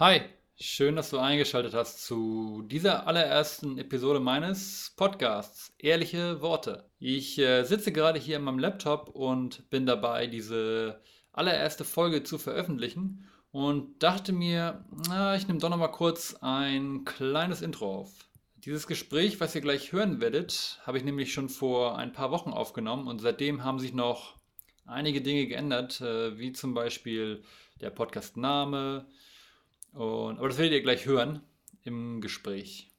Hi, 0.00 0.20
schön, 0.54 0.94
dass 0.94 1.10
du 1.10 1.18
eingeschaltet 1.18 1.74
hast 1.74 2.06
zu 2.06 2.62
dieser 2.62 3.08
allerersten 3.08 3.78
Episode 3.78 4.20
meines 4.20 4.92
Podcasts 4.96 5.74
Ehrliche 5.76 6.40
Worte. 6.40 6.88
Ich 7.00 7.36
äh, 7.40 7.64
sitze 7.64 7.90
gerade 7.90 8.20
hier 8.20 8.36
in 8.36 8.44
meinem 8.44 8.60
Laptop 8.60 9.08
und 9.08 9.68
bin 9.70 9.86
dabei, 9.86 10.28
diese 10.28 11.02
allererste 11.32 11.82
Folge 11.82 12.22
zu 12.22 12.38
veröffentlichen 12.38 13.28
und 13.50 14.00
dachte 14.00 14.32
mir, 14.32 14.84
na, 15.08 15.34
ich 15.34 15.48
nehme 15.48 15.58
doch 15.58 15.68
noch 15.68 15.78
mal 15.78 15.88
kurz 15.88 16.36
ein 16.42 17.04
kleines 17.04 17.60
Intro 17.60 17.92
auf. 18.02 18.12
Dieses 18.54 18.86
Gespräch, 18.86 19.40
was 19.40 19.56
ihr 19.56 19.62
gleich 19.62 19.90
hören 19.90 20.20
werdet, 20.20 20.78
habe 20.84 20.98
ich 20.98 21.02
nämlich 21.02 21.32
schon 21.32 21.48
vor 21.48 21.98
ein 21.98 22.12
paar 22.12 22.30
Wochen 22.30 22.52
aufgenommen 22.52 23.08
und 23.08 23.20
seitdem 23.20 23.64
haben 23.64 23.80
sich 23.80 23.92
noch 23.92 24.36
einige 24.86 25.22
Dinge 25.22 25.48
geändert, 25.48 26.00
äh, 26.02 26.38
wie 26.38 26.52
zum 26.52 26.72
Beispiel 26.72 27.42
der 27.80 27.90
Podcast-Name. 27.90 29.08
Und, 29.92 30.38
aber 30.38 30.48
das 30.48 30.58
werdet 30.58 30.74
ihr 30.74 30.82
gleich 30.82 31.06
hören 31.06 31.42
im 31.82 32.20
Gespräch. 32.20 32.90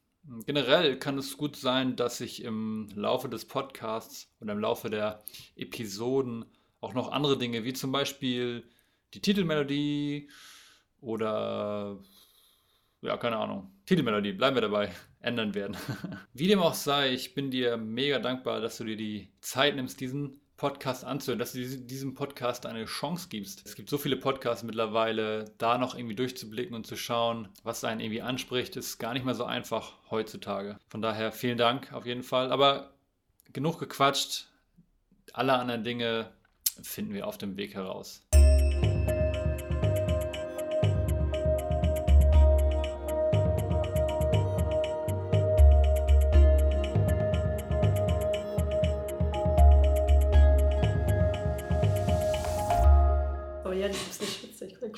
Generell 0.45 0.99
kann 0.99 1.17
es 1.17 1.37
gut 1.37 1.55
sein, 1.55 1.95
dass 1.95 2.21
ich 2.21 2.43
im 2.43 2.89
Laufe 2.93 3.29
des 3.29 3.45
Podcasts 3.45 4.31
oder 4.41 4.53
im 4.53 4.59
Laufe 4.59 4.89
der 4.89 5.23
Episoden 5.55 6.45
auch 6.81 6.93
noch 6.93 7.11
andere 7.11 7.37
Dinge, 7.37 7.63
wie 7.63 7.73
zum 7.73 7.91
Beispiel 7.91 8.63
die 9.13 9.21
Titelmelodie 9.21 10.29
oder 11.01 11.99
ja, 13.01 13.17
keine 13.17 13.37
Ahnung, 13.37 13.71
Titelmelodie, 13.85 14.33
bleiben 14.33 14.55
wir 14.55 14.61
dabei, 14.61 14.91
ändern 15.21 15.55
werden. 15.55 15.77
Wie 16.33 16.47
dem 16.47 16.59
auch 16.59 16.73
sei, 16.73 17.13
ich 17.13 17.33
bin 17.33 17.51
dir 17.51 17.77
mega 17.77 18.19
dankbar, 18.19 18.59
dass 18.61 18.77
du 18.77 18.83
dir 18.83 18.97
die 18.97 19.31
Zeit 19.39 19.75
nimmst, 19.75 19.99
diesen 19.99 20.41
Podcast 20.59 21.05
anzuhören, 21.05 21.39
dass 21.39 21.53
du 21.53 21.65
diesem 21.65 22.13
Podcast 22.13 22.65
eine 22.65 22.85
Chance 22.85 23.29
gibst. 23.29 23.65
Es 23.65 23.75
gibt 23.75 23.89
so 23.89 23.97
viele 23.97 24.17
Podcasts 24.17 24.63
mittlerweile, 24.63 25.45
da 25.57 25.77
noch 25.77 25.95
irgendwie 25.95 26.15
durchzublicken 26.15 26.75
und 26.75 26.85
zu 26.85 26.97
schauen, 26.97 27.47
was 27.63 27.83
einen 27.85 28.01
irgendwie 28.01 28.21
anspricht, 28.21 28.75
ist 28.75 28.99
gar 28.99 29.13
nicht 29.13 29.25
mehr 29.25 29.35
so 29.35 29.45
einfach 29.45 29.93
heutzutage. 30.11 30.77
Von 30.89 31.01
daher 31.01 31.31
vielen 31.31 31.57
Dank 31.57 31.93
auf 31.93 32.05
jeden 32.05 32.23
Fall. 32.23 32.51
Aber 32.51 32.91
genug 33.53 33.79
gequatscht. 33.79 34.47
Alle 35.31 35.53
anderen 35.53 35.83
Dinge 35.83 36.29
finden 36.81 37.13
wir 37.13 37.25
auf 37.25 37.37
dem 37.37 37.55
Weg 37.55 37.73
heraus. 37.75 38.21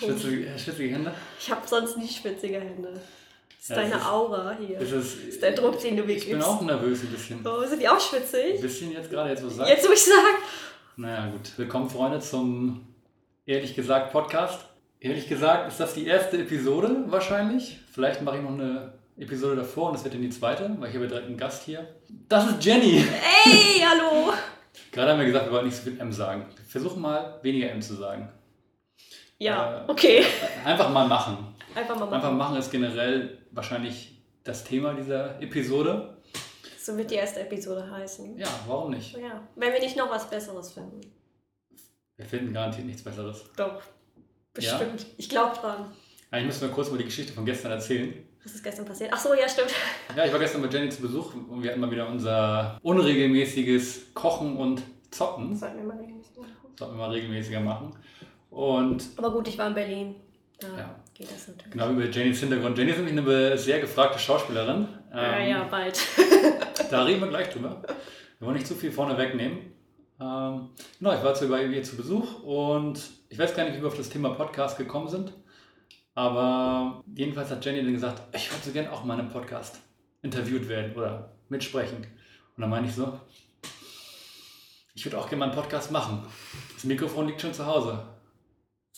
Schwitzige, 0.01 0.57
schwitzige 0.57 0.95
Hände? 0.95 1.13
Ich 1.39 1.51
habe 1.51 1.61
sonst 1.67 1.95
nicht 1.97 2.19
schwitzige 2.19 2.59
Hände. 2.59 2.91
Das 2.93 3.61
ist 3.61 3.69
ja, 3.69 3.75
deine 3.75 3.95
ist, 3.95 4.05
Aura 4.07 4.57
hier. 4.59 4.79
Das 4.79 4.91
ist, 4.91 5.17
das 5.17 5.23
ist 5.25 5.43
der 5.43 5.51
Druck, 5.51 5.79
den 5.79 5.95
du 5.95 6.07
weggibst. 6.07 6.25
Ich 6.25 6.31
bin 6.31 6.41
auch 6.41 6.61
nervös 6.61 7.03
ein 7.03 7.09
bisschen. 7.09 7.45
Oh, 7.45 7.63
sind 7.63 7.79
die 7.79 7.87
auch 7.87 7.99
schwitzig? 7.99 8.55
Ein 8.55 8.61
bisschen 8.61 8.91
jetzt 8.91 9.11
gerade, 9.11 9.29
jetzt 9.29 9.43
wo 9.43 9.47
du 9.47 9.53
sagst. 9.53 9.71
Jetzt 9.71 9.87
wo 9.87 9.93
ich 9.93 10.03
sag. 10.03 10.15
Naja 10.97 11.29
gut, 11.29 11.51
willkommen 11.55 11.87
Freunde 11.87 12.19
zum 12.19 12.87
Ehrlich 13.45 13.75
gesagt 13.75 14.11
Podcast. 14.11 14.61
Ehrlich 14.99 15.29
gesagt 15.29 15.67
ist 15.67 15.79
das 15.79 15.93
die 15.93 16.07
erste 16.07 16.39
Episode 16.39 17.05
wahrscheinlich. 17.07 17.79
Vielleicht 17.91 18.23
mache 18.23 18.37
ich 18.37 18.43
noch 18.43 18.53
eine 18.53 18.93
Episode 19.17 19.57
davor 19.57 19.89
und 19.89 19.93
das 19.93 20.03
wird 20.03 20.15
dann 20.15 20.21
die 20.23 20.31
zweite, 20.31 20.75
weil 20.79 20.89
ich 20.89 20.95
habe 20.95 21.07
direkt 21.07 21.27
einen 21.27 21.37
Gast 21.37 21.63
hier. 21.63 21.87
Das 22.27 22.49
ist 22.49 22.65
Jenny. 22.65 23.03
Hey, 23.21 23.85
hallo. 23.87 24.33
Gerade 24.91 25.11
haben 25.11 25.19
wir 25.19 25.27
gesagt, 25.27 25.45
wir 25.45 25.51
wollten 25.51 25.67
nicht 25.67 25.77
so 25.77 25.83
viel 25.83 25.99
M 25.99 26.11
sagen. 26.11 26.47
Wir 26.55 26.65
versuchen 26.65 27.01
mal 27.01 27.39
weniger 27.43 27.69
M 27.69 27.83
zu 27.83 27.93
sagen. 27.93 28.29
Ja, 29.41 29.85
äh, 29.87 29.91
okay. 29.91 30.23
Einfach 30.65 30.91
mal 30.91 31.07
machen. 31.07 31.55
Einfach 31.73 31.95
mal 31.95 32.05
machen. 32.05 32.13
Einfach 32.13 32.31
machen 32.31 32.57
ist 32.57 32.69
generell 32.69 33.39
wahrscheinlich 33.49 34.21
das 34.43 34.63
Thema 34.63 34.93
dieser 34.93 35.41
Episode. 35.41 36.17
So 36.79 36.95
wird 36.95 37.09
die 37.09 37.15
erste 37.15 37.39
Episode 37.39 37.89
heißen. 37.89 38.37
Ja, 38.37 38.47
warum 38.67 38.91
nicht? 38.91 39.17
Ja, 39.17 39.41
wenn 39.55 39.73
wir 39.73 39.79
nicht 39.79 39.97
noch 39.97 40.11
was 40.11 40.29
Besseres 40.29 40.73
finden. 40.73 41.01
Wir 42.17 42.25
finden 42.25 42.53
garantiert 42.53 42.85
nichts 42.85 43.03
Besseres. 43.03 43.43
Doch, 43.57 43.81
bestimmt. 44.53 45.01
Ja? 45.01 45.07
Ich 45.17 45.27
glaube 45.27 45.57
dran. 45.57 45.91
Eigentlich 46.29 46.45
müssen 46.45 46.61
wir 46.61 46.69
kurz 46.69 46.91
mal 46.91 46.97
die 46.97 47.05
Geschichte 47.05 47.33
von 47.33 47.43
gestern 47.43 47.71
erzählen. 47.71 48.13
Was 48.43 48.53
ist 48.53 48.63
gestern 48.63 48.85
passiert? 48.85 49.09
Ach 49.11 49.19
so, 49.19 49.33
ja, 49.33 49.49
stimmt. 49.49 49.73
Ja, 50.15 50.23
ich 50.23 50.31
war 50.31 50.39
gestern 50.39 50.61
bei 50.61 50.67
Jenny 50.67 50.89
zu 50.91 51.01
Besuch 51.01 51.33
und 51.33 51.63
wir 51.63 51.71
hatten 51.71 51.81
mal 51.81 51.89
wieder 51.89 52.07
unser 52.07 52.77
unregelmäßiges 52.83 54.13
Kochen 54.13 54.55
und 54.57 54.83
Zocken. 55.09 55.55
Sollten 55.55 55.77
wir 55.77 55.85
mal 55.85 55.97
regelmäßiger 55.97 56.41
machen. 56.41 56.75
Sollten 56.77 56.93
wir 56.93 56.99
mal 56.99 57.11
regelmäßiger 57.11 57.59
machen. 57.59 57.95
Und 58.51 59.09
Aber 59.17 59.31
gut, 59.31 59.47
ich 59.47 59.57
war 59.57 59.67
in 59.67 59.73
Berlin. 59.73 60.15
Da 60.59 60.67
ja. 60.77 60.95
geht 61.13 61.31
das 61.31 61.47
natürlich. 61.47 61.71
Genau, 61.71 61.89
über 61.89 62.05
Jennys 62.05 62.41
Hintergrund. 62.41 62.77
Jenny 62.77 62.91
ist 62.91 62.97
nämlich 62.97 63.17
eine 63.17 63.57
sehr 63.57 63.79
gefragte 63.79 64.19
Schauspielerin. 64.19 64.87
Ja, 65.11 65.37
ähm, 65.37 65.49
ja, 65.49 65.63
bald. 65.63 65.99
da 66.91 67.03
reden 67.03 67.21
wir 67.21 67.29
gleich 67.29 67.49
drüber. 67.49 67.81
Wir 68.37 68.45
wollen 68.45 68.57
nicht 68.57 68.67
zu 68.67 68.75
viel 68.75 68.91
vorne 68.91 69.17
wegnehmen. 69.17 69.57
Ähm, 70.19 70.69
genau, 70.99 71.13
ich 71.13 71.23
war 71.23 71.33
zu 71.33 71.47
bei 71.47 71.63
ihr 71.63 71.83
zu 71.83 71.95
Besuch 71.95 72.43
und 72.43 73.01
ich 73.29 73.39
weiß 73.39 73.55
gar 73.55 73.63
nicht, 73.63 73.77
wie 73.77 73.81
wir 73.81 73.87
auf 73.87 73.97
das 73.97 74.09
Thema 74.09 74.29
Podcast 74.31 74.77
gekommen 74.77 75.07
sind. 75.07 75.33
Aber 76.13 77.03
jedenfalls 77.15 77.49
hat 77.49 77.65
Jenny 77.65 77.81
dann 77.81 77.93
gesagt, 77.93 78.21
ich 78.35 78.51
würde 78.51 78.63
so 78.63 78.71
gerne 78.71 78.91
auch 78.91 79.03
mal 79.05 79.15
in 79.15 79.21
einem 79.21 79.29
Podcast 79.29 79.79
interviewt 80.21 80.67
werden 80.67 80.93
oder 80.95 81.31
mitsprechen. 81.49 81.97
Und 81.97 82.61
dann 82.61 82.69
meine 82.69 82.87
ich 82.87 82.93
so, 82.93 83.17
ich 84.93 85.05
würde 85.05 85.17
auch 85.17 85.29
gerne 85.29 85.39
mal 85.39 85.45
einen 85.45 85.55
Podcast 85.55 85.89
machen. 85.89 86.23
Das 86.73 86.83
Mikrofon 86.83 87.27
liegt 87.27 87.41
schon 87.41 87.53
zu 87.53 87.65
Hause. 87.65 88.10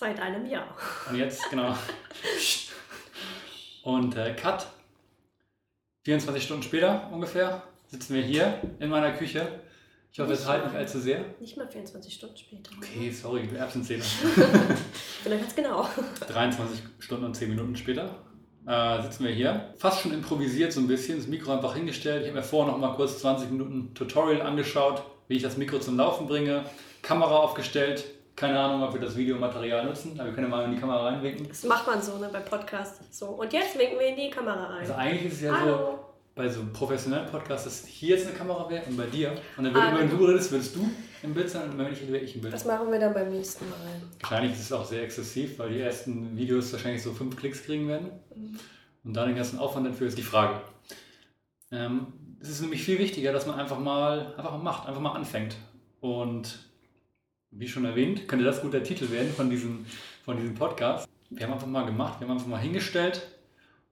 Seit 0.03 0.19
einem 0.19 0.45
Jahr. 0.45 0.67
Und 1.09 1.15
jetzt, 1.15 1.49
genau. 1.49 1.77
Und 3.83 4.17
äh, 4.17 4.33
Cut. 4.35 4.67
24 6.03 6.43
Stunden 6.43 6.61
später 6.61 7.09
ungefähr 7.09 7.63
sitzen 7.87 8.15
wir 8.15 8.21
hier 8.21 8.59
in 8.81 8.89
meiner 8.89 9.13
Küche. 9.13 9.61
Ich 10.11 10.19
hoffe, 10.19 10.33
es 10.33 10.45
halt 10.45 10.65
nicht 10.65 10.75
allzu 10.75 10.99
sehr. 10.99 11.23
Nicht 11.39 11.55
mal 11.55 11.69
24 11.69 12.13
Stunden 12.13 12.35
später. 12.35 12.71
Okay, 12.77 13.11
sorry, 13.11 13.47
du 13.47 13.55
Erbsenzähler. 13.55 14.03
Vielleicht 15.23 15.41
ganz 15.41 15.55
genau. 15.55 15.87
23 16.27 16.81
Stunden 16.99 17.23
und 17.23 17.35
10 17.35 17.51
Minuten 17.51 17.77
später 17.77 18.13
äh, 18.67 19.01
sitzen 19.03 19.23
wir 19.23 19.31
hier. 19.31 19.73
Fast 19.77 20.01
schon 20.01 20.11
improvisiert 20.11 20.73
so 20.73 20.81
ein 20.81 20.87
bisschen, 20.87 21.17
das 21.17 21.27
Mikro 21.27 21.53
einfach 21.53 21.75
hingestellt. 21.75 22.23
Ich 22.23 22.27
habe 22.27 22.39
mir 22.39 22.43
vorher 22.43 22.73
noch 22.73 22.77
mal 22.77 22.93
kurz 22.97 23.19
20 23.19 23.51
Minuten 23.51 23.93
Tutorial 23.93 24.41
angeschaut, 24.41 25.01
wie 25.29 25.37
ich 25.37 25.43
das 25.43 25.55
Mikro 25.55 25.79
zum 25.79 25.95
Laufen 25.95 26.27
bringe. 26.27 26.65
Kamera 27.01 27.37
aufgestellt, 27.37 28.03
keine 28.35 28.59
Ahnung, 28.59 28.83
ob 28.83 28.93
wir 28.93 29.01
das 29.01 29.15
Videomaterial 29.15 29.85
nutzen, 29.85 30.19
aber 30.19 30.29
wir 30.29 30.33
können 30.33 30.49
mal 30.49 30.65
in 30.65 30.71
die 30.71 30.79
Kamera 30.79 31.05
reinwinken. 31.07 31.47
Das 31.47 31.63
macht 31.63 31.87
man 31.87 32.01
so, 32.01 32.17
ne, 32.17 32.29
beim 32.31 32.45
Podcast. 32.45 33.01
So, 33.13 33.27
und 33.27 33.53
jetzt 33.53 33.77
winken 33.77 33.99
wir 33.99 34.07
in 34.07 34.15
die 34.15 34.29
Kamera 34.29 34.65
rein. 34.65 34.79
Also 34.79 34.93
eigentlich 34.93 35.25
ist 35.25 35.33
es 35.33 35.41
ja 35.41 35.59
Hallo. 35.59 35.77
so, 35.77 35.99
bei 36.35 36.49
so 36.49 36.61
professionellen 36.73 37.29
Podcasts, 37.29 37.65
dass 37.65 37.85
hier 37.85 38.15
jetzt 38.15 38.27
eine 38.27 38.35
Kamera 38.35 38.67
wäre 38.69 38.83
und 38.85 38.97
bei 38.97 39.05
dir. 39.05 39.33
Und 39.55 39.65
dann, 39.65 39.73
würde, 39.73 39.87
ah, 39.87 39.99
wenn 39.99 40.09
du 40.09 40.25
redest, 40.25 40.51
würdest 40.51 40.75
du 40.75 40.89
im 41.21 41.33
Bild 41.33 41.49
sein 41.49 41.69
und 41.69 41.77
wenn 41.77 41.93
ich 41.93 42.07
wäre 42.07 42.23
ich 42.23 42.35
im 42.35 42.41
Bild. 42.41 42.53
Das 42.53 42.65
machen 42.65 42.91
wir 42.91 42.99
dann 42.99 43.13
beim 43.13 43.29
nächsten 43.29 43.69
Mal. 43.69 43.77
Wahrscheinlich 44.19 44.53
ist 44.53 44.61
es 44.61 44.71
auch 44.71 44.85
sehr 44.85 45.03
exzessiv, 45.03 45.59
weil 45.59 45.69
die 45.69 45.81
ersten 45.81 46.35
Videos 46.35 46.73
wahrscheinlich 46.73 47.03
so 47.03 47.13
fünf 47.13 47.35
Klicks 47.35 47.63
kriegen 47.63 47.87
werden. 47.87 48.09
Mhm. 48.35 48.59
Und 49.03 49.13
dann 49.13 49.27
den 49.27 49.35
ganzen 49.35 49.59
Aufwand 49.59 49.85
dafür 49.85 50.07
ist 50.07 50.17
die 50.17 50.23
Frage. 50.23 50.61
Ähm, 51.71 52.07
es 52.41 52.49
ist 52.49 52.61
nämlich 52.61 52.83
viel 52.83 52.97
wichtiger, 52.99 53.31
dass 53.31 53.45
man 53.45 53.59
einfach 53.59 53.79
mal, 53.79 54.33
einfach 54.37 54.51
mal 54.51 54.57
macht, 54.57 54.87
einfach 54.87 55.01
mal 55.01 55.11
anfängt. 55.11 55.55
Und 55.99 56.72
wie 57.57 57.67
schon 57.67 57.85
erwähnt, 57.85 58.27
könnte 58.27 58.45
das 58.45 58.61
gut 58.61 58.73
der 58.73 58.83
Titel 58.83 59.11
werden 59.11 59.31
von 59.31 59.49
diesem, 59.49 59.85
von 60.23 60.37
diesem 60.37 60.55
Podcast. 60.55 61.07
Wir 61.29 61.45
haben 61.45 61.53
einfach 61.53 61.67
mal 61.67 61.85
gemacht, 61.85 62.19
wir 62.19 62.27
haben 62.27 62.35
einfach 62.35 62.47
mal 62.47 62.59
hingestellt 62.59 63.27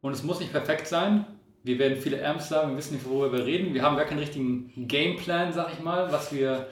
und 0.01 0.13
es 0.13 0.23
muss 0.23 0.39
nicht 0.39 0.51
perfekt 0.51 0.88
sein. 0.88 1.25
Wir 1.63 1.77
werden 1.77 1.97
viele 1.97 2.25
Amps 2.27 2.49
sagen, 2.49 2.72
wir 2.72 2.77
wissen 2.77 2.95
nicht, 2.95 3.05
worüber 3.05 3.38
wir 3.38 3.45
reden. 3.45 3.73
Wir 3.73 3.83
haben 3.83 3.95
gar 3.95 4.05
keinen 4.05 4.19
richtigen 4.19 4.88
Gameplan, 4.88 5.53
sag 5.53 5.73
ich 5.73 5.79
mal, 5.79 6.11
was 6.11 6.33
wir, 6.33 6.67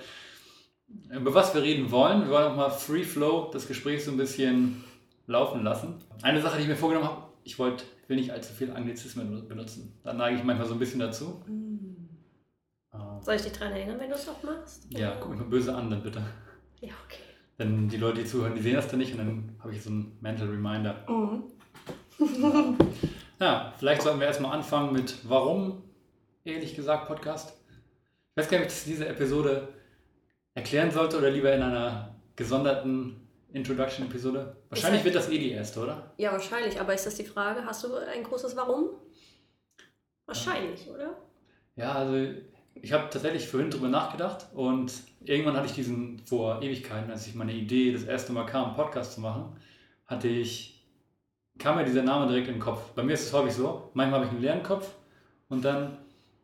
über 1.11 1.33
was 1.33 1.53
wir 1.53 1.61
reden 1.61 1.91
wollen. 1.91 2.23
Wir 2.23 2.31
wollen 2.31 2.51
auch 2.51 2.55
mal 2.55 2.69
Free 2.71 3.03
Flow 3.03 3.49
das 3.53 3.67
Gespräch 3.67 4.03
so 4.03 4.11
ein 4.11 4.17
bisschen 4.17 4.83
laufen 5.27 5.63
lassen. 5.63 5.95
Eine 6.23 6.41
Sache, 6.41 6.57
die 6.57 6.63
ich 6.63 6.69
mir 6.69 6.75
vorgenommen 6.75 7.07
habe, 7.07 7.23
ich 7.43 7.59
wollte, 7.59 7.83
will 8.07 8.17
nicht 8.17 8.31
allzu 8.31 8.51
viel 8.53 8.71
Anglizismen 8.71 9.47
benutzen. 9.47 9.99
Da 10.03 10.13
neige 10.13 10.37
ich 10.37 10.43
manchmal 10.43 10.67
so 10.67 10.73
ein 10.73 10.79
bisschen 10.79 10.99
dazu. 10.99 11.43
Mm. 11.47 11.89
Soll 13.21 13.35
ich 13.35 13.43
dich 13.43 13.51
daran 13.51 13.73
erinnern, 13.73 13.99
wenn 13.99 14.09
du 14.09 14.15
es 14.15 14.27
auch 14.27 14.41
machst? 14.41 14.87
Ja, 14.89 15.15
guck 15.19 15.29
mich 15.29 15.39
mal 15.39 15.47
böse 15.47 15.75
an, 15.75 15.89
dann 15.89 16.01
bitte. 16.01 16.23
Ja, 16.81 16.93
okay. 17.05 17.23
Denn 17.57 17.89
die 17.89 17.97
Leute, 17.97 18.21
die 18.21 18.25
zuhören, 18.25 18.55
die 18.55 18.61
sehen 18.61 18.75
das 18.75 18.87
dann 18.87 18.99
nicht 18.99 19.11
und 19.11 19.17
dann 19.17 19.55
habe 19.59 19.73
ich 19.73 19.83
so 19.83 19.89
einen 19.89 20.17
Mental 20.21 20.47
Reminder. 20.47 21.05
Mhm. 21.09 21.43
ja, 23.39 23.73
vielleicht 23.77 24.01
sollten 24.01 24.19
wir 24.19 24.27
erstmal 24.27 24.53
anfangen 24.53 24.93
mit 24.93 25.17
Warum, 25.27 25.83
ehrlich 26.43 26.75
gesagt, 26.75 27.07
Podcast. 27.07 27.53
Ich 28.31 28.37
weiß 28.37 28.49
gar 28.49 28.59
nicht, 28.59 28.67
ob 28.67 28.73
ich 28.73 28.83
diese 28.85 29.07
Episode 29.07 29.67
erklären 30.53 30.91
sollte 30.91 31.17
oder 31.17 31.29
lieber 31.29 31.53
in 31.53 31.61
einer 31.61 32.15
gesonderten 32.35 33.27
Introduction-Episode. 33.51 34.55
Wahrscheinlich 34.69 35.03
wird 35.03 35.15
das 35.15 35.29
eh 35.29 35.37
die 35.37 35.51
erste, 35.51 35.81
oder? 35.81 36.13
Ja, 36.17 36.31
wahrscheinlich. 36.31 36.79
Aber 36.79 36.93
ist 36.93 37.05
das 37.05 37.15
die 37.15 37.25
Frage? 37.25 37.65
Hast 37.65 37.83
du 37.83 37.95
ein 37.95 38.23
großes 38.23 38.55
Warum? 38.55 38.91
Wahrscheinlich, 40.25 40.85
ja. 40.85 40.93
oder? 40.93 41.17
Ja, 41.75 41.91
also 41.95 42.33
ich 42.81 42.93
habe 42.93 43.09
tatsächlich 43.09 43.47
vorhin 43.47 43.69
drüber 43.69 43.87
nachgedacht 43.87 44.47
und 44.53 44.91
irgendwann 45.23 45.55
hatte 45.55 45.67
ich 45.67 45.73
diesen, 45.73 46.19
vor 46.19 46.61
Ewigkeiten, 46.61 47.11
als 47.11 47.27
ich 47.27 47.35
meine 47.35 47.53
Idee 47.53 47.91
das 47.91 48.03
erste 48.03 48.31
Mal 48.33 48.45
kam, 48.45 48.67
einen 48.67 48.75
Podcast 48.75 49.13
zu 49.13 49.21
machen, 49.21 49.57
hatte 50.05 50.27
ich 50.27 50.79
kam 51.59 51.75
mir 51.75 51.85
dieser 51.85 52.03
Name 52.03 52.27
direkt 52.27 52.47
in 52.47 52.55
den 52.55 52.61
Kopf. 52.61 52.81
Bei 52.95 53.03
mir 53.03 53.13
ist 53.13 53.25
es 53.25 53.33
häufig 53.33 53.53
so, 53.53 53.89
manchmal 53.93 54.21
habe 54.21 54.25
ich 54.25 54.31
einen 54.31 54.41
leeren 54.41 54.63
Kopf 54.63 54.95
und 55.49 55.63
dann 55.63 55.97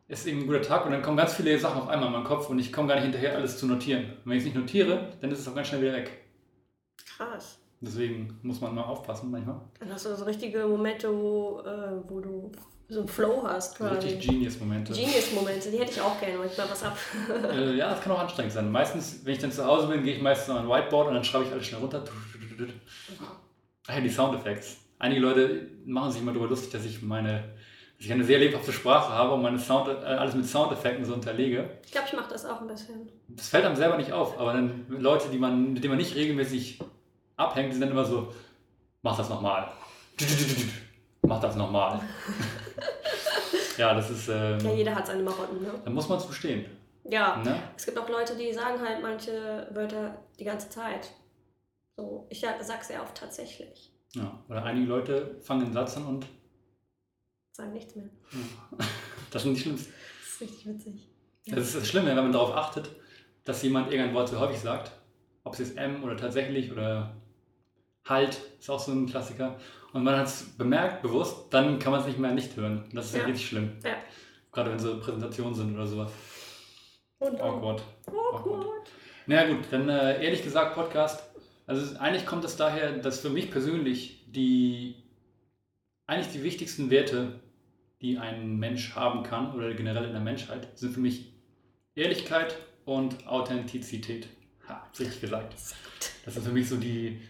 ist 0.08 0.28
irgendwie 0.28 0.46
ein 0.46 0.48
guter 0.48 0.62
Tag 0.62 0.86
und 0.86 0.92
dann 0.92 1.02
kommen 1.02 1.18
ganz 1.18 1.34
viele 1.34 1.58
Sachen 1.58 1.82
auf 1.82 1.88
einmal 1.88 2.08
in 2.08 2.14
meinen 2.14 2.26
Kopf 2.26 2.50
und 2.50 2.60
ich 2.60 2.72
komme 2.72 2.90
gar 2.90 2.96
nicht 2.96 3.06
hinterher, 3.06 3.36
alles 3.36 3.58
zu 3.58 3.66
notieren. 3.66 4.04
Und 4.04 4.26
wenn 4.26 4.34
ich 4.34 4.40
es 4.40 4.46
nicht 4.46 4.58
notiere, 4.58 5.10
dann 5.22 5.32
ist 5.32 5.40
es 5.40 5.48
auch 5.48 5.56
ganz 5.56 5.70
schnell 5.70 5.82
wieder 5.82 5.94
weg. 5.94 6.12
Krass. 7.18 7.60
Deswegen 7.82 8.40
muss 8.44 8.62
man 8.62 8.76
mal 8.76 8.84
aufpassen 8.84 9.32
manchmal. 9.32 9.62
Dann 9.80 9.92
hast 9.92 10.06
du 10.06 10.16
so 10.16 10.26
richtige 10.26 10.66
Momente, 10.66 11.12
wo, 11.12 11.62
äh, 11.62 12.10
wo 12.10 12.20
du 12.20 12.52
so 12.88 13.00
einen 13.00 13.08
Flow 13.08 13.44
hast 13.44 13.78
quasi. 13.78 14.08
Richtig 14.08 14.28
Genius-Momente. 14.28 14.94
Genius-Momente, 14.94 15.72
die 15.72 15.80
hätte 15.80 15.92
ich 15.92 16.02
auch 16.02 16.20
gerne, 16.20 16.38
manchmal 16.38 16.70
was 16.70 16.84
ab. 16.84 16.98
äh, 17.52 17.76
ja, 17.76 17.90
das 17.90 18.02
kann 18.02 18.12
auch 18.12 18.20
anstrengend 18.20 18.54
sein. 18.54 18.72
Meistens, 18.72 19.22
wenn 19.24 19.34
ich 19.34 19.40
dann 19.40 19.52
zu 19.52 19.66
Hause 19.66 19.88
bin, 19.88 20.04
gehe 20.04 20.16
ich 20.16 20.22
meistens 20.22 20.56
an 20.56 20.64
ein 20.64 20.70
Whiteboard 20.70 21.08
und 21.08 21.16
dann 21.16 21.24
schreibe 21.24 21.46
ich 21.46 21.52
alles 21.52 21.66
schnell 21.66 21.82
runter. 21.82 22.04
Ah 23.88 23.96
ja, 23.96 24.02
die 24.02 24.10
Soundeffekte. 24.10 24.68
Einige 25.00 25.22
Leute 25.22 25.68
machen 25.86 26.12
sich 26.12 26.22
immer 26.22 26.32
darüber 26.32 26.50
lustig, 26.50 26.72
dass 26.72 26.86
ich 26.86 27.02
meine, 27.02 27.56
dass 27.98 28.06
ich 28.06 28.14
eine 28.14 28.24
sehr 28.24 28.40
lebhafte 28.40 28.72
Sprache 28.72 29.12
habe 29.12 29.34
und 29.34 29.42
meine 29.42 29.60
Sound, 29.60 29.88
äh, 29.88 30.06
alles 30.06 30.36
mit 30.36 30.46
Soundeffekten 30.46 31.06
so 31.06 31.14
unterlege. 31.14 31.70
Ich 31.86 31.92
glaube, 31.92 32.08
ich 32.08 32.14
mache 32.14 32.30
das 32.30 32.46
auch 32.46 32.62
ein 32.62 32.68
bisschen. 32.68 33.10
Das 33.28 33.50
fällt 33.50 33.66
einem 33.66 33.76
selber 33.76 33.98
nicht 33.98 34.14
auf, 34.14 34.40
aber 34.40 34.54
dann 34.54 34.86
Leute, 34.90 35.30
die 35.30 35.38
man, 35.38 35.74
mit 35.74 35.84
denen 35.84 35.92
man 35.92 35.98
nicht 35.98 36.16
regelmäßig 36.16 36.80
abhängt, 37.36 37.70
die 37.70 37.74
sind 37.74 37.82
dann 37.82 37.92
immer 37.92 38.06
so, 38.06 38.32
mach 39.02 39.18
das 39.18 39.30
nochmal. 39.30 39.72
Mach 41.24 41.42
das 41.42 41.56
nochmal. 41.56 42.00
ja, 43.77 43.94
das 43.94 44.10
ist. 44.10 44.30
Ähm, 44.30 44.60
ja, 44.60 44.74
jeder 44.74 44.95
hat 44.95 45.07
seine 45.07 45.24
Marotten, 45.24 45.62
ne? 45.62 45.72
Da 45.83 45.89
muss 45.89 46.10
man 46.10 46.19
zu 46.19 46.31
stehen. 46.31 46.66
Ja, 47.04 47.38
ne? 47.38 47.62
es 47.77 47.86
gibt 47.86 47.98
auch 48.00 48.10
Leute, 48.10 48.36
die 48.36 48.51
sagen 48.51 48.81
halt 48.81 49.01
manche 49.01 49.68
Wörter 49.72 50.18
die 50.39 50.44
ganze 50.44 50.69
Zeit. 50.69 51.12
So, 51.95 52.25
ich 52.30 52.42
sag 52.42 52.83
sehr 52.83 53.01
oft 53.01 53.16
tatsächlich. 53.16 53.92
Ja, 54.13 54.44
oder 54.50 54.63
einige 54.63 54.88
Leute 54.88 55.36
fangen 55.42 55.66
einen 55.66 55.74
Satz 55.74 55.98
an 55.98 56.06
und 56.06 56.25
sagen 57.51 57.74
nichts 57.74 57.95
mehr. 57.95 58.10
Das 59.31 59.44
sind 59.44 59.56
die 59.56 59.60
schlimmsten. 59.60 59.92
Das 60.22 60.31
ist 60.31 60.42
richtig 60.42 60.66
witzig. 60.66 61.10
Ja. 61.44 61.56
Das 61.56 61.66
ist 61.66 61.75
das 61.75 61.88
Schlimme, 61.89 62.07
wenn 62.07 62.16
man 62.16 62.31
darauf 62.31 62.56
achtet, 62.56 62.89
dass 63.44 63.62
jemand 63.63 63.92
irgendein 63.92 64.16
Wort 64.16 64.30
so 64.30 64.39
häufig 64.39 64.60
sagt. 64.60 64.92
Ob 65.44 65.54
es 65.54 65.60
jetzt 65.60 65.77
M 65.77 66.04
oder 66.04 66.16
tatsächlich 66.16 66.72
oder 66.72 67.18
halt, 68.06 68.39
ist 68.60 68.69
auch 68.69 68.80
so 68.80 68.94
ein 68.94 69.07
Klassiker. 69.07 69.57
Und 69.95 70.03
man 70.03 70.18
hat 70.18 70.27
es 70.27 70.44
bemerkt, 70.57 71.03
bewusst, 71.03 71.53
dann 71.53 71.80
kann 71.80 71.94
man 71.94 72.01
es 72.01 72.07
nicht 72.07 72.19
mehr 72.19 72.33
nicht 72.33 72.57
hören. 72.57 72.83
Das 72.92 73.06
ist 73.06 73.15
ja, 73.15 73.24
richtig 73.24 73.47
schlimm. 73.47 73.77
Ja. 73.81 73.95
Gerade 74.51 74.71
wenn 74.71 74.77
so 74.77 75.00
Präsentationen 75.00 75.56
sind 75.56 75.74
oder 75.74 75.88
sowas. 75.88 76.12
Und 77.19 77.39
awkward. 77.39 77.81
Awkward. 78.06 78.92
Naja 79.25 79.47
gut, 79.53 79.63
dann 79.71 79.88
äh, 79.88 80.21
ehrlich 80.21 80.44
gesagt 80.44 80.75
Podcast. 80.75 81.24
Also 81.65 81.97
eigentlich 81.97 82.25
kommt 82.25 82.44
es 82.44 82.57
daher, 82.57 82.97
dass 82.97 83.21
für 83.21 83.30
mich 83.30 83.50
persönlich 83.50 84.25
die 84.27 84.95
eigentlich 86.07 86.33
die 86.33 86.44
wichtigsten 86.44 86.89
Werte, 86.89 87.39
die 88.01 88.18
ein 88.18 88.57
Mensch 88.57 88.98
haben 88.98 89.24
kann 89.24 89.56
oder 89.56 89.74
generell 89.75 90.03
in 90.03 90.12
der 90.12 90.19
Menschheit, 90.19 90.77
sind 90.77 90.94
für 90.94 91.00
mich 91.00 91.31
Ehrlichkeit 91.95 92.57
und 92.83 93.25
Authentizität. 93.27 94.27
Ha, 94.68 94.89
richtig 95.00 95.21
gesagt. 95.21 95.53
Das 96.25 96.33
sind 96.33 96.45
für 96.45 96.51
mich 96.51 96.68
so 96.68 96.75
die, 96.75 97.21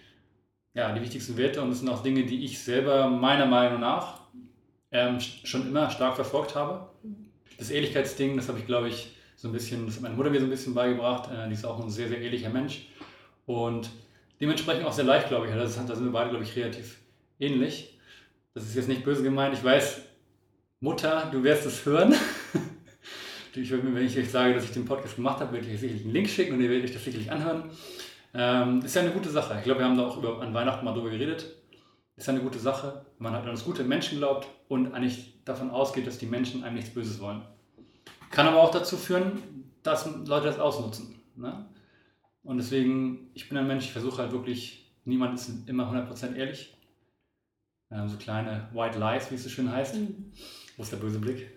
ja, 0.75 0.91
die 0.91 1.01
wichtigsten 1.01 1.37
Werte 1.37 1.61
und 1.61 1.69
das 1.69 1.79
sind 1.79 1.89
auch 1.89 2.03
Dinge, 2.03 2.25
die 2.25 2.43
ich 2.45 2.59
selber 2.59 3.07
meiner 3.07 3.45
Meinung 3.45 3.79
nach 3.79 4.19
ähm, 4.91 5.19
schon 5.19 5.67
immer 5.67 5.89
stark 5.89 6.15
verfolgt 6.15 6.53
habe. 6.53 6.89
Das 7.57 7.69
Ehrlichkeitsding, 7.69 8.35
das 8.35 8.49
habe 8.49 8.59
ich, 8.59 8.67
glaube 8.67 8.89
ich, 8.89 9.15
so 9.37 9.47
ein 9.47 9.53
bisschen, 9.53 9.85
das 9.85 9.95
hat 9.95 10.03
meine 10.03 10.15
Mutter 10.15 10.29
mir 10.29 10.39
so 10.39 10.45
ein 10.45 10.49
bisschen 10.49 10.73
beigebracht. 10.73 11.31
Äh, 11.31 11.47
die 11.47 11.53
ist 11.53 11.65
auch 11.65 11.81
ein 11.81 11.89
sehr, 11.89 12.09
sehr 12.09 12.19
ehrlicher 12.19 12.49
Mensch 12.49 12.87
und 13.45 13.89
dementsprechend 14.41 14.85
auch 14.85 14.91
sehr 14.91 15.05
leicht, 15.05 15.29
glaube 15.29 15.47
ich. 15.47 15.53
Da 15.53 15.65
sind 15.65 15.87
wir 15.87 16.11
beide, 16.11 16.29
glaube 16.29 16.43
ich, 16.43 16.55
relativ 16.55 16.97
ähnlich. 17.39 17.97
Das 18.53 18.65
ist 18.65 18.75
jetzt 18.75 18.89
nicht 18.89 19.03
böse 19.03 19.23
gemeint. 19.23 19.53
Ich 19.53 19.63
weiß, 19.63 20.01
Mutter, 20.81 21.29
du 21.31 21.43
wirst 21.43 21.65
es 21.65 21.85
hören. 21.85 22.13
ich 23.55 23.69
würde 23.69 23.87
mir, 23.87 23.95
wenn 23.95 24.05
ich 24.05 24.17
euch 24.17 24.29
sage, 24.29 24.53
dass 24.53 24.65
ich 24.65 24.71
den 24.71 24.85
Podcast 24.85 25.15
gemacht 25.15 25.39
habe, 25.39 25.53
werde 25.53 25.67
ich 25.67 25.73
euch 25.73 25.79
sicherlich 25.79 26.03
einen 26.03 26.13
Link 26.13 26.29
schicken 26.29 26.53
und 26.53 26.61
ihr 26.61 26.69
werdet 26.69 26.85
euch 26.85 26.93
das 26.93 27.05
sicherlich 27.05 27.31
anhören. 27.31 27.69
Ähm, 28.37 28.81
ist 28.83 28.95
ja 28.95 29.01
eine 29.01 29.11
gute 29.11 29.29
Sache. 29.29 29.55
Ich 29.57 29.63
glaube, 29.63 29.79
wir 29.79 29.85
haben 29.85 29.95
da 29.95 30.05
auch 30.05 30.17
über, 30.17 30.41
an 30.41 30.53
Weihnachten 30.53 30.83
mal 30.83 30.93
drüber 30.93 31.09
geredet. 31.09 31.55
Ist 32.17 32.27
ja 32.27 32.33
eine 32.33 32.43
gute 32.43 32.59
Sache, 32.59 33.05
man 33.17 33.33
halt 33.33 33.45
an 33.45 33.51
das 33.51 33.63
gute 33.63 33.83
Menschen 33.83 34.17
glaubt 34.17 34.47
und 34.67 34.93
eigentlich 34.93 35.41
davon 35.45 35.69
ausgeht, 35.69 36.05
dass 36.05 36.17
die 36.17 36.25
Menschen 36.25 36.63
einem 36.63 36.75
nichts 36.75 36.93
Böses 36.93 37.21
wollen. 37.21 37.43
Kann 38.31 38.47
aber 38.47 38.61
auch 38.61 38.71
dazu 38.71 38.97
führen, 38.97 39.71
dass 39.83 40.05
Leute 40.25 40.47
das 40.47 40.59
ausnutzen. 40.59 41.15
Ne? 41.35 41.65
Und 42.43 42.57
deswegen, 42.57 43.29
ich 43.33 43.47
bin 43.47 43.57
ein 43.57 43.67
Mensch, 43.67 43.85
ich 43.85 43.91
versuche 43.91 44.21
halt 44.21 44.33
wirklich, 44.33 44.93
niemand 45.05 45.35
ist 45.35 45.49
immer 45.67 45.89
100% 45.89 46.35
ehrlich. 46.35 46.77
Ähm, 47.91 48.09
so 48.09 48.17
kleine 48.17 48.67
White 48.73 48.99
Lies, 48.99 49.31
wie 49.31 49.35
es 49.35 49.43
so 49.43 49.49
schön 49.49 49.71
heißt. 49.71 49.95
Mhm. 49.95 50.33
Wo 50.75 50.83
ist 50.83 50.91
der 50.91 50.97
böse 50.97 51.19
Blick? 51.19 51.51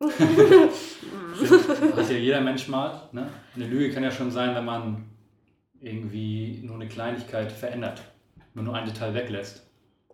hat 0.00 2.10
ja 2.10 2.16
jeder 2.16 2.40
Mensch 2.40 2.68
mal. 2.68 3.10
Ne? 3.12 3.28
Eine 3.54 3.66
Lüge 3.66 3.92
kann 3.92 4.02
ja 4.02 4.10
schon 4.10 4.30
sein, 4.30 4.54
wenn 4.54 4.64
man 4.64 5.15
irgendwie 5.86 6.60
nur 6.62 6.74
eine 6.76 6.88
Kleinigkeit 6.88 7.52
verändert, 7.52 8.02
wenn 8.36 8.64
man 8.64 8.64
nur 8.64 8.74
ein 8.74 8.84
Detail 8.84 9.14
weglässt. 9.14 9.62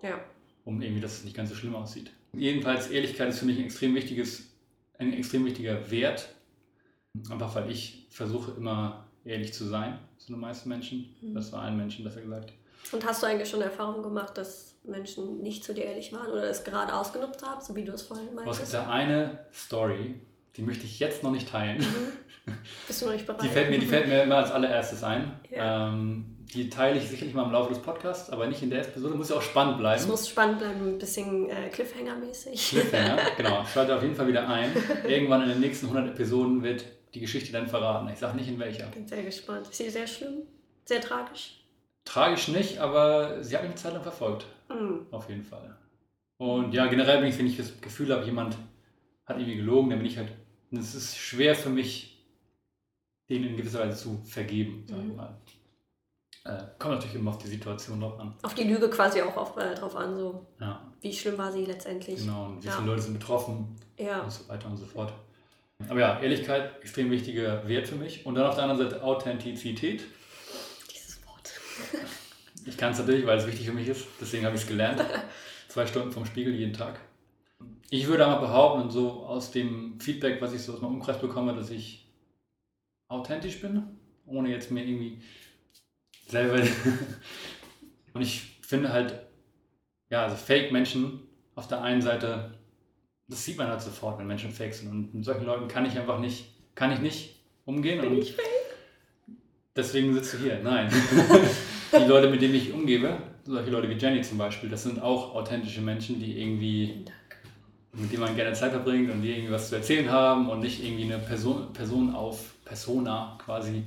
Ja. 0.03 0.21
Um 0.65 0.81
irgendwie, 0.81 1.01
dass 1.01 1.19
es 1.19 1.25
nicht 1.25 1.37
ganz 1.37 1.49
so 1.49 1.57
schlimm 1.57 1.75
aussieht. 1.75 2.13
Jedenfalls, 2.35 2.89
Ehrlichkeit 2.89 3.29
ist 3.29 3.41
für 3.41 3.47
mich 3.47 3.59
ein 3.59 3.65
extrem 3.65 3.95
wichtiges, 3.95 4.53
ein 4.99 5.13
extrem 5.13 5.45
wichtiger 5.45 5.91
Wert. 5.91 6.29
Einfach 7.31 7.55
weil 7.55 7.71
ich 7.71 8.07
versuche 8.11 8.53
immer 8.53 9.07
ehrlich 9.25 9.53
zu 9.53 9.65
sein, 9.65 9.99
zu 10.19 10.33
den 10.33 10.41
meisten 10.41 10.69
Menschen. 10.69 11.15
Mhm. 11.21 11.35
Das 11.35 11.53
war 11.53 11.63
allen 11.63 11.77
Menschen, 11.77 12.05
besser 12.05 12.23
gesagt. 12.23 12.53
Und 12.91 13.05
hast 13.07 13.23
du 13.23 13.27
eigentlich 13.27 13.49
schon 13.49 13.63
Erfahrung 13.63 14.03
gemacht, 14.03 14.37
dass 14.37 14.77
Menschen 14.85 15.43
nicht 15.43 15.63
zu 15.65 15.73
dir 15.73 15.85
ehrlich 15.85 16.13
waren 16.13 16.31
oder 16.31 16.45
es 16.45 16.65
gerade 16.65 16.95
ausgenutzt 16.95 17.45
haben, 17.47 17.61
so 17.61 17.77
wie 17.77 17.85
du 17.85 17.93
es 17.93 18.03
vorhin 18.03 18.35
meintest? 18.35 18.63
Es 18.63 18.73
gibt 18.73 18.83
da 18.83 18.91
eine 18.91 19.47
Story, 19.53 20.21
die 20.57 20.63
möchte 20.63 20.85
ich 20.85 20.99
jetzt 20.99 21.23
noch 21.23 21.31
nicht 21.31 21.49
teilen. 21.49 21.79
Mhm. 21.79 22.53
Bist 22.87 23.01
du 23.01 23.07
noch 23.07 23.13
nicht 23.13 23.27
bereit? 23.27 23.43
Die 23.43 23.49
fällt 23.49 23.71
mir, 23.71 23.79
die 23.79 23.87
fällt 23.87 24.09
mir 24.09 24.23
immer 24.23 24.37
als 24.37 24.51
allererstes 24.51 25.03
ein. 25.05 25.33
Ja. 25.51 25.89
Ähm, 25.89 26.43
die 26.55 26.69
teile 26.69 26.99
ich 26.99 27.09
sicherlich 27.09 27.35
mal 27.35 27.45
im 27.45 27.53
Laufe 27.53 27.71
des 27.73 27.81
Podcasts, 27.81 28.29
aber 28.29 28.47
nicht 28.47 28.63
in 28.63 28.69
der 28.69 28.83
Episode. 28.83 29.15
Muss 29.15 29.31
ja 29.31 29.37
auch 29.37 29.43
spannend 29.43 29.79
bleiben. 29.79 30.01
Es 30.01 30.07
muss 30.07 30.29
spannend 30.29 30.59
bleiben, 30.59 30.87
ein 30.87 30.99
bisschen 30.99 31.49
äh, 31.49 31.71
Cliffhanger-mäßig. 31.73 32.69
Cliffhanger, 32.69 33.19
genau. 33.37 33.65
Schalte 33.65 33.97
auf 33.97 34.03
jeden 34.03 34.15
Fall 34.15 34.27
wieder 34.27 34.47
ein. 34.49 34.71
Irgendwann 35.07 35.43
in 35.45 35.49
den 35.51 35.61
nächsten 35.61 35.87
100 35.87 36.15
Episoden 36.15 36.63
wird 36.63 36.85
die 37.15 37.21
Geschichte 37.21 37.53
dann 37.53 37.69
verraten. 37.69 38.09
Ich 38.13 38.19
sage 38.19 38.37
nicht 38.37 38.49
in 38.49 38.59
welcher. 38.59 38.87
Bin 38.87 39.07
sehr 39.07 39.23
gespannt. 39.23 39.69
Ist 39.69 39.77
sie 39.77 39.89
sehr 39.89 40.07
schlimm? 40.07 40.43
Sehr 40.85 41.01
tragisch? 41.01 41.65
Tragisch 42.05 42.49
nicht, 42.49 42.79
aber 42.79 43.43
sie 43.43 43.55
hat 43.55 43.63
mich 43.63 43.71
eine 43.71 43.81
Zeit 43.81 43.93
lang 43.95 44.03
verfolgt. 44.03 44.47
Mhm. 44.69 45.07
Auf 45.11 45.29
jeden 45.29 45.45
Fall. 45.45 45.77
Und 46.39 46.75
ja, 46.75 46.87
generell 46.87 47.21
bin 47.21 47.29
ich, 47.29 47.39
wenn 47.39 47.47
ich 47.47 47.57
das 47.57 47.81
Gefühl 47.81 48.13
habe, 48.13 48.25
jemand 48.25 48.57
hat 49.27 49.39
irgendwie 49.39 49.57
gelogen, 49.57 49.91
dann 49.91 50.01
bin 50.01 50.07
ich 50.07 50.19
halt. 50.19 50.33
Es 50.73 50.95
ist 50.95 51.17
schwer 51.17 51.55
für 51.55 51.71
mich, 51.71 52.25
den 53.29 53.45
in 53.45 53.57
gewisser 53.57 53.81
Weise 53.81 53.99
zu 53.99 54.23
vergeben, 54.25 54.85
sag 54.89 54.99
ich 54.99 55.05
mhm. 55.05 55.17
mal. 55.17 55.37
Äh, 56.45 56.65
kommt 56.79 56.95
natürlich 56.95 57.15
immer 57.15 57.31
auf 57.31 57.39
die 57.39 57.49
Situation 57.49 58.01
drauf 58.01 58.19
an. 58.19 58.35
Auf 58.43 58.55
die 58.55 58.65
Lüge 58.65 58.91
quasi 58.91 59.23
auch 59.23 59.37
auf, 59.37 59.57
äh, 59.57 59.75
drauf 59.75 59.95
an, 59.95 60.17
so. 60.17 60.47
Ja. 60.61 60.93
Wie 61.01 61.13
schlimm 61.13 61.39
war 61.39 61.53
sie 61.53 61.65
letztendlich? 61.65 62.21
Genau, 62.21 62.47
und 62.47 62.65
wie 62.65 62.69
viele 62.69 62.87
Leute 62.87 63.03
sind 63.03 63.19
betroffen 63.19 63.77
ja. 63.97 64.23
und 64.23 64.33
so 64.33 64.49
weiter 64.49 64.67
und 64.69 64.77
so 64.77 64.87
fort. 64.87 65.13
Aber 65.89 66.01
ja, 66.01 66.21
Ehrlichkeit, 66.21 66.81
extrem 66.81 67.11
wichtiger 67.11 67.67
Wert 67.69 67.87
für 67.87 67.97
mich. 67.97 68.27
Und 68.27 68.35
dann 68.35 68.47
auf 68.47 68.55
der 68.55 68.65
anderen 68.65 68.91
Seite 68.91 69.03
Authentizität. 69.03 70.05
Dieses 70.93 71.25
Wort. 71.27 71.53
Ich 72.65 72.77
kann 72.77 72.93
es 72.93 72.99
natürlich, 72.99 73.27
weil 73.27 73.39
es 73.39 73.47
wichtig 73.47 73.67
für 73.67 73.73
mich 73.73 73.89
ist. 73.89 74.07
Deswegen 74.21 74.45
habe 74.45 74.57
ich 74.57 74.63
es 74.63 74.69
gelernt. 74.69 75.05
Zwei 75.69 75.87
Stunden 75.87 76.13
vom 76.13 76.27
Spiegel 76.27 76.55
jeden 76.55 76.73
Tag. 76.73 77.01
Ich 77.91 78.07
würde 78.07 78.27
aber 78.27 78.47
behaupten, 78.47 78.91
so 78.91 79.25
aus 79.25 79.51
dem 79.51 80.01
Feedback, 80.01 80.41
was 80.41 80.53
ich 80.53 80.63
so 80.63 80.73
aus 80.73 80.81
meinem 80.81 80.95
Umkreis 80.95 81.21
bekomme, 81.21 81.55
dass 81.55 81.71
ich 81.71 82.09
authentisch 83.09 83.61
bin, 83.61 83.83
ohne 84.27 84.51
jetzt 84.51 84.71
mir 84.71 84.85
irgendwie 84.85 85.21
selber. 86.27 86.63
Und 88.15 88.23
ich 88.23 88.59
finde 88.63 88.93
halt, 88.93 89.27
ja, 90.11 90.25
also 90.25 90.37
Fake-Menschen 90.37 91.21
auf 91.55 91.69
der 91.69 91.83
einen 91.83 92.01
Seite 92.01 92.53
das 93.33 93.45
sieht 93.45 93.57
man 93.57 93.69
halt 93.69 93.81
sofort, 93.81 94.19
wenn 94.19 94.27
Menschen 94.27 94.51
fake 94.51 94.75
sind. 94.75 94.91
Und 94.91 95.15
mit 95.15 95.25
solchen 95.25 95.47
Leuten 95.47 95.67
kann 95.67 95.87
ich 95.87 95.99
einfach 95.99 96.19
nicht, 96.19 96.45
kann 96.75 96.93
ich 96.93 97.01
nicht 97.01 97.41
umgehen. 97.65 98.01
Bin 98.01 98.13
und 98.13 98.19
ich 98.19 98.33
fake? 98.35 98.45
Deswegen 99.75 100.13
sitzt 100.13 100.35
du 100.35 100.39
hier. 100.39 100.61
Nein. 100.63 100.93
die 101.93 102.09
Leute, 102.09 102.29
mit 102.29 102.43
denen 102.43 102.55
ich 102.55 102.73
umgebe, 102.73 103.17
solche 103.45 103.71
Leute 103.71 103.89
wie 103.89 103.95
Jenny 103.95 104.21
zum 104.21 104.39
Beispiel, 104.39 104.69
das 104.69 104.83
sind 104.83 105.01
auch 105.01 105.35
authentische 105.35 105.81
Menschen, 105.81 106.21
die 106.21 106.39
irgendwie, 106.41 107.07
mit 107.93 108.11
denen 108.11 108.23
man 108.23 108.35
gerne 108.35 108.53
Zeit 108.55 108.73
verbringt 108.73 109.11
und 109.11 109.23
die 109.23 109.31
irgendwie 109.31 109.53
was 109.53 109.69
zu 109.69 109.77
erzählen 109.77 110.11
haben 110.11 110.49
und 110.49 110.61
nicht 110.61 110.83
irgendwie 110.83 111.05
eine 111.05 111.19
Person, 111.19 111.73
Person 111.73 112.15
auf, 112.15 112.55
Persona 112.65 113.39
quasi 113.45 113.85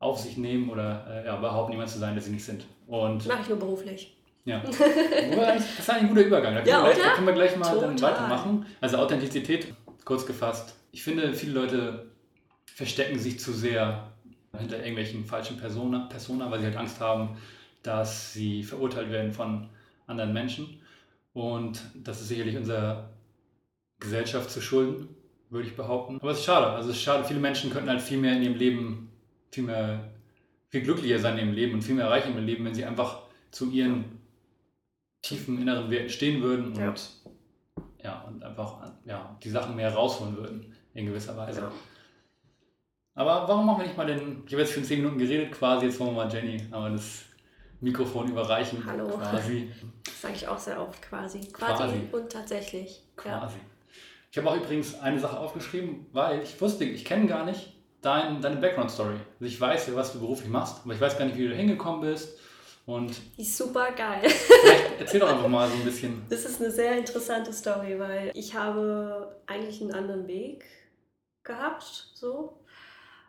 auf 0.00 0.18
sich 0.18 0.36
nehmen 0.36 0.70
oder 0.70 1.06
äh, 1.08 1.26
ja, 1.26 1.36
behaupten, 1.36 1.72
jemand 1.72 1.90
zu 1.90 1.98
sein, 1.98 2.14
der 2.14 2.22
sie 2.22 2.32
nicht 2.32 2.44
sind. 2.44 2.64
Und 2.86 3.26
Mache 3.26 3.42
ich 3.42 3.48
nur 3.48 3.58
beruflich. 3.58 4.16
Ja. 4.44 4.60
das 5.36 5.78
ist 5.78 5.90
ein 5.90 6.08
guter 6.08 6.22
Übergang. 6.22 6.54
Da 6.54 6.62
können, 6.62 6.70
ja, 6.70 6.82
wir, 6.82 6.92
gleich, 6.92 7.04
da 7.04 7.14
können 7.14 7.26
wir 7.26 7.34
gleich 7.34 7.56
mal 7.56 7.78
dann 7.78 8.00
weitermachen. 8.00 8.66
Also 8.80 8.96
Authentizität, 8.96 9.74
kurz 10.04 10.26
gefasst. 10.26 10.74
Ich 10.90 11.02
finde, 11.04 11.32
viele 11.34 11.52
Leute 11.52 12.06
verstecken 12.66 13.18
sich 13.18 13.38
zu 13.38 13.52
sehr 13.52 14.08
hinter 14.58 14.78
irgendwelchen 14.78 15.24
falschen 15.24 15.56
Persona, 15.58 16.06
Persona, 16.10 16.50
weil 16.50 16.60
sie 16.60 16.66
halt 16.66 16.76
Angst 16.76 16.98
haben, 17.00 17.36
dass 17.82 18.32
sie 18.32 18.64
verurteilt 18.64 19.10
werden 19.10 19.32
von 19.32 19.68
anderen 20.06 20.32
Menschen. 20.32 20.80
Und 21.32 21.80
das 21.94 22.20
ist 22.20 22.28
sicherlich 22.28 22.56
unserer 22.56 23.10
Gesellschaft 24.00 24.50
zu 24.50 24.60
schulden, 24.60 25.08
würde 25.50 25.68
ich 25.68 25.76
behaupten. 25.76 26.18
Aber 26.20 26.30
es 26.30 26.38
ist 26.38 26.44
schade. 26.44 26.66
Also 26.68 26.90
es 26.90 26.96
ist 26.96 27.02
schade, 27.02 27.24
viele 27.24 27.40
Menschen 27.40 27.70
könnten 27.70 27.88
halt 27.90 28.00
viel 28.00 28.18
mehr 28.18 28.36
in 28.36 28.42
ihrem 28.42 28.54
Leben, 28.56 29.10
viel 29.50 29.64
mehr, 29.64 30.10
viel 30.68 30.82
glücklicher 30.82 31.18
sein 31.18 31.38
in 31.38 31.46
ihrem 31.46 31.54
Leben 31.54 31.74
und 31.74 31.82
viel 31.82 31.94
mehr 31.94 32.06
erreichen 32.06 32.36
im 32.36 32.44
Leben, 32.44 32.64
wenn 32.64 32.74
sie 32.74 32.84
einfach 32.84 33.22
zu 33.50 33.70
ihren 33.70 34.20
tiefen 35.22 35.60
inneren 35.60 35.90
Werten 35.90 36.08
stehen 36.08 36.42
würden 36.42 36.74
Ja. 36.76 36.88
und 36.88 37.10
ja, 38.02 38.20
und 38.22 38.42
einfach 38.42 38.78
ja, 39.04 39.36
die 39.42 39.50
Sachen 39.50 39.76
mehr 39.76 39.92
rausholen 39.92 40.36
würden, 40.36 40.74
in 40.94 41.04
gewisser 41.06 41.36
Weise. 41.36 41.60
Ja. 41.60 41.72
Aber 43.14 43.46
warum 43.48 43.66
machen 43.66 43.80
wir 43.80 43.86
nicht 43.86 43.96
mal 43.98 44.06
den, 44.06 44.44
ich 44.46 44.52
habe 44.52 44.62
jetzt 44.62 44.72
schon 44.72 44.84
10 44.84 45.00
Minuten 45.02 45.18
geredet 45.18 45.52
quasi, 45.52 45.86
jetzt 45.86 46.00
wollen 46.00 46.14
wir 46.14 46.24
mal 46.24 46.32
Jenny 46.32 46.62
aber 46.70 46.90
das 46.90 47.24
Mikrofon 47.80 48.28
überreichen. 48.28 48.82
Hallo. 48.86 49.08
Quasi. 49.08 49.70
Das 50.04 50.20
sage 50.22 50.34
ich 50.34 50.48
auch 50.48 50.58
sehr 50.58 50.80
oft, 50.80 51.02
quasi. 51.02 51.40
Quasi, 51.52 51.82
Quasi. 51.82 52.08
und 52.12 52.30
tatsächlich. 52.32 53.02
Ja. 53.24 53.50
Ich 54.32 54.38
habe 54.38 54.48
auch 54.48 54.56
übrigens 54.56 55.00
eine 55.00 55.18
Sache 55.18 55.38
aufgeschrieben, 55.38 56.06
weil 56.12 56.42
ich 56.42 56.60
wusste, 56.60 56.84
ich 56.84 57.04
kenne 57.04 57.26
gar 57.26 57.44
nicht 57.44 57.72
dein, 58.00 58.40
deine 58.40 58.56
Background-Story. 58.56 59.14
Also 59.14 59.44
ich 59.44 59.60
weiß 59.60 59.88
ja, 59.88 59.96
was 59.96 60.12
du 60.12 60.20
beruflich 60.20 60.48
machst, 60.48 60.82
aber 60.84 60.94
ich 60.94 61.00
weiß 61.00 61.18
gar 61.18 61.24
nicht, 61.24 61.36
wie 61.36 61.48
du 61.48 61.54
hingekommen 61.54 62.02
bist. 62.02 62.38
Und 62.86 63.10
ist 63.36 63.56
super 63.56 63.90
geil. 63.90 64.22
vielleicht 64.28 65.00
erzähl 65.00 65.20
doch 65.20 65.30
einfach 65.30 65.48
mal 65.48 65.68
so 65.68 65.74
ein 65.74 65.84
bisschen. 65.84 66.22
Das 66.28 66.44
ist 66.44 66.60
eine 66.60 66.70
sehr 66.70 66.96
interessante 66.96 67.52
Story, 67.52 67.98
weil 67.98 68.30
ich 68.34 68.54
habe 68.54 69.36
eigentlich 69.46 69.80
einen 69.80 69.94
anderen 69.94 70.26
Weg 70.28 70.64
gehabt, 71.42 72.12
so. 72.14 72.59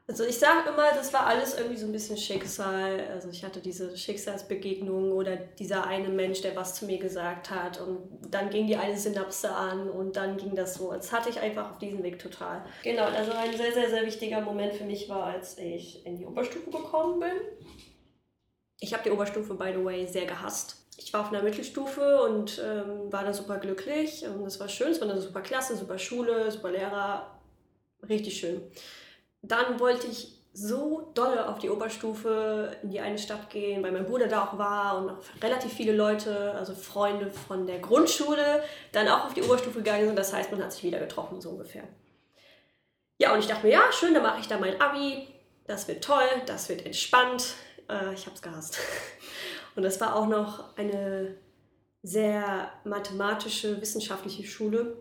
Also 0.08 0.26
ich 0.26 0.38
sage 0.38 0.70
immer, 0.70 0.92
das 0.94 1.14
war 1.14 1.26
alles 1.26 1.58
irgendwie 1.58 1.78
so 1.78 1.86
ein 1.86 1.92
bisschen 1.92 2.18
Schicksal. 2.18 3.08
Also 3.14 3.30
ich 3.30 3.44
hatte 3.46 3.62
diese 3.62 3.96
Schicksalsbegegnung 3.96 5.12
oder 5.12 5.38
dieser 5.38 5.86
eine 5.88 6.10
Mensch, 6.10 6.42
der 6.42 6.56
was 6.56 6.76
zu 6.76 6.86
mir 6.86 6.98
gesagt 6.98 7.50
hat 7.50 7.80
und 7.80 8.20
dann 8.30 8.50
ging 8.50 8.68
die 8.68 8.76
eine 8.76 8.98
Synapse 8.98 9.50
an 9.50 9.90
und 9.90 10.18
dann 10.18 10.38
ging 10.38 10.56
das 10.56 10.76
so. 10.76 10.92
Das 10.92 11.12
hatte 11.12 11.30
ich 11.30 11.40
einfach 11.40 11.72
auf 11.72 11.78
diesem 11.78 12.04
Weg 12.04 12.20
total. 12.20 12.66
Genau, 12.84 13.06
also 13.06 13.32
ein 13.32 13.56
sehr, 13.56 13.72
sehr, 13.72 13.90
sehr 13.90 14.06
wichtiger 14.06 14.42
Moment 14.42 14.74
für 14.74 14.84
mich 14.84 15.08
war, 15.08 15.26
als 15.26 15.58
ich 15.58 16.06
in 16.06 16.18
die 16.18 16.26
Oberstufe 16.26 16.70
gekommen 16.70 17.20
bin. 17.20 17.32
Ich 18.80 18.94
habe 18.94 19.04
die 19.04 19.12
Oberstufe, 19.12 19.54
by 19.54 19.72
the 19.74 19.86
way, 19.86 20.08
sehr 20.08 20.26
gehasst. 20.26 20.78
Ich 20.98 21.14
war 21.14 21.22
auf 21.22 21.30
einer 21.30 21.42
Mittelstufe 21.42 22.22
und 22.24 22.62
ähm, 22.64 23.12
war 23.12 23.24
da 23.24 23.34
super 23.34 23.58
glücklich 23.58 24.26
und 24.26 24.46
es 24.46 24.60
war 24.60 24.68
schön. 24.68 24.92
Es 24.92 25.00
war 25.00 25.10
eine 25.10 25.22
super 25.22 25.42
Klasse, 25.42 25.76
super 25.78 25.98
Schule, 25.98 26.52
super 26.52 26.72
Lehrer. 26.72 27.40
Richtig 28.08 28.40
schön. 28.40 28.62
Dann 29.42 29.80
wollte 29.80 30.08
ich 30.08 30.42
so 30.54 31.12
dolle 31.14 31.48
auf 31.48 31.60
die 31.60 31.70
Oberstufe 31.70 32.76
in 32.84 32.90
die 32.90 33.00
eine 33.00 33.18
Stadt 33.18 33.50
gehen, 33.50 33.82
weil 33.84 33.92
mein 33.92 34.06
Bruder 34.06 34.28
da 34.28 34.46
auch 34.46 34.58
war 34.58 34.98
und 34.98 35.06
noch 35.08 35.18
relativ 35.42 35.72
viele 35.74 35.94
Leute, 35.94 36.54
also 36.54 36.76
Freunde 36.76 37.32
von 37.32 37.66
der 37.66 37.80
Grundschule, 37.80 38.62
dann 38.92 39.08
auch 39.08 39.26
auf 39.26 39.34
die 39.34 39.44
Oberstufe 39.44 39.80
gegangen 39.80 40.08
sind. 40.08 40.20
Das 40.20 40.34
heißt, 40.34 40.52
man 40.52 40.62
hat 40.62 40.74
sich 40.74 40.84
wieder 40.84 41.00
getroffen, 41.00 41.40
so 41.40 41.52
ungefähr. 41.52 41.84
Ja, 43.18 43.34
und 43.34 43.40
ich 43.40 43.48
dachte 43.48 43.66
mir, 43.66 43.74
ja, 43.74 43.92
schön, 43.92 44.14
dann 44.14 44.24
mache 44.24 44.42
ich 44.42 44.48
da 44.48 44.58
mein 44.58 44.82
Abi. 44.82 45.28
Das 45.68 45.88
wird 45.88 46.04
toll, 46.04 46.28
das 46.48 46.68
wird 46.68 46.86
entspannt. 46.86 47.54
Äh, 47.88 48.14
ich 48.14 48.26
habe 48.26 48.36
es 48.36 48.42
gehasst. 48.42 48.78
Und 49.76 49.84
das 49.84 50.02
war 50.02 50.18
auch 50.18 50.28
noch 50.28 50.76
eine 50.76 51.38
sehr 52.04 52.72
mathematische, 52.84 53.80
wissenschaftliche 53.80 54.44
Schule. 54.44 54.98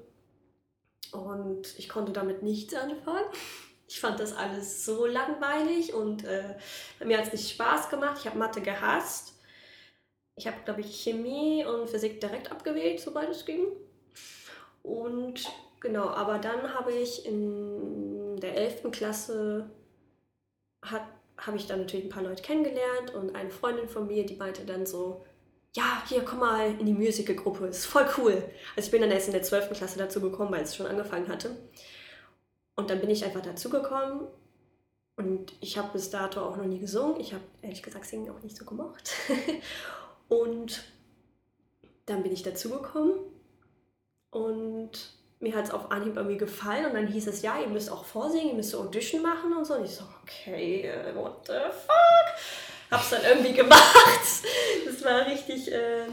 Und 1.11 1.77
ich 1.77 1.89
konnte 1.89 2.13
damit 2.13 2.43
nichts 2.43 2.75
anfangen. 2.75 3.25
Ich 3.91 3.99
fand 3.99 4.21
das 4.21 4.33
alles 4.37 4.85
so 4.85 5.05
langweilig 5.05 5.93
und 5.95 6.25
äh, 6.25 6.55
mir 7.05 7.19
hat 7.19 7.27
es 7.27 7.33
nicht 7.33 7.51
Spaß 7.51 7.91
gemacht. 7.91 8.19
Ich 8.21 8.27
habe 8.27 8.39
Mathe 8.39 8.61
gehasst. 8.61 9.35
Ich 10.37 10.47
habe, 10.47 10.59
glaube 10.65 10.83
ich, 10.83 11.03
Chemie 11.03 11.65
und 11.65 11.91
Physik 11.91 12.21
direkt 12.21 12.53
abgewählt, 12.53 13.01
sobald 13.01 13.31
es 13.31 13.45
ging. 13.45 13.67
Und 14.85 15.45
genau, 15.81 16.07
aber 16.07 16.39
dann 16.39 16.73
habe 16.73 16.93
ich 16.93 17.27
in 17.27 18.37
der 18.37 18.57
11. 18.57 18.93
Klasse 18.93 19.69
habe 20.83 21.57
ich 21.57 21.67
dann 21.67 21.81
natürlich 21.81 22.07
ein 22.07 22.11
paar 22.11 22.23
Leute 22.23 22.45
kennengelernt 22.45 23.13
und 23.13 23.35
eine 23.35 23.51
Freundin 23.51 23.89
von 23.89 24.07
mir, 24.07 24.25
die 24.25 24.37
meinte 24.37 24.65
dann 24.65 24.87
so, 24.87 25.25
ja, 25.75 26.05
hier, 26.09 26.25
komm 26.25 26.39
mal 26.39 26.79
in 26.79 26.87
die 26.87 26.95
Musical-Gruppe, 26.95 27.67
ist 27.67 27.87
voll 27.87 28.07
cool. 28.19 28.45
Also 28.77 28.87
ich 28.87 28.91
bin 28.93 29.01
dann 29.01 29.11
erst 29.11 29.27
in 29.27 29.33
der 29.33 29.43
12. 29.43 29.73
Klasse 29.73 29.99
dazu 29.99 30.21
gekommen, 30.21 30.53
weil 30.53 30.63
es 30.63 30.77
schon 30.77 30.87
angefangen 30.87 31.27
hatte. 31.27 31.57
Und 32.81 32.89
dann 32.89 32.99
bin 32.99 33.11
ich 33.11 33.27
einfach 33.27 33.43
dazugekommen 33.43 34.27
und 35.17 35.53
ich 35.61 35.77
habe 35.77 35.91
bis 35.93 36.09
dato 36.09 36.41
auch 36.41 36.57
noch 36.57 36.65
nie 36.65 36.79
gesungen. 36.79 37.21
Ich 37.21 37.35
habe 37.35 37.45
ehrlich 37.61 37.83
gesagt 37.83 38.07
Singen 38.07 38.31
auch 38.31 38.43
nicht 38.43 38.57
so 38.57 38.65
gemocht. 38.65 39.13
und 40.31 40.83
dann 42.07 42.23
bin 42.23 42.33
ich 42.33 42.43
dazugekommen 42.43 43.13
und 44.31 45.13
mir 45.41 45.55
hat 45.55 45.67
es 45.67 45.71
auf 45.73 45.91
Anhieb 45.91 46.17
irgendwie 46.17 46.39
gefallen 46.39 46.87
und 46.87 46.95
dann 46.95 47.07
hieß 47.07 47.27
es, 47.27 47.43
ja, 47.43 47.61
ihr 47.61 47.69
müsst 47.69 47.93
auch 47.93 48.07
vorsingen, 48.07 48.49
ihr 48.49 48.55
müsst 48.55 48.75
Audition 48.75 49.21
machen 49.21 49.53
und 49.55 49.67
so. 49.67 49.75
Und 49.75 49.85
ich 49.85 49.95
so, 49.95 50.05
okay, 50.23 50.81
äh, 50.81 51.15
what 51.15 51.47
the 51.49 51.53
fuck? 51.53 52.91
Hab's 52.91 53.11
dann 53.11 53.25
irgendwie 53.25 53.53
gemacht. 53.63 54.43
Das 54.87 55.05
war 55.05 55.27
richtig, 55.27 55.71
äh, 55.71 56.07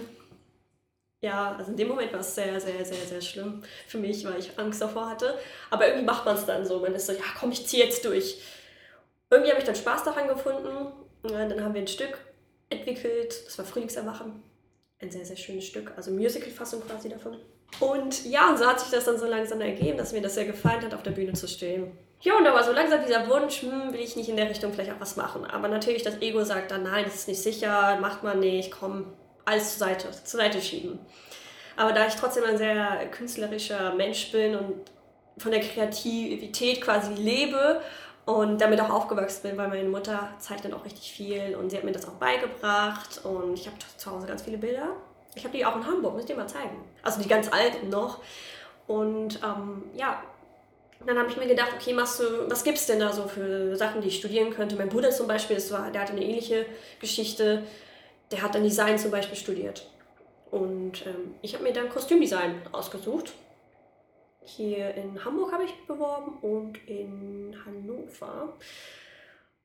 ja, 1.22 1.56
also 1.58 1.72
in 1.72 1.78
dem 1.78 1.88
Moment 1.88 2.14
war 2.14 2.20
es 2.20 2.36
sehr, 2.36 2.60
sehr, 2.60 2.86
sehr, 2.86 3.06
sehr 3.06 3.22
schlimm 3.22 3.64
für 3.88 3.98
mich, 3.98 4.26
weil 4.26 4.40
ich 4.40 4.58
Angst 4.58 4.82
davor 4.82 5.10
hatte. 5.10 5.38
Aber 5.70 5.88
irgendwie 5.88 6.06
macht 6.06 6.26
man 6.26 6.36
es 6.36 6.46
dann 6.46 6.66
so. 6.66 6.80
Man 6.80 6.94
ist 6.94 7.08
so, 7.08 7.14
ja, 7.14 7.24
komm, 7.40 7.52
ich 7.52 7.66
zieh 7.66 7.80
jetzt 7.80 8.06
durch. 8.06 8.42
Irgendwie 9.30 9.52
habe 9.52 9.60
ich 9.60 9.66
dann 9.66 9.76
Spaß 9.76 10.04
daran 10.04 10.28
gefunden. 10.28 10.94
Ja, 11.30 11.46
dann 11.48 11.64
haben 11.64 11.74
wir 11.74 11.82
ein 11.82 11.88
Stück 11.88 12.20
entwickelt, 12.70 13.46
das 13.46 13.58
war 13.58 13.66
Frühlingserwachen. 13.66 14.44
Ein 15.00 15.12
sehr, 15.12 15.26
sehr 15.26 15.38
schönes 15.38 15.66
Stück, 15.66 15.94
also 15.96 16.12
Musical-Fassung 16.12 16.82
quasi 16.82 17.10
davon. 17.10 17.38
Und 17.80 18.26
ja, 18.26 18.50
und 18.50 18.58
so 18.58 18.66
hat 18.66 18.80
sich 18.80 18.90
das 18.90 19.06
dann 19.06 19.20
so 19.20 19.28
langsam 19.28 19.62
ergeben, 19.62 19.98
dass 19.98 20.14
mir 20.14 20.22
das 20.22 20.36
sehr 20.36 20.46
gefallen 20.46 20.82
hat, 20.82 20.94
auf 20.94 21.04
der 21.04 21.12
Bühne 21.12 21.34
zu 21.34 21.48
stehen. 21.48 21.98
Ja, 22.22 22.36
und 22.38 22.46
da 22.46 22.54
war 22.54 22.64
so 22.64 22.72
langsam 22.72 23.02
dieser 23.06 23.30
Wunsch, 23.30 23.62
hm, 23.62 23.94
will 23.94 24.00
ich 24.00 24.16
nicht 24.16 24.30
in 24.30 24.38
der 24.38 24.50
Richtung 24.50 24.74
vielleicht 24.74 24.92
auch 24.92 25.00
was 25.00 25.18
machen. 25.18 25.46
Aber 25.46 25.68
natürlich 25.68 26.02
das 26.02 26.20
Ego 26.22 26.44
sagt 26.44 26.72
dann, 26.72 26.84
nein, 26.84 27.06
das 27.06 27.16
ist 27.16 27.28
nicht 27.28 27.42
sicher, 27.42 27.98
macht 28.02 28.24
man 28.24 28.40
nicht, 28.40 28.72
komm, 28.72 29.14
alles 29.48 29.78
zur 29.78 29.88
Seite, 29.88 30.12
zur 30.12 30.40
Seite 30.40 30.62
schieben. 30.62 31.00
Aber 31.76 31.94
da 31.94 32.08
ich 32.08 32.16
trotzdem 32.16 32.44
ein 32.44 32.58
sehr 32.58 33.08
künstlerischer 33.12 33.94
Mensch 33.94 34.32
bin 34.32 34.56
und 34.56 34.92
von 35.38 35.52
der 35.52 35.62
Kreativität 35.62 36.82
quasi 36.82 37.14
lebe 37.14 37.82
und 38.26 38.60
damit 38.60 38.82
auch 38.82 38.90
aufgewachsen 38.90 39.44
bin, 39.44 39.58
weil 39.58 39.68
meine 39.68 39.88
Mutter 39.88 40.30
zeichnet 40.40 40.74
auch 40.74 40.84
richtig 40.84 41.12
viel 41.12 41.56
und 41.56 41.70
sie 41.70 41.78
hat 41.78 41.84
mir 41.84 41.92
das 41.92 42.08
auch 42.08 42.14
beigebracht 42.14 43.22
und 43.24 43.54
ich 43.54 43.68
habe 43.68 43.78
zu 43.98 44.12
Hause 44.12 44.28
ganz 44.28 44.42
viele 44.42 44.58
Bilder. 44.58 44.90
Ich 45.36 45.44
habe 45.44 45.56
die 45.56 45.66
auch 45.66 45.76
in 45.76 45.86
Hamburg, 45.86 46.14
muss 46.14 46.24
ich 46.24 46.28
dir 46.28 46.36
mal 46.36 46.48
zeigen. 46.48 46.84
Also 47.04 47.22
die 47.22 47.30
ganz 47.30 47.52
alten 47.54 47.90
noch. 47.90 48.20
Und 48.88 49.40
ähm, 49.44 49.84
ja, 49.96 50.24
dann 51.06 51.20
habe 51.20 51.30
ich 51.30 51.38
mir 51.38 51.48
gedacht, 51.48 51.70
okay, 51.76 51.94
machst 51.94 52.20
du, 52.20 52.24
was 52.50 52.64
gibt's 52.64 52.88
denn 52.88 53.00
da 53.00 53.14
so 53.14 53.28
für 53.28 53.76
Sachen, 53.76 54.02
die 54.02 54.08
ich 54.08 54.18
studieren 54.18 54.50
könnte? 54.50 54.76
Mein 54.76 54.90
Bruder 54.90 55.12
zum 55.12 55.28
Beispiel, 55.28 55.58
das 55.58 55.72
war, 55.72 55.92
der 55.92 56.02
hatte 56.02 56.14
eine 56.14 56.24
ähnliche 56.24 56.66
Geschichte. 57.00 57.64
Der 58.32 58.42
hat 58.42 58.56
dann 58.56 58.64
Design 58.64 58.98
zum 58.98 59.12
Beispiel 59.12 59.38
studiert. 59.38 59.90
Und 60.52 61.06
ähm, 61.06 61.36
ich 61.42 61.54
habe 61.54 61.64
mir 61.64 61.74
dann 61.74 61.90
Kostümdesign 61.90 62.62
ausgesucht. 62.72 63.34
Hier 64.44 64.94
in 64.96 65.24
Hamburg 65.26 65.52
habe 65.52 65.66
ich 65.66 65.74
beworben 65.88 66.38
und 66.42 66.78
in 66.88 67.56
Hannover. 67.66 68.54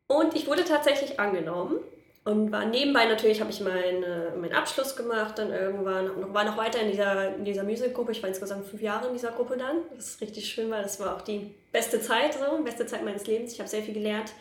Und 0.08 0.34
ich 0.34 0.46
wurde 0.46 0.64
tatsächlich 0.64 1.20
angenommen 1.20 1.78
und 2.24 2.52
war 2.52 2.64
nebenbei 2.66 3.06
natürlich, 3.06 3.40
habe 3.40 3.50
ich 3.50 3.60
meine, 3.60 4.32
meinen 4.36 4.54
Abschluss 4.54 4.94
gemacht, 4.94 5.38
dann 5.38 5.52
irgendwann, 5.52 6.32
war 6.32 6.44
noch 6.44 6.56
weiter 6.56 6.80
in 6.80 6.90
dieser, 6.90 7.34
in 7.34 7.44
dieser 7.44 7.64
Musikgruppe. 7.64 8.12
Ich 8.12 8.22
war 8.22 8.28
insgesamt 8.28 8.66
fünf 8.66 8.82
Jahre 8.82 9.08
in 9.08 9.14
dieser 9.14 9.32
Gruppe 9.32 9.56
dann. 9.56 9.78
Das 9.96 10.08
ist 10.08 10.20
richtig 10.20 10.48
schön, 10.48 10.70
weil 10.70 10.82
das 10.82 11.00
war 11.00 11.16
auch 11.16 11.22
die 11.22 11.54
beste 11.72 12.00
Zeit, 12.00 12.34
so, 12.34 12.62
beste 12.62 12.86
Zeit 12.86 13.04
meines 13.04 13.26
Lebens. 13.26 13.52
Ich 13.52 13.58
habe 13.58 13.68
sehr 13.68 13.82
viel 13.82 13.94
gelernt. 13.94 14.32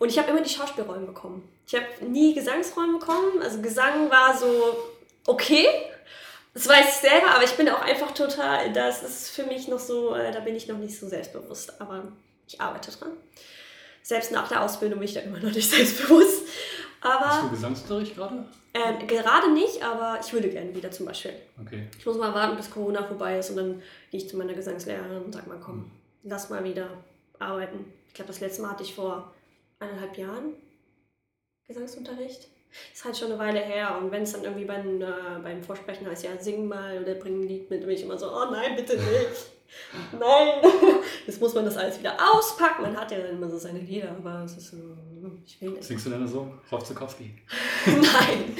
Und 0.00 0.08
ich 0.08 0.18
habe 0.18 0.30
immer 0.30 0.40
die 0.40 0.50
Schauspielrollen 0.50 1.06
bekommen. 1.06 1.48
Ich 1.66 1.74
habe 1.76 1.86
nie 2.08 2.34
Gesangsrollen 2.34 2.98
bekommen. 2.98 3.40
Also 3.42 3.60
Gesang 3.60 4.10
war 4.10 4.36
so 4.36 4.76
okay. 5.26 5.66
Das 6.54 6.66
weiß 6.68 6.86
ich 6.88 7.08
selber, 7.10 7.30
aber 7.34 7.44
ich 7.44 7.52
bin 7.52 7.68
auch 7.68 7.82
einfach 7.82 8.10
total, 8.12 8.72
das 8.72 9.04
ist 9.04 9.30
für 9.30 9.44
mich 9.44 9.68
noch 9.68 9.78
so, 9.78 10.14
äh, 10.16 10.32
da 10.32 10.40
bin 10.40 10.56
ich 10.56 10.66
noch 10.66 10.78
nicht 10.78 10.98
so 10.98 11.06
selbstbewusst. 11.06 11.80
Aber 11.80 12.10
ich 12.48 12.60
arbeite 12.60 12.90
dran. 12.90 13.12
Selbst 14.02 14.32
nach 14.32 14.48
der 14.48 14.62
Ausbildung 14.64 14.98
bin 14.98 15.06
ich 15.06 15.14
da 15.14 15.20
immer 15.20 15.38
noch 15.38 15.52
nicht 15.52 15.70
selbstbewusst. 15.76 16.42
Hast 17.02 17.22
Aber 17.22 17.42
du 17.44 17.50
Gesangsunterricht 17.50 18.16
gerade? 18.16 18.44
ähm, 18.74 19.06
gerade 19.06 19.52
nicht, 19.52 19.82
aber 19.82 20.18
ich 20.22 20.32
würde 20.32 20.48
gerne 20.48 20.74
wieder 20.74 20.90
zum 20.90 21.06
Beispiel. 21.06 21.32
Okay. 21.64 21.86
Ich 21.98 22.04
muss 22.04 22.16
mal 22.16 22.34
warten, 22.34 22.56
bis 22.56 22.70
Corona 22.70 23.04
vorbei 23.04 23.38
ist 23.38 23.50
und 23.50 23.56
dann 23.56 23.82
gehe 24.10 24.20
ich 24.20 24.28
zu 24.28 24.36
meiner 24.36 24.54
Gesangslehrerin 24.54 25.22
und 25.22 25.32
sage 25.32 25.48
mal, 25.48 25.56
Hm. 25.56 25.62
komm, 25.64 25.90
lass 26.24 26.50
mal 26.50 26.64
wieder 26.64 26.88
arbeiten. 27.38 27.92
Ich 28.08 28.14
glaube, 28.14 28.28
das 28.28 28.40
letzte 28.40 28.62
Mal 28.62 28.70
hatte 28.72 28.82
ich 28.82 28.94
vor 28.94 29.32
eineinhalb 29.80 30.16
Jahren 30.16 30.54
Gesangsunterricht. 31.66 32.48
ist 32.92 33.04
halt 33.04 33.16
schon 33.16 33.32
eine 33.32 33.38
Weile 33.38 33.60
her. 33.60 33.98
Und 34.00 34.10
wenn 34.12 34.22
es 34.22 34.32
dann 34.32 34.44
irgendwie 34.44 34.64
beim, 34.64 35.00
äh, 35.00 35.40
beim 35.42 35.62
Vorsprechen 35.62 36.06
heißt, 36.06 36.24
ja, 36.24 36.38
sing 36.38 36.68
mal 36.68 37.02
oder 37.02 37.14
bring 37.14 37.40
ein 37.40 37.48
Lied 37.48 37.70
mit, 37.70 37.80
bin 37.80 37.90
ich 37.90 38.02
immer 38.02 38.18
so, 38.18 38.30
oh 38.30 38.50
nein, 38.50 38.76
bitte 38.76 38.94
nicht. 38.96 39.50
Nein, 40.18 40.64
jetzt 41.28 41.40
muss 41.40 41.54
man 41.54 41.64
das 41.64 41.76
alles 41.76 42.00
wieder 42.00 42.16
auspacken. 42.18 42.82
Man 42.82 42.96
hat 42.96 43.12
ja 43.12 43.18
dann 43.18 43.36
immer 43.36 43.48
so 43.48 43.56
seine 43.56 43.78
Lieder, 43.78 44.10
aber 44.10 44.42
es 44.44 44.56
ist 44.56 44.72
so, 44.72 44.76
ich 45.46 45.60
will 45.60 45.70
nicht. 45.70 45.84
Singst 45.84 46.06
du 46.06 46.10
denn 46.10 46.26
so? 46.26 46.52
Rolf 46.72 46.82
Zukowski? 46.82 47.30
Nein, 47.86 48.56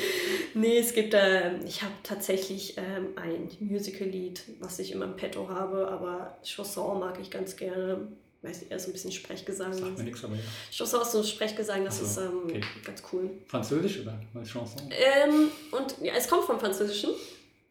nee, 0.55 0.79
es 0.79 0.95
gibt, 0.95 1.15
äh, 1.15 1.59
ich 1.65 1.83
habe 1.83 1.95
tatsächlich 2.05 2.77
ähm, 2.79 3.09
ein 3.17 3.49
Musical-Lied, 3.59 4.43
was 4.61 4.79
ich 4.79 4.93
immer 4.93 5.07
im 5.07 5.17
Petto 5.17 5.49
habe, 5.49 5.89
aber 5.89 6.39
Chanson 6.45 7.01
mag 7.01 7.19
ich 7.21 7.29
ganz 7.29 7.57
gerne 7.57 8.07
weiß 8.43 8.61
nicht, 8.61 8.71
eher 8.71 8.79
so 8.79 8.89
ein 8.89 8.93
bisschen 8.93 9.13
Sprechgesang. 9.13 9.73
Sagt 9.73 9.99
mir 9.99 10.05
nichts, 10.05 10.25
aber 10.25 10.35
ja. 10.35 10.43
Chanson 10.71 11.03
ist 11.03 11.13
so 11.13 11.23
Sprechgesang, 11.23 11.85
das 11.85 12.01
also, 12.01 12.23
ist 12.23 12.29
ähm, 12.29 12.43
okay. 12.45 12.61
ganz 12.85 13.03
cool. 13.13 13.31
Französisch 13.47 14.01
oder 14.01 14.19
Chanson? 14.45 14.91
Ähm, 14.91 15.51
und 15.73 15.97
ja, 16.01 16.15
es 16.15 16.29
kommt 16.29 16.45
vom 16.45 16.59
Französischen, 16.59 17.11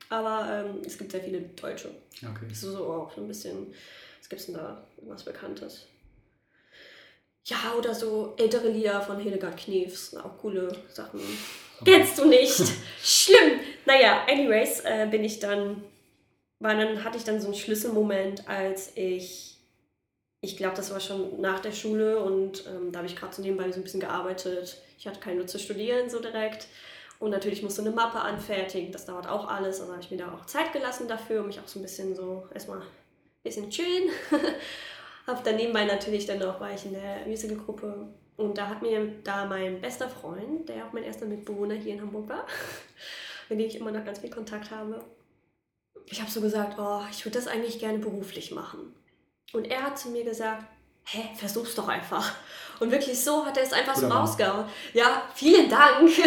aber 0.09 0.65
ähm, 0.67 0.81
es 0.85 0.97
gibt 0.97 1.11
sehr 1.11 1.21
viele 1.21 1.41
Deutsche. 1.41 1.89
Okay. 2.17 2.45
Das 2.47 2.57
ist 2.57 2.61
so 2.61 2.85
auch 2.85 3.13
so 3.13 3.21
ein 3.21 3.27
bisschen, 3.27 3.73
was 4.19 4.29
gibt 4.29 4.41
es 4.41 4.45
denn 4.45 4.55
da, 4.55 4.85
was 5.01 5.23
Bekanntes? 5.23 5.87
Ja, 7.45 7.73
oder 7.77 7.95
so 7.95 8.35
ältere 8.37 8.69
Lieder 8.69 9.01
von 9.01 9.19
Hildegard 9.19 9.57
Knefs, 9.57 10.15
auch 10.15 10.37
coole 10.37 10.71
Sachen. 10.93 11.19
Kennst 11.83 12.19
du 12.19 12.25
nicht? 12.25 12.61
Schlimm! 13.03 13.59
Naja, 13.85 14.25
anyways, 14.29 14.81
äh, 14.81 15.07
bin 15.09 15.23
ich 15.23 15.39
dann, 15.39 15.83
war 16.59 16.75
dann, 16.75 17.03
hatte 17.03 17.17
ich 17.17 17.23
dann 17.23 17.41
so 17.41 17.47
einen 17.47 17.55
Schlüsselmoment, 17.55 18.47
als 18.47 18.91
ich 18.95 19.58
ich 20.41 20.57
glaube, 20.57 20.75
das 20.75 20.91
war 20.91 20.99
schon 20.99 21.41
nach 21.41 21.59
der 21.59 21.71
Schule 21.71 22.19
und 22.19 22.65
ähm, 22.67 22.91
da 22.91 22.99
habe 22.99 23.07
ich 23.07 23.15
gerade 23.15 23.35
so 23.35 23.41
nebenbei 23.41 23.69
so 23.71 23.79
ein 23.79 23.83
bisschen 23.83 23.99
gearbeitet. 23.99 24.81
Ich 24.97 25.07
hatte 25.07 25.19
keine 25.19 25.39
Lust 25.39 25.49
zu 25.49 25.59
studieren 25.59 26.09
so 26.09 26.19
direkt. 26.19 26.67
Und 27.19 27.31
natürlich 27.31 27.61
musste 27.63 27.81
eine 27.81 27.91
Mappe 27.91 28.21
anfertigen, 28.21 28.93
das 28.93 29.05
dauert 29.05 29.27
auch 29.27 29.49
alles. 29.49 29.81
Also 29.81 29.91
habe 29.91 30.01
ich 30.01 30.09
mir 30.09 30.17
da 30.17 30.33
auch 30.33 30.45
Zeit 30.45 30.71
gelassen 30.71 31.09
dafür, 31.09 31.41
um 31.41 31.47
mich 31.47 31.59
auch 31.59 31.67
so 31.67 31.79
ein 31.79 31.81
bisschen 31.81 32.15
so 32.15 32.47
erstmal 32.53 32.79
ein 32.79 32.87
bisschen 33.43 33.69
chillen. 33.69 34.09
habe 35.27 35.43
dann 35.43 35.57
nebenbei 35.57 35.83
natürlich 35.83 36.25
dann 36.25 36.41
auch, 36.41 36.61
war 36.61 36.73
ich 36.73 36.85
in 36.85 36.93
der 36.93 37.25
Musical-Gruppe 37.27 38.07
und 38.37 38.57
da 38.57 38.67
hat 38.67 38.81
mir 38.81 39.15
da 39.25 39.45
mein 39.45 39.81
bester 39.81 40.09
Freund, 40.09 40.69
der 40.69 40.85
auch 40.85 40.93
mein 40.93 41.03
erster 41.03 41.25
Mitbewohner 41.25 41.75
hier 41.75 41.93
in 41.93 42.01
Hamburg 42.01 42.29
war, 42.29 42.47
mit 43.49 43.59
dem 43.59 43.67
ich 43.67 43.75
immer 43.75 43.91
noch 43.91 44.05
ganz 44.05 44.19
viel 44.19 44.29
Kontakt 44.29 44.71
habe, 44.71 45.03
ich 46.05 46.21
habe 46.21 46.31
so 46.31 46.41
gesagt, 46.41 46.79
oh, 46.79 47.01
ich 47.11 47.23
würde 47.25 47.37
das 47.37 47.47
eigentlich 47.47 47.79
gerne 47.79 47.99
beruflich 47.99 48.51
machen. 48.51 48.95
Und 49.53 49.65
er 49.65 49.83
hat 49.83 49.97
zu 49.97 50.09
mir 50.09 50.23
gesagt, 50.23 50.65
hä, 51.05 51.29
versuch's 51.35 51.75
doch 51.75 51.87
einfach. 51.87 52.35
Und 52.79 52.91
wirklich 52.91 53.19
so 53.19 53.45
hat 53.45 53.57
er 53.57 53.63
es 53.63 53.73
einfach 53.73 53.95
Guter 53.95 54.07
so 54.07 54.13
rausgehauen. 54.13 54.65
Ja, 54.93 55.23
vielen 55.35 55.69
Dank. 55.69 56.09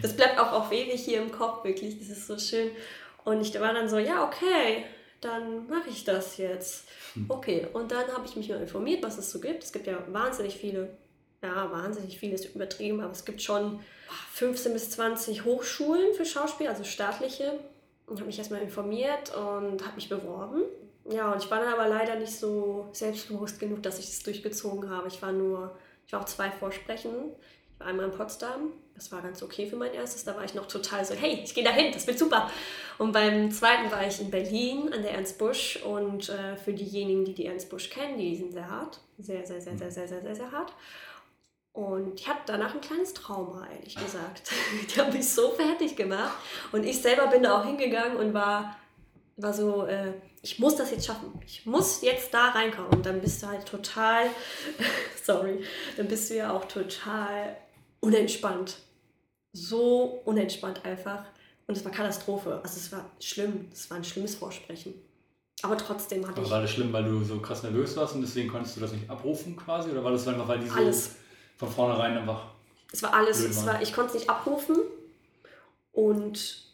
Das 0.00 0.14
bleibt 0.14 0.38
auch 0.38 0.52
auf 0.52 0.70
ewig 0.70 1.04
hier 1.04 1.20
im 1.20 1.32
Kopf, 1.32 1.64
wirklich. 1.64 1.98
Das 1.98 2.08
ist 2.08 2.28
so 2.28 2.38
schön. 2.38 2.70
Und 3.24 3.40
ich 3.40 3.52
war 3.60 3.74
dann 3.74 3.88
so, 3.88 3.98
ja, 3.98 4.24
okay, 4.24 4.84
dann 5.20 5.66
mache 5.68 5.90
ich 5.90 6.04
das 6.04 6.36
jetzt. 6.36 6.86
Hm. 7.14 7.26
Okay, 7.28 7.66
und 7.72 7.90
dann 7.90 8.06
habe 8.12 8.24
ich 8.26 8.36
mich 8.36 8.48
mal 8.48 8.60
informiert, 8.60 9.02
was 9.02 9.18
es 9.18 9.32
so 9.32 9.40
gibt. 9.40 9.64
Es 9.64 9.72
gibt 9.72 9.88
ja 9.88 9.98
wahnsinnig 10.12 10.56
viele, 10.56 10.96
ja, 11.42 11.72
wahnsinnig 11.72 12.16
vieles 12.16 12.44
übertrieben, 12.44 13.00
aber 13.00 13.10
es 13.10 13.24
gibt 13.24 13.42
schon 13.42 13.80
15 14.34 14.72
bis 14.72 14.90
20 14.90 15.44
Hochschulen 15.44 16.14
für 16.14 16.24
Schauspiel, 16.24 16.68
also 16.68 16.84
staatliche. 16.84 17.58
Und 18.06 18.18
habe 18.18 18.26
mich 18.26 18.38
erstmal 18.38 18.62
informiert 18.62 19.34
und 19.34 19.84
habe 19.84 19.96
mich 19.96 20.08
beworben. 20.08 20.62
Ja, 21.10 21.32
und 21.32 21.42
ich 21.42 21.50
war 21.50 21.60
dann 21.60 21.72
aber 21.72 21.88
leider 21.88 22.16
nicht 22.16 22.32
so 22.32 22.88
selbstbewusst 22.92 23.58
genug, 23.58 23.82
dass 23.82 23.98
ich 23.98 24.06
das 24.06 24.22
durchgezogen 24.22 24.90
habe. 24.90 25.08
Ich 25.08 25.20
war 25.22 25.32
nur, 25.32 25.76
ich 26.06 26.12
war 26.12 26.20
auch 26.20 26.26
zwei 26.26 26.50
Vorsprechen. 26.50 27.12
Ich 27.72 27.80
war 27.80 27.86
einmal 27.86 28.06
in 28.06 28.12
Potsdam, 28.12 28.72
das 28.94 29.12
war 29.12 29.22
ganz 29.22 29.40
okay 29.42 29.66
für 29.68 29.76
mein 29.76 29.94
erstes. 29.94 30.24
Da 30.24 30.34
war 30.36 30.44
ich 30.44 30.54
noch 30.54 30.66
total 30.66 31.04
so, 31.04 31.14
hey, 31.14 31.40
ich 31.44 31.54
gehe 31.54 31.62
da 31.62 31.70
hin, 31.70 31.92
das 31.92 32.06
wird 32.08 32.18
super. 32.18 32.50
Und 32.98 33.12
beim 33.12 33.50
zweiten 33.52 33.90
war 33.92 34.04
ich 34.04 34.20
in 34.20 34.30
Berlin 34.30 34.92
an 34.92 35.02
der 35.02 35.12
Ernst 35.12 35.38
Busch. 35.38 35.78
Und 35.84 36.28
äh, 36.28 36.56
für 36.56 36.72
diejenigen, 36.72 37.24
die 37.24 37.34
die 37.34 37.46
Ernst 37.46 37.70
Busch 37.70 37.88
kennen, 37.88 38.18
die 38.18 38.36
sind 38.36 38.52
sehr 38.52 38.68
hart. 38.68 39.00
Sehr, 39.18 39.46
sehr, 39.46 39.60
sehr, 39.60 39.78
sehr, 39.78 39.90
sehr, 39.90 40.08
sehr, 40.08 40.20
sehr, 40.20 40.34
sehr 40.34 40.52
hart. 40.52 40.72
Und 41.72 42.18
ich 42.18 42.28
hatte 42.28 42.40
danach 42.46 42.74
ein 42.74 42.80
kleines 42.80 43.14
Trauma, 43.14 43.68
ehrlich 43.70 43.94
gesagt. 43.94 44.50
Die 44.96 45.00
haben 45.00 45.12
mich 45.12 45.28
so 45.28 45.50
fertig 45.50 45.94
gemacht. 45.94 46.36
Und 46.72 46.84
ich 46.84 47.00
selber 47.00 47.28
bin 47.28 47.44
da 47.44 47.60
auch 47.60 47.64
hingegangen 47.64 48.16
und 48.16 48.34
war, 48.34 48.76
war 49.40 49.52
so, 49.52 49.86
äh, 49.86 50.12
ich 50.42 50.58
muss 50.58 50.76
das 50.76 50.90
jetzt 50.90 51.06
schaffen. 51.06 51.32
Ich 51.46 51.64
muss 51.66 52.02
jetzt 52.02 52.32
da 52.34 52.50
reinkommen. 52.50 52.90
Und 52.90 53.06
dann 53.06 53.20
bist 53.20 53.42
du 53.42 53.46
halt 53.46 53.66
total, 53.66 54.26
sorry, 55.22 55.64
dann 55.96 56.08
bist 56.08 56.30
du 56.30 56.36
ja 56.36 56.52
auch 56.52 56.64
total 56.66 57.56
unentspannt. 58.00 58.78
So 59.52 60.22
unentspannt 60.24 60.84
einfach. 60.84 61.24
Und 61.66 61.76
es 61.76 61.84
war 61.84 61.92
Katastrophe. 61.92 62.60
Also 62.62 62.76
es 62.76 62.92
war 62.92 63.10
schlimm. 63.20 63.68
Es 63.72 63.90
war 63.90 63.98
ein 63.98 64.04
schlimmes 64.04 64.34
Vorsprechen. 64.34 64.94
Aber 65.62 65.76
trotzdem 65.76 66.22
hatte 66.26 66.36
Aber 66.36 66.46
ich. 66.46 66.50
War 66.50 66.62
das 66.62 66.70
schlimm, 66.70 66.92
weil 66.92 67.04
du 67.04 67.24
so 67.24 67.40
krass 67.40 67.62
nervös 67.62 67.96
warst 67.96 68.14
und 68.14 68.22
deswegen 68.22 68.48
konntest 68.48 68.76
du 68.76 68.80
das 68.80 68.92
nicht 68.92 69.08
abrufen 69.10 69.56
quasi? 69.56 69.90
Oder 69.90 70.04
war 70.04 70.12
das 70.12 70.26
einfach, 70.28 70.46
weil 70.46 70.60
die 70.60 70.68
so 70.68 70.74
alles. 70.74 71.16
von 71.56 71.68
vornherein 71.68 72.16
einfach. 72.16 72.46
Es 72.92 73.02
war 73.02 73.12
alles. 73.12 73.40
Es 73.40 73.66
war, 73.66 73.82
ich 73.82 73.92
konnte 73.92 74.12
es 74.12 74.20
nicht 74.20 74.30
abrufen. 74.30 74.76
Und 75.92 76.67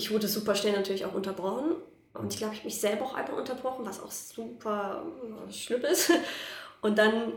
ich 0.00 0.10
wurde 0.10 0.28
super 0.28 0.54
schnell 0.54 0.72
natürlich 0.72 1.04
auch 1.04 1.12
unterbrochen. 1.12 1.76
Und 2.14 2.32
ich 2.32 2.38
glaube, 2.38 2.54
ich 2.54 2.60
habe 2.60 2.68
mich 2.68 2.80
selber 2.80 3.04
auch 3.04 3.14
einmal 3.14 3.38
unterbrochen, 3.38 3.84
was 3.84 4.00
auch 4.02 4.10
super 4.10 5.04
äh, 5.46 5.52
schlimm 5.52 5.84
ist. 5.84 6.10
Und 6.80 6.96
dann, 6.96 7.34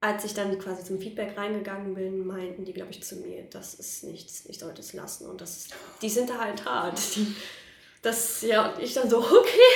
als 0.00 0.24
ich 0.24 0.32
dann 0.32 0.58
quasi 0.58 0.82
zum 0.82 0.98
Feedback 0.98 1.36
reingegangen 1.36 1.94
bin, 1.94 2.26
meinten 2.26 2.64
die, 2.64 2.72
glaube 2.72 2.90
ich, 2.90 3.02
zu 3.02 3.16
mir, 3.16 3.44
das 3.50 3.74
ist 3.74 4.04
nichts, 4.04 4.46
ich 4.46 4.58
sollte 4.58 4.80
es 4.80 4.94
lassen. 4.94 5.28
Und 5.28 5.42
das, 5.42 5.68
die 6.00 6.08
sind 6.08 6.30
da 6.30 6.38
halt 6.38 6.64
hart. 6.64 6.98
Das, 8.02 8.42
ja, 8.42 8.68
und 8.68 8.82
ich 8.82 8.92
dann 8.92 9.08
so, 9.08 9.16
okay. 9.24 9.70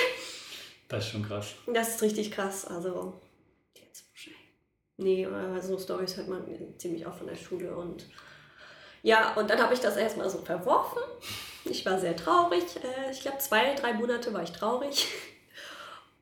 Das 0.86 1.06
ist 1.06 1.12
schon 1.12 1.22
krass. 1.22 1.54
Das 1.66 1.94
ist 1.94 2.02
richtig 2.02 2.30
krass. 2.30 2.66
Also, 2.66 3.14
jetzt 3.74 4.04
Nee, 4.98 5.24
aber 5.24 5.62
so 5.62 5.78
Stories 5.78 6.18
hört 6.18 6.28
man 6.28 6.44
ziemlich 6.76 7.06
oft 7.06 7.16
von 7.16 7.26
der 7.26 7.36
Schule. 7.36 7.74
Und 7.74 8.04
ja, 9.02 9.34
und 9.34 9.48
dann 9.50 9.60
habe 9.62 9.74
ich 9.74 9.80
das 9.80 9.96
erstmal 9.96 10.28
so 10.28 10.38
verworfen 10.38 11.00
ich 11.70 11.84
war 11.86 11.98
sehr 11.98 12.16
traurig. 12.16 12.64
Äh, 12.76 13.10
ich 13.10 13.20
glaube, 13.20 13.38
zwei, 13.38 13.74
drei 13.74 13.94
Monate 13.94 14.32
war 14.32 14.42
ich 14.42 14.52
traurig. 14.52 15.08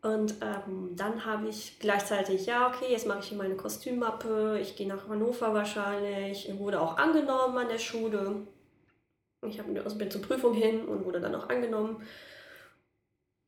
Und 0.02 0.34
ähm, 0.40 0.94
dann 0.94 1.24
habe 1.24 1.48
ich 1.48 1.78
gleichzeitig, 1.80 2.46
ja, 2.46 2.68
okay, 2.68 2.86
jetzt 2.90 3.06
mache 3.06 3.20
ich 3.20 3.28
hier 3.28 3.38
meine 3.38 3.56
Kostümmappe, 3.56 4.58
ich 4.60 4.76
gehe 4.76 4.86
nach 4.86 5.08
Hannover 5.08 5.52
wahrscheinlich, 5.52 6.48
ich 6.48 6.58
wurde 6.58 6.80
auch 6.80 6.96
angenommen 6.96 7.58
an 7.58 7.68
der 7.68 7.78
Schule. 7.78 8.46
Ich 9.48 9.58
hab, 9.58 9.66
also 9.84 9.98
bin 9.98 10.10
zur 10.10 10.22
Prüfung 10.22 10.54
hin 10.54 10.84
und 10.86 11.04
wurde 11.04 11.20
dann 11.20 11.34
auch 11.34 11.48
angenommen. 11.48 12.06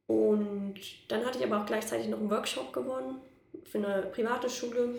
Und 0.06 0.80
dann 1.08 1.24
hatte 1.24 1.38
ich 1.38 1.44
aber 1.44 1.60
auch 1.60 1.66
gleichzeitig 1.66 2.08
noch 2.08 2.18
einen 2.18 2.30
Workshop 2.30 2.72
gewonnen 2.72 3.20
für 3.64 3.78
eine 3.78 4.02
private 4.06 4.50
Schule. 4.50 4.96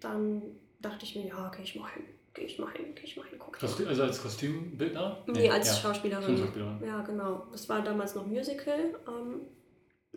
Dann 0.00 0.42
dachte 0.80 1.04
ich 1.04 1.16
mir, 1.16 1.26
ja, 1.26 1.48
okay, 1.48 1.62
ich 1.64 1.74
mache 1.74 2.00
gehe 2.34 2.46
ich 2.46 2.58
mal 2.58 2.70
hin, 2.72 2.94
gehe 2.94 3.04
ich 3.04 3.16
mal 3.16 3.26
hin, 3.26 3.38
gucke. 3.38 3.58
Also 3.62 4.02
als 4.02 4.22
Kostümbildner? 4.22 5.22
Nee, 5.26 5.50
als 5.50 5.68
ja. 5.68 5.74
Schauspielerin. 5.74 6.38
Schauspielerin. 6.38 6.82
Ja, 6.86 7.02
genau. 7.02 7.46
Das 7.52 7.68
war 7.68 7.82
damals 7.82 8.14
noch 8.14 8.26
Musical. 8.26 8.94
Ähm, 9.06 9.42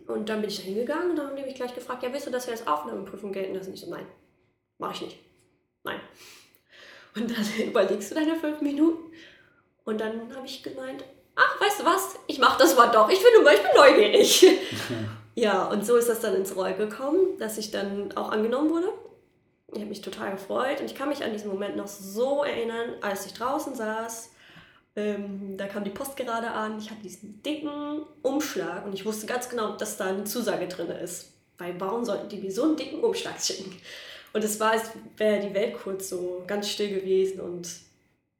und 0.06 0.28
dann 0.28 0.40
bin 0.40 0.50
ich 0.50 0.56
da 0.56 0.62
hingegangen 0.62 1.10
und 1.10 1.16
dann 1.16 1.28
haben 1.28 1.36
die 1.36 1.42
mich 1.42 1.54
gleich 1.54 1.74
gefragt, 1.74 2.02
ja, 2.02 2.12
willst 2.12 2.26
du, 2.26 2.30
dass 2.30 2.46
wir 2.46 2.52
als 2.52 2.66
Aufnahmeprüfung 2.66 3.32
gelten 3.32 3.54
lassen? 3.54 3.74
Ich 3.74 3.80
so, 3.80 3.90
nein, 3.90 4.06
mache 4.78 4.94
ich 4.94 5.00
nicht. 5.02 5.18
Nein. 5.84 6.00
Und 7.14 7.30
dann 7.30 7.44
überlegst 7.66 8.10
du 8.10 8.14
deine 8.14 8.36
fünf 8.36 8.60
Minuten. 8.60 9.12
Und 9.84 10.00
dann 10.00 10.34
habe 10.34 10.46
ich 10.46 10.62
gemeint, 10.62 11.04
ach, 11.34 11.60
weißt 11.60 11.80
du 11.80 11.84
was, 11.84 12.18
ich 12.26 12.38
mache 12.38 12.58
das 12.58 12.76
mal 12.76 12.88
doch. 12.88 13.08
Ich 13.08 13.18
finde 13.18 13.42
mal, 13.42 13.54
ich 13.54 13.62
bin 13.62 13.70
neugierig. 13.74 14.46
ja, 15.34 15.66
und 15.66 15.86
so 15.86 15.96
ist 15.96 16.08
das 16.08 16.20
dann 16.20 16.34
ins 16.34 16.54
Roll 16.56 16.74
gekommen, 16.74 17.38
dass 17.38 17.58
ich 17.58 17.70
dann 17.70 18.12
auch 18.16 18.30
angenommen 18.30 18.70
wurde. 18.70 18.88
Ich 19.76 19.82
habe 19.82 19.90
mich 19.90 20.00
total 20.00 20.32
gefreut 20.32 20.80
und 20.80 20.86
ich 20.86 20.94
kann 20.94 21.08
mich 21.08 21.22
an 21.22 21.32
diesen 21.32 21.50
Moment 21.50 21.76
noch 21.76 21.86
so 21.86 22.44
erinnern, 22.44 22.94
als 23.02 23.26
ich 23.26 23.34
draußen 23.34 23.74
saß. 23.74 24.30
Ähm, 24.96 25.56
da 25.58 25.66
kam 25.66 25.84
die 25.84 25.90
Post 25.90 26.16
gerade 26.16 26.50
an, 26.50 26.78
ich 26.78 26.90
hatte 26.90 27.02
diesen 27.02 27.42
dicken 27.42 28.02
Umschlag 28.22 28.86
und 28.86 28.94
ich 28.94 29.04
wusste 29.04 29.26
ganz 29.26 29.50
genau, 29.50 29.76
dass 29.76 29.98
da 29.98 30.06
eine 30.06 30.24
Zusage 30.24 30.66
drin 30.66 30.88
ist. 30.88 31.32
Weil 31.58 31.78
warum 31.78 32.04
sollten 32.04 32.28
die 32.28 32.38
mir 32.38 32.50
so 32.50 32.64
einen 32.64 32.76
dicken 32.76 33.04
Umschlag 33.04 33.38
schicken? 33.40 33.76
Und 34.32 34.44
es 34.44 34.58
war, 34.58 34.72
als 34.72 34.90
wäre 35.16 35.46
die 35.46 35.54
Welt 35.54 35.74
kurz 35.74 36.08
so 36.08 36.42
ganz 36.46 36.68
still 36.68 36.88
gewesen 36.88 37.40
und 37.40 37.68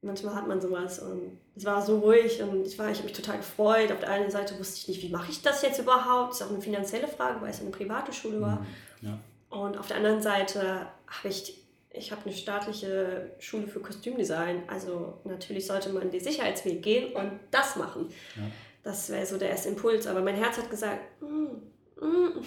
manchmal 0.01 0.35
hat 0.35 0.47
man 0.47 0.61
sowas 0.61 0.99
und 0.99 1.39
es 1.55 1.65
war 1.65 1.85
so 1.85 1.99
ruhig 1.99 2.43
und 2.43 2.67
ich, 2.67 2.75
ich 2.75 2.81
habe 2.81 3.03
mich 3.03 3.13
total 3.13 3.39
gefreut. 3.39 3.93
Auf 3.93 4.01
der 4.01 4.11
einen 4.11 4.31
Seite 4.31 4.59
wusste 4.59 4.79
ich 4.79 4.89
nicht, 4.89 5.03
wie 5.03 5.13
mache 5.13 5.31
ich 5.31 5.43
das 5.43 5.63
jetzt 5.63 5.79
überhaupt? 5.79 6.31
Das 6.31 6.41
ist 6.41 6.47
auch 6.47 6.51
eine 6.51 6.63
finanzielle 6.63 7.09
Frage, 7.09 7.41
weil 7.43 7.51
es 7.51 7.61
eine 7.61 7.71
private 7.71 8.13
Schule 8.13 8.41
war. 8.41 8.61
Mhm, 8.61 9.09
ja. 9.09 9.19
Und 9.49 9.79
auf 9.79 9.87
der 9.89 9.99
anderen 9.99 10.23
Seite 10.23 10.87
habe 11.07 11.29
ich, 11.29 11.65
ich 11.91 12.13
habe 12.13 12.23
eine 12.25 12.35
staatliche 12.35 13.35
Schule 13.39 13.67
für 13.69 13.81
Kostümdesign. 13.81 14.69
Also 14.69 15.21
natürlich 15.25 15.67
sollte 15.67 15.91
man 15.91 16.11
den 16.11 16.21
Sicherheitsweg 16.21 16.83
gehen 16.83 17.15
und 17.15 17.41
das 17.51 17.77
machen. 17.77 18.09
Ja. 18.37 18.43
Das 18.83 19.11
wäre 19.11 19.27
so 19.27 19.39
der 19.39 19.51
erste 19.51 19.69
Impuls. 19.69 20.07
Aber 20.07 20.21
mein 20.21 20.37
Herz 20.37 20.59
hat 20.59 20.71
gesagt, 20.71 21.01
mm, 21.21 22.05
mm, 22.05 22.45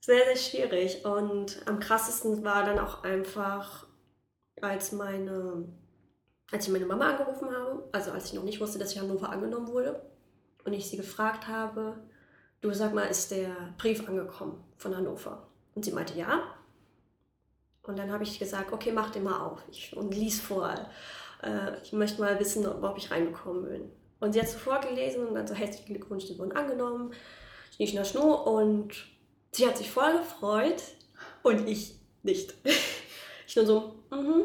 sehr, 0.00 0.24
sehr 0.24 0.36
schwierig. 0.36 1.04
Und 1.04 1.62
am 1.66 1.80
krassesten 1.80 2.44
war 2.44 2.64
dann 2.64 2.78
auch 2.78 3.04
einfach, 3.04 3.86
als 4.60 4.92
meine 4.92 5.66
als 6.52 6.66
ich 6.66 6.72
meine 6.72 6.86
Mama 6.86 7.10
angerufen 7.10 7.50
habe, 7.50 7.88
also 7.92 8.12
als 8.12 8.26
ich 8.26 8.34
noch 8.34 8.44
nicht 8.44 8.60
wusste, 8.60 8.78
dass 8.78 8.92
ich 8.92 9.00
Hannover 9.00 9.30
angenommen 9.30 9.68
wurde, 9.68 10.00
und 10.64 10.72
ich 10.72 10.88
sie 10.88 10.96
gefragt 10.96 11.46
habe, 11.46 11.96
du 12.60 12.72
sag 12.72 12.92
mal, 12.92 13.04
ist 13.04 13.30
der 13.30 13.74
Brief 13.78 14.06
angekommen 14.08 14.62
von 14.76 14.96
Hannover? 14.96 15.45
Und 15.76 15.84
sie 15.84 15.92
meinte, 15.92 16.18
ja. 16.18 16.42
Und 17.82 17.98
dann 17.98 18.10
habe 18.10 18.24
ich 18.24 18.38
gesagt, 18.38 18.72
okay, 18.72 18.90
mach 18.90 19.10
den 19.10 19.22
mal 19.22 19.46
auf. 19.46 19.60
Ich, 19.70 19.96
und 19.96 20.12
lies 20.12 20.40
vor. 20.40 20.74
Äh, 21.42 21.80
ich 21.84 21.92
möchte 21.92 22.20
mal 22.20 22.40
wissen, 22.40 22.66
ob 22.66 22.98
ich 22.98 23.10
reingekommen 23.10 23.64
bin. 23.68 23.82
Und 24.18 24.32
sie 24.32 24.40
hat 24.40 24.48
so 24.48 24.58
vorgelesen 24.58 25.28
und 25.28 25.34
dann 25.34 25.46
so 25.46 25.54
herzlichen 25.54 25.94
Glückwunsch, 25.94 26.24
die 26.26 26.38
wurden 26.38 26.52
angenommen. 26.52 27.12
Schnie, 27.74 27.86
schna, 27.86 28.04
schnu. 28.04 28.32
Und 28.32 29.06
sie 29.52 29.66
hat 29.66 29.76
sich 29.76 29.90
voll 29.90 30.18
gefreut 30.18 30.82
und 31.42 31.68
ich 31.68 31.94
nicht. 32.22 32.54
ich 33.46 33.54
nur 33.54 33.66
so, 33.66 33.94
mhm. 34.10 34.44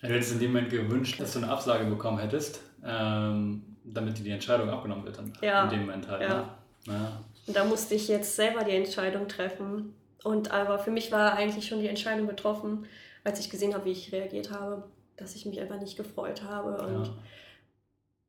Du 0.00 0.08
hättest 0.08 0.32
in 0.32 0.40
dem 0.40 0.52
Moment 0.52 0.70
gewünscht, 0.70 1.20
dass 1.20 1.32
du 1.32 1.38
eine 1.38 1.50
Absage 1.50 1.84
bekommen 1.84 2.18
hättest, 2.18 2.60
ähm, 2.84 3.62
damit 3.84 4.18
dir 4.18 4.24
die 4.24 4.30
Entscheidung 4.30 4.68
abgenommen 4.70 5.04
wird. 5.04 5.18
Dann 5.18 5.32
Ja. 5.40 5.64
In 5.64 5.70
dem 5.70 5.80
Moment 5.80 6.08
halt. 6.08 6.22
Ja. 6.22 6.56
Ne? 6.86 6.92
Ja. 6.92 7.20
Und 7.46 7.56
da 7.56 7.64
musste 7.64 7.94
ich 7.94 8.08
jetzt 8.08 8.34
selber 8.34 8.64
die 8.64 8.72
Entscheidung 8.72 9.28
treffen. 9.28 9.94
Und 10.24 10.50
aber 10.50 10.78
für 10.78 10.90
mich 10.90 11.12
war 11.12 11.34
eigentlich 11.34 11.68
schon 11.68 11.80
die 11.80 11.86
Entscheidung 11.88 12.26
getroffen, 12.26 12.86
als 13.22 13.38
ich 13.40 13.50
gesehen 13.50 13.74
habe, 13.74 13.84
wie 13.84 13.92
ich 13.92 14.10
reagiert 14.10 14.50
habe, 14.50 14.84
dass 15.16 15.36
ich 15.36 15.46
mich 15.46 15.60
einfach 15.60 15.78
nicht 15.78 15.96
gefreut 15.96 16.42
habe. 16.42 16.78
Und, 16.82 17.04
Ja. 17.04 17.12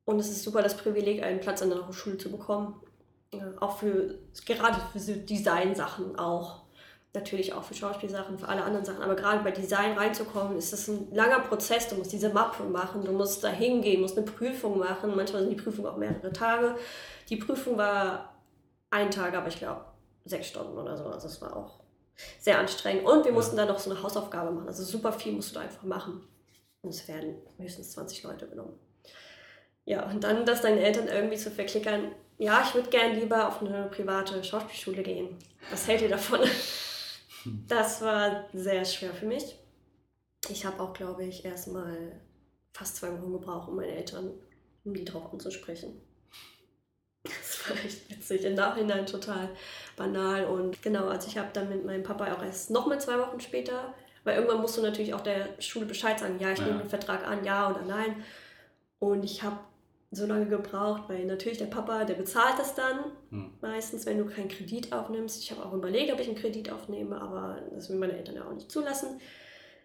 und 0.04 0.20
es 0.20 0.28
ist 0.28 0.44
super, 0.44 0.62
das 0.62 0.76
Privileg, 0.76 1.22
einen 1.22 1.40
Platz 1.40 1.62
an 1.62 1.70
der 1.70 1.88
Hochschule 1.88 2.18
zu 2.18 2.30
bekommen. 2.30 2.80
Ja, 3.32 3.44
auch 3.60 3.78
für, 3.78 4.18
gerade 4.44 4.78
für 4.92 4.98
so 5.00 5.14
Design-Sachen 5.14 6.18
auch. 6.18 6.66
Natürlich 7.14 7.54
auch 7.54 7.62
für 7.62 7.72
Schauspielsachen, 7.74 8.38
für 8.38 8.46
alle 8.46 8.62
anderen 8.62 8.84
Sachen. 8.84 9.02
Aber 9.02 9.16
gerade 9.16 9.42
bei 9.42 9.50
Design 9.50 9.96
reinzukommen, 9.96 10.58
ist 10.58 10.74
das 10.74 10.86
ein 10.88 11.08
langer 11.12 11.40
Prozess. 11.40 11.88
Du 11.88 11.96
musst 11.96 12.12
diese 12.12 12.28
Mappe 12.28 12.62
machen, 12.64 13.04
du 13.06 13.12
musst 13.12 13.42
da 13.42 13.48
hingehen, 13.48 14.02
musst 14.02 14.18
eine 14.18 14.26
Prüfung 14.26 14.78
machen. 14.78 15.16
Manchmal 15.16 15.42
sind 15.42 15.50
die 15.50 15.62
Prüfungen 15.62 15.88
auch 15.88 15.96
mehrere 15.96 16.30
Tage. 16.30 16.76
Die 17.30 17.36
Prüfung 17.36 17.78
war 17.78 18.34
ein 18.90 19.10
Tag, 19.10 19.34
aber 19.34 19.48
ich 19.48 19.58
glaube 19.58 19.86
sechs 20.26 20.48
Stunden 20.48 20.76
oder 20.76 20.94
so. 20.98 21.06
Also 21.06 21.26
es 21.26 21.40
war 21.40 21.56
auch 21.56 21.80
sehr 22.40 22.58
anstrengend. 22.58 23.04
Und 23.04 23.24
wir 23.24 23.32
mussten 23.32 23.56
dann 23.56 23.68
noch 23.68 23.78
so 23.78 23.90
eine 23.90 24.02
Hausaufgabe 24.02 24.50
machen. 24.50 24.68
Also 24.68 24.84
super 24.84 25.12
viel 25.12 25.32
musst 25.32 25.50
du 25.50 25.54
da 25.54 25.60
einfach 25.60 25.82
machen. 25.82 26.26
Und 26.82 26.90
es 26.90 27.06
werden 27.08 27.36
höchstens 27.58 27.92
20 27.92 28.22
Leute 28.22 28.46
genommen. 28.48 28.78
Ja, 29.84 30.08
und 30.10 30.24
dann 30.24 30.44
das 30.44 30.62
deinen 30.62 30.78
Eltern 30.78 31.08
irgendwie 31.08 31.36
zu 31.36 31.50
verklickern, 31.50 32.12
ja, 32.38 32.62
ich 32.66 32.74
würde 32.74 32.90
gern 32.90 33.14
lieber 33.14 33.48
auf 33.48 33.62
eine 33.62 33.86
private 33.86 34.42
Schauspielschule 34.44 35.02
gehen. 35.02 35.38
Was 35.70 35.88
hält 35.88 36.02
ihr 36.02 36.08
davon? 36.08 36.40
Das 37.68 38.02
war 38.02 38.44
sehr 38.52 38.84
schwer 38.84 39.14
für 39.14 39.26
mich. 39.26 39.56
Ich 40.48 40.66
habe 40.66 40.82
auch, 40.82 40.92
glaube 40.92 41.24
ich, 41.24 41.44
erstmal 41.44 42.20
fast 42.72 42.96
zwei 42.96 43.12
Wochen 43.12 43.32
gebraucht, 43.32 43.68
um 43.68 43.76
meine 43.76 43.92
Eltern, 43.92 44.32
um 44.84 44.94
die 44.94 45.04
drauf 45.04 45.32
anzusprechen. 45.32 46.00
War 47.68 47.76
echt 47.84 48.10
witzig. 48.10 48.44
Im 48.44 48.54
Nachhinein 48.54 49.06
total 49.06 49.48
banal. 49.96 50.44
Und 50.46 50.82
genau, 50.82 51.08
also 51.08 51.28
ich 51.28 51.38
habe 51.38 51.48
dann 51.52 51.68
mit 51.68 51.84
meinem 51.84 52.02
Papa 52.02 52.32
auch 52.32 52.42
erst 52.42 52.70
nochmal 52.70 53.00
zwei 53.00 53.18
Wochen 53.18 53.40
später, 53.40 53.94
weil 54.24 54.36
irgendwann 54.36 54.60
musst 54.60 54.76
du 54.76 54.82
natürlich 54.82 55.14
auch 55.14 55.20
der 55.20 55.48
Schule 55.60 55.86
Bescheid 55.86 56.18
sagen, 56.18 56.38
ja, 56.40 56.52
ich 56.52 56.58
Ja. 56.58 56.66
nehme 56.66 56.78
den 56.80 56.88
Vertrag 56.90 57.26
an, 57.26 57.44
ja 57.44 57.70
oder 57.70 57.82
nein. 57.82 58.16
Und 58.98 59.24
ich 59.24 59.42
habe 59.42 59.58
so 60.12 60.26
lange 60.26 60.46
gebraucht, 60.46 61.02
weil 61.08 61.24
natürlich 61.26 61.58
der 61.58 61.66
Papa, 61.66 62.04
der 62.04 62.14
bezahlt 62.14 62.58
das 62.58 62.74
dann 62.74 62.98
Hm. 63.30 63.50
meistens, 63.60 64.06
wenn 64.06 64.18
du 64.18 64.24
keinen 64.26 64.48
Kredit 64.48 64.92
aufnimmst. 64.92 65.42
Ich 65.42 65.50
habe 65.50 65.64
auch 65.64 65.72
überlegt, 65.72 66.12
ob 66.12 66.20
ich 66.20 66.28
einen 66.28 66.36
Kredit 66.36 66.70
aufnehme, 66.72 67.20
aber 67.20 67.58
das 67.74 67.90
will 67.90 67.96
meine 67.98 68.16
Eltern 68.16 68.36
ja 68.36 68.44
auch 68.46 68.52
nicht 68.52 68.70
zulassen. 68.70 69.20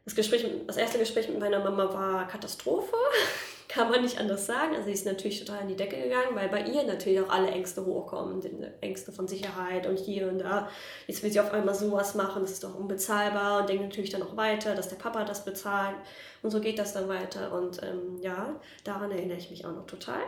Das, 0.05 0.15
Gespräch, 0.15 0.45
das 0.65 0.77
erste 0.77 0.97
Gespräch 0.97 1.29
mit 1.29 1.39
meiner 1.39 1.59
Mama 1.59 1.93
war 1.93 2.27
Katastrophe, 2.27 2.95
kann 3.67 3.89
man 3.89 4.01
nicht 4.01 4.19
anders 4.19 4.47
sagen. 4.47 4.73
Also 4.73 4.85
sie 4.85 4.93
ist 4.93 5.05
natürlich 5.05 5.39
total 5.39 5.61
in 5.61 5.67
die 5.67 5.75
Decke 5.75 5.95
gegangen, 5.95 6.35
weil 6.35 6.49
bei 6.49 6.63
ihr 6.63 6.83
natürlich 6.83 7.21
auch 7.21 7.29
alle 7.29 7.49
Ängste 7.49 7.85
hochkommen, 7.85 8.41
Ängste 8.81 9.11
von 9.11 9.27
Sicherheit 9.27 9.85
und 9.87 9.99
hier 9.99 10.27
und 10.27 10.39
da. 10.39 10.69
Jetzt 11.07 11.21
will 11.21 11.31
sie 11.31 11.39
auf 11.39 11.53
einmal 11.53 11.75
sowas 11.75 12.15
machen, 12.15 12.41
das 12.41 12.51
ist 12.51 12.63
doch 12.63 12.75
unbezahlbar 12.75 13.61
und 13.61 13.69
denkt 13.69 13.83
natürlich 13.83 14.09
dann 14.09 14.23
auch 14.23 14.35
weiter, 14.35 14.75
dass 14.75 14.89
der 14.89 14.95
Papa 14.95 15.23
das 15.23 15.45
bezahlt. 15.45 15.95
Und 16.41 16.49
so 16.49 16.59
geht 16.59 16.79
das 16.79 16.93
dann 16.93 17.07
weiter. 17.07 17.53
Und 17.53 17.81
ähm, 17.83 18.17
ja, 18.21 18.59
daran 18.83 19.11
erinnere 19.11 19.37
ich 19.37 19.51
mich 19.51 19.65
auch 19.65 19.73
noch 19.73 19.85
total. 19.85 20.23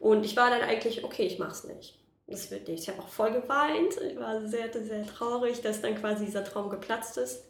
Und 0.00 0.24
ich 0.26 0.36
war 0.36 0.50
dann 0.50 0.60
eigentlich, 0.60 1.04
okay, 1.04 1.22
ich 1.22 1.38
mach's 1.38 1.64
nicht. 1.64 1.96
Das 2.26 2.50
wird 2.50 2.68
nicht. 2.68 2.82
Ich 2.82 2.88
habe 2.88 3.00
auch 3.00 3.08
voll 3.08 3.32
geweint. 3.32 3.96
Ich 4.10 4.18
war 4.18 4.46
sehr, 4.46 4.72
sehr 4.72 5.06
traurig, 5.06 5.60
dass 5.62 5.82
dann 5.82 5.94
quasi 5.94 6.26
dieser 6.26 6.44
Traum 6.44 6.68
geplatzt 6.68 7.16
ist. 7.16 7.44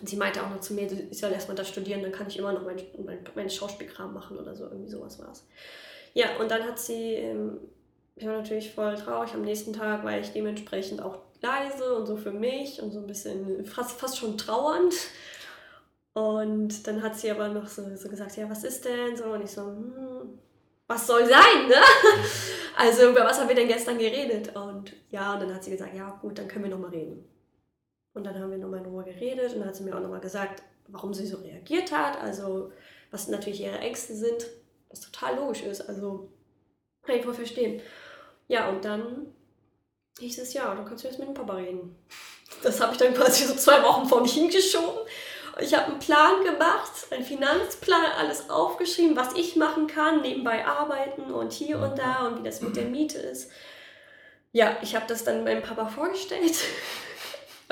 Und 0.00 0.08
sie 0.08 0.16
meinte 0.16 0.42
auch 0.42 0.48
noch 0.48 0.60
zu 0.60 0.74
mir, 0.74 0.90
ich 1.10 1.18
soll 1.18 1.32
erstmal 1.32 1.56
das 1.56 1.68
studieren, 1.68 2.02
dann 2.02 2.12
kann 2.12 2.26
ich 2.26 2.38
immer 2.38 2.52
noch 2.52 2.64
meinen 2.64 2.82
mein, 3.04 3.18
mein 3.34 3.50
Schauspielkram 3.50 4.14
machen 4.14 4.38
oder 4.38 4.56
so. 4.56 4.64
Irgendwie 4.64 4.90
sowas 4.90 5.18
war 5.18 5.30
es. 5.32 5.44
Ja, 6.14 6.36
und 6.40 6.50
dann 6.50 6.62
hat 6.64 6.78
sie, 6.78 7.14
ähm, 7.14 7.58
ich 8.16 8.26
war 8.26 8.38
natürlich 8.38 8.72
voll 8.72 8.94
traurig. 8.96 9.34
Am 9.34 9.42
nächsten 9.42 9.72
Tag 9.72 10.04
war 10.04 10.18
ich 10.18 10.32
dementsprechend 10.32 11.02
auch 11.02 11.18
leise 11.42 11.94
und 11.96 12.06
so 12.06 12.16
für 12.16 12.30
mich 12.30 12.80
und 12.80 12.92
so 12.92 13.00
ein 13.00 13.06
bisschen 13.06 13.66
fast, 13.66 13.98
fast 13.98 14.18
schon 14.18 14.38
trauernd. 14.38 14.94
Und 16.14 16.86
dann 16.86 17.02
hat 17.02 17.16
sie 17.16 17.30
aber 17.30 17.48
noch 17.48 17.66
so, 17.66 17.82
so 17.96 18.08
gesagt, 18.08 18.36
ja, 18.36 18.48
was 18.48 18.64
ist 18.64 18.84
denn 18.84 19.16
so? 19.16 19.24
Und 19.24 19.42
ich 19.42 19.50
so, 19.50 19.62
hm, 19.62 20.38
was 20.86 21.06
soll 21.06 21.26
sein, 21.26 21.68
ne? 21.68 21.76
Also 22.74 23.10
über 23.10 23.24
was 23.24 23.38
haben 23.38 23.48
wir 23.48 23.54
denn 23.54 23.68
gestern 23.68 23.98
geredet? 23.98 24.56
Und 24.56 24.94
ja, 25.10 25.34
und 25.34 25.40
dann 25.40 25.54
hat 25.54 25.62
sie 25.62 25.70
gesagt, 25.70 25.94
ja 25.94 26.18
gut, 26.22 26.38
dann 26.38 26.48
können 26.48 26.64
wir 26.64 26.70
nochmal 26.70 26.90
reden. 26.90 27.22
Und 28.14 28.24
dann 28.24 28.38
haben 28.38 28.50
wir 28.50 28.58
nochmal 28.58 28.82
drüber 28.82 29.04
geredet 29.04 29.54
und 29.54 29.60
dann 29.60 29.68
hat 29.68 29.76
sie 29.76 29.84
mir 29.84 29.96
auch 29.96 30.00
nochmal 30.00 30.20
gesagt, 30.20 30.62
warum 30.88 31.14
sie 31.14 31.26
so 31.26 31.38
reagiert 31.38 31.92
hat, 31.92 32.20
also 32.20 32.72
was 33.10 33.28
natürlich 33.28 33.62
ihre 33.62 33.78
Ängste 33.78 34.14
sind, 34.14 34.46
was 34.90 35.00
total 35.00 35.36
logisch 35.36 35.62
ist, 35.62 35.80
also 35.88 36.28
kann 37.02 37.16
ich 37.16 37.24
voll 37.24 37.34
verstehen. 37.34 37.80
Ja, 38.48 38.68
und 38.68 38.84
dann 38.84 39.34
hieß 40.18 40.38
es, 40.38 40.52
ja, 40.52 40.74
dann 40.74 40.84
kannst 40.84 41.04
du 41.04 41.08
jetzt 41.08 41.18
mit 41.18 41.28
dem 41.28 41.34
Papa 41.34 41.54
reden. 41.54 41.96
Das 42.62 42.80
habe 42.80 42.92
ich 42.92 42.98
dann 42.98 43.14
quasi 43.14 43.44
so 43.44 43.54
zwei 43.54 43.82
Wochen 43.82 44.06
vor 44.06 44.20
mich 44.20 44.34
hingeschoben. 44.34 45.00
Ich 45.60 45.74
habe 45.74 45.86
einen 45.86 45.98
Plan 45.98 46.44
gemacht, 46.44 46.92
einen 47.10 47.24
Finanzplan, 47.24 48.12
alles 48.18 48.48
aufgeschrieben, 48.48 49.16
was 49.16 49.34
ich 49.34 49.56
machen 49.56 49.86
kann, 49.86 50.22
nebenbei 50.22 50.64
arbeiten 50.64 51.30
und 51.30 51.52
hier 51.52 51.78
und 51.78 51.98
da 51.98 52.26
und 52.26 52.38
wie 52.38 52.44
das 52.44 52.62
mit 52.62 52.76
der 52.76 52.86
Miete 52.86 53.18
ist. 53.18 53.50
Ja, 54.52 54.76
ich 54.82 54.94
habe 54.94 55.06
das 55.08 55.24
dann 55.24 55.44
meinem 55.44 55.62
Papa 55.62 55.88
vorgestellt. 55.88 56.56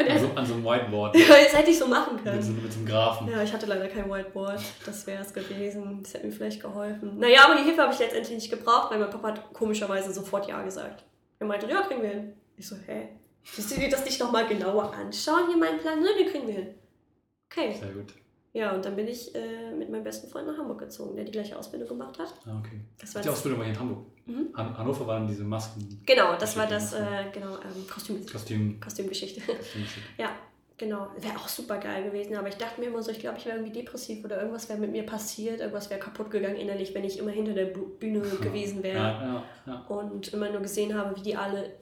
Und 0.00 0.10
An, 0.10 0.18
so, 0.20 0.30
an 0.34 0.46
so 0.46 0.54
einem 0.54 0.64
Whiteboard. 0.64 1.16
ja, 1.18 1.26
das 1.28 1.56
hätte 1.56 1.70
ich 1.70 1.78
so 1.78 1.86
machen 1.86 2.14
Mit 2.14 2.24
können. 2.24 2.42
so, 2.42 2.52
mit 2.52 2.72
so 2.72 2.78
einem 2.78 2.86
Graphen. 2.88 3.28
Ja, 3.28 3.42
ich 3.42 3.52
hatte 3.52 3.66
leider 3.66 3.88
kein 3.88 4.10
Whiteboard. 4.10 4.60
Das 4.86 5.06
wäre 5.06 5.22
es 5.22 5.32
gewesen. 5.32 6.00
Das 6.02 6.14
hätte 6.14 6.26
mir 6.26 6.32
vielleicht 6.32 6.60
geholfen. 6.60 7.18
Naja, 7.18 7.44
aber 7.44 7.56
die 7.56 7.64
Hilfe 7.64 7.82
habe 7.82 7.92
ich 7.92 7.98
letztendlich 7.98 8.34
nicht 8.34 8.50
gebraucht, 8.50 8.90
weil 8.90 8.98
mein 8.98 9.10
Papa 9.10 9.28
hat 9.28 9.52
komischerweise 9.52 10.12
sofort 10.12 10.48
Ja 10.48 10.62
gesagt. 10.62 11.04
Er 11.38 11.46
meinte, 11.46 11.68
ja, 11.68 11.82
kriegen 11.82 12.02
wir 12.02 12.10
hin. 12.10 12.32
Ich 12.56 12.68
so, 12.68 12.76
hä? 12.86 13.08
Willst 13.56 13.70
du 13.70 13.80
dir 13.80 13.88
das 13.88 14.04
nicht 14.04 14.20
nochmal 14.20 14.46
genauer 14.46 14.92
anschauen, 14.92 15.48
hier 15.48 15.56
meinen 15.56 15.78
Plan? 15.78 16.00
Ne, 16.00 16.08
den 16.18 16.30
kriegen 16.30 16.46
wir 16.46 16.54
hin. 16.54 16.74
Okay. 17.50 17.76
Sehr 17.80 17.92
gut. 17.92 18.14
Ja, 18.52 18.72
und 18.74 18.84
dann 18.84 18.96
bin 18.96 19.06
ich 19.06 19.32
äh, 19.34 19.70
mit 19.78 19.90
meinem 19.90 20.02
besten 20.02 20.28
Freund 20.28 20.48
nach 20.48 20.56
Hamburg 20.58 20.80
gezogen, 20.80 21.14
der 21.14 21.24
die 21.24 21.30
gleiche 21.30 21.56
Ausbildung 21.56 21.86
gemacht 21.88 22.18
hat. 22.18 22.34
Ah, 22.46 22.58
okay. 22.58 22.80
Das 22.98 23.14
war 23.14 23.22
Die 23.22 23.28
das, 23.28 23.36
Ausbildung 23.36 23.60
war 23.60 23.66
hier 23.66 23.74
in 23.74 23.80
Hamburg. 23.80 24.06
Mhm. 24.26 24.48
Han 24.56 24.76
Hannover 24.78 25.06
waren 25.06 25.26
diese 25.28 25.44
Masken, 25.44 26.02
genau, 26.04 26.36
das 26.36 26.56
war 26.56 26.66
das 26.66 26.92
äh, 26.92 26.98
genau, 27.32 27.54
ähm, 27.56 27.86
Kostüm, 27.92 28.26
Kostüm, 28.26 28.80
Kostümgeschichte. 28.80 29.40
Kostümstück. 29.40 30.02
Ja, 30.18 30.30
genau. 30.76 31.08
Wäre 31.18 31.36
auch 31.36 31.46
super 31.48 31.78
geil 31.78 32.02
gewesen, 32.04 32.34
aber 32.36 32.48
ich 32.48 32.56
dachte 32.56 32.80
mir 32.80 32.88
immer 32.88 33.02
so, 33.02 33.12
ich 33.12 33.20
glaube, 33.20 33.38
ich 33.38 33.46
wäre 33.46 33.56
irgendwie 33.58 33.72
depressiv 33.80 34.24
oder 34.24 34.38
irgendwas 34.38 34.68
wäre 34.68 34.80
mit 34.80 34.90
mir 34.90 35.04
passiert, 35.04 35.60
irgendwas 35.60 35.88
wäre 35.90 36.00
kaputt 36.00 36.30
gegangen 36.30 36.56
innerlich, 36.56 36.92
wenn 36.94 37.04
ich 37.04 37.18
immer 37.18 37.30
hinter 37.30 37.52
der 37.54 37.66
Bühne 37.66 38.20
gewesen 38.40 38.82
wäre 38.82 38.96
Ja, 38.98 39.22
ja, 39.22 39.44
ja. 39.66 39.80
und 39.88 40.32
immer 40.32 40.50
nur 40.50 40.60
gesehen 40.60 40.94
habe, 40.94 41.16
wie 41.16 41.22
die 41.22 41.36
alle 41.36 41.72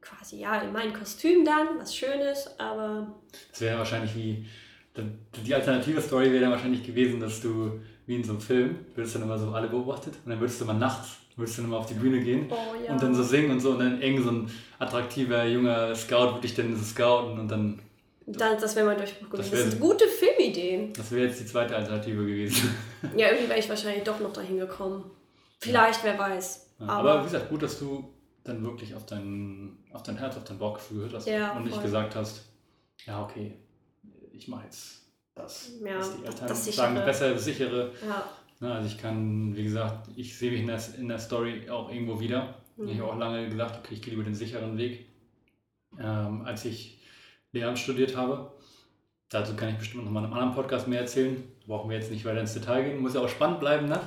quasi, 0.00 0.38
ja, 0.40 0.60
in 0.60 0.72
meinem 0.72 0.92
Kostüm 0.92 1.44
dann, 1.44 1.78
was 1.78 1.94
Schönes, 1.96 2.58
aber 2.58 3.14
Das 3.50 3.60
wäre 3.62 3.78
wahrscheinlich 3.78 4.14
wie. 4.14 4.46
Die 5.46 5.54
alternative 5.54 6.00
Story 6.00 6.30
wäre 6.32 6.40
dann 6.42 6.50
wahrscheinlich 6.52 6.82
gewesen, 6.84 7.20
dass 7.20 7.40
du 7.40 7.80
wie 8.06 8.16
in 8.16 8.24
so 8.24 8.32
einem 8.32 8.40
Film, 8.40 8.76
würdest 8.94 9.14
dann 9.16 9.22
immer 9.22 9.38
so 9.38 9.50
alle 9.50 9.68
beobachtet 9.68 10.14
und 10.24 10.30
dann 10.30 10.40
würdest 10.40 10.60
du 10.60 10.64
mal 10.64 10.72
nachts, 10.72 11.16
würdest 11.36 11.58
du 11.58 11.62
mal 11.62 11.76
auf 11.76 11.86
die 11.86 11.94
Bühne 11.94 12.20
gehen 12.20 12.46
oh 12.50 12.74
ja. 12.84 12.92
und 12.92 13.02
dann 13.02 13.14
so 13.14 13.22
singen 13.22 13.50
und 13.50 13.60
so 13.60 13.72
und 13.72 13.80
dann 13.80 14.00
eng 14.00 14.22
so 14.22 14.30
ein 14.30 14.50
attraktiver 14.78 15.44
junger 15.44 15.94
Scout 15.94 16.32
würde 16.32 16.40
dich 16.40 16.54
dann 16.54 16.74
so 16.74 16.82
scouten 16.82 17.38
und 17.38 17.48
dann, 17.48 17.78
dann, 18.26 18.58
das 18.58 18.74
wäre 18.76 18.96
Durchbruch 18.96 19.28
gewesen. 19.30 19.36
Das 19.38 19.50
Das, 19.50 19.52
wär- 19.52 19.70
sind 19.70 19.80
gute 19.80 20.04
Filmideen. 20.06 20.92
das 20.94 21.10
wäre 21.12 21.26
jetzt 21.26 21.40
die 21.40 21.46
zweite 21.46 21.76
Alternative 21.76 22.24
gewesen. 22.24 22.74
Ja, 23.16 23.28
irgendwie 23.28 23.48
wäre 23.50 23.58
ich 23.58 23.68
wahrscheinlich 23.68 24.04
doch 24.04 24.18
noch 24.20 24.32
dahin 24.32 24.58
gekommen. 24.58 25.04
Vielleicht, 25.60 26.02
wer 26.02 26.18
weiß. 26.18 26.70
Ja, 26.80 26.86
aber, 26.86 27.10
aber, 27.12 27.20
wie 27.20 27.24
gesagt, 27.24 27.50
gut, 27.50 27.62
dass 27.62 27.78
du 27.78 28.12
dann 28.44 28.62
wirklich 28.64 28.94
auf 28.94 29.04
dein, 29.06 29.78
auf 29.92 30.02
dein 30.02 30.16
Herz, 30.16 30.36
auf 30.36 30.44
dein 30.44 30.58
Bauchgefühl 30.58 30.98
gehört 30.98 31.14
hast 31.14 31.28
Ja, 31.28 31.52
und 31.52 31.64
nicht 31.64 31.74
voll. 31.74 31.84
gesagt 31.84 32.16
hast, 32.16 32.44
ja, 33.06 33.22
okay, 33.22 33.52
ich 34.38 34.48
mache 34.48 34.64
jetzt 34.64 35.02
das. 35.34 35.72
Ja, 35.84 35.98
was 35.98 36.16
die 36.16 36.24
Eltern 36.24 36.48
das 36.48 36.64
sagen, 36.64 36.94
Sichere. 36.94 37.06
besser, 37.06 37.32
das 37.34 37.44
sichere. 37.44 37.92
ja. 38.06 38.24
Ne, 38.60 38.72
also 38.72 38.88
ich 38.88 38.98
kann, 38.98 39.54
wie 39.54 39.62
gesagt, 39.62 40.08
ich 40.16 40.36
sehe 40.36 40.50
mich 40.50 40.60
in 40.60 40.66
der, 40.66 40.80
in 40.98 41.08
der 41.08 41.20
Story 41.20 41.70
auch 41.70 41.92
irgendwo 41.92 42.18
wieder. 42.18 42.56
Mhm. 42.76 42.88
Ich 42.88 42.98
habe 42.98 43.12
auch 43.12 43.16
lange 43.18 43.48
gesagt, 43.48 43.78
okay, 43.78 43.94
ich 43.94 44.02
gehe 44.02 44.10
lieber 44.10 44.24
den 44.24 44.34
sicheren 44.34 44.76
Weg, 44.76 45.06
ähm, 45.98 46.42
als 46.44 46.64
ich 46.64 46.98
Lehramt 47.52 47.78
studiert 47.78 48.16
habe. 48.16 48.52
Dazu 49.28 49.54
kann 49.54 49.68
ich 49.68 49.76
bestimmt 49.76 50.04
noch 50.04 50.10
mal 50.10 50.20
in 50.20 50.26
einem 50.26 50.34
anderen 50.34 50.54
Podcast 50.54 50.88
mehr 50.88 51.00
erzählen. 51.00 51.42
Brauchen 51.66 51.88
wir 51.88 51.98
jetzt 51.98 52.10
nicht 52.10 52.24
weiter 52.24 52.40
ins 52.40 52.54
Detail 52.54 52.82
gehen. 52.82 52.98
Muss 53.00 53.14
ja 53.14 53.20
auch 53.20 53.28
spannend 53.28 53.60
bleiben, 53.60 53.86
ne? 53.86 54.00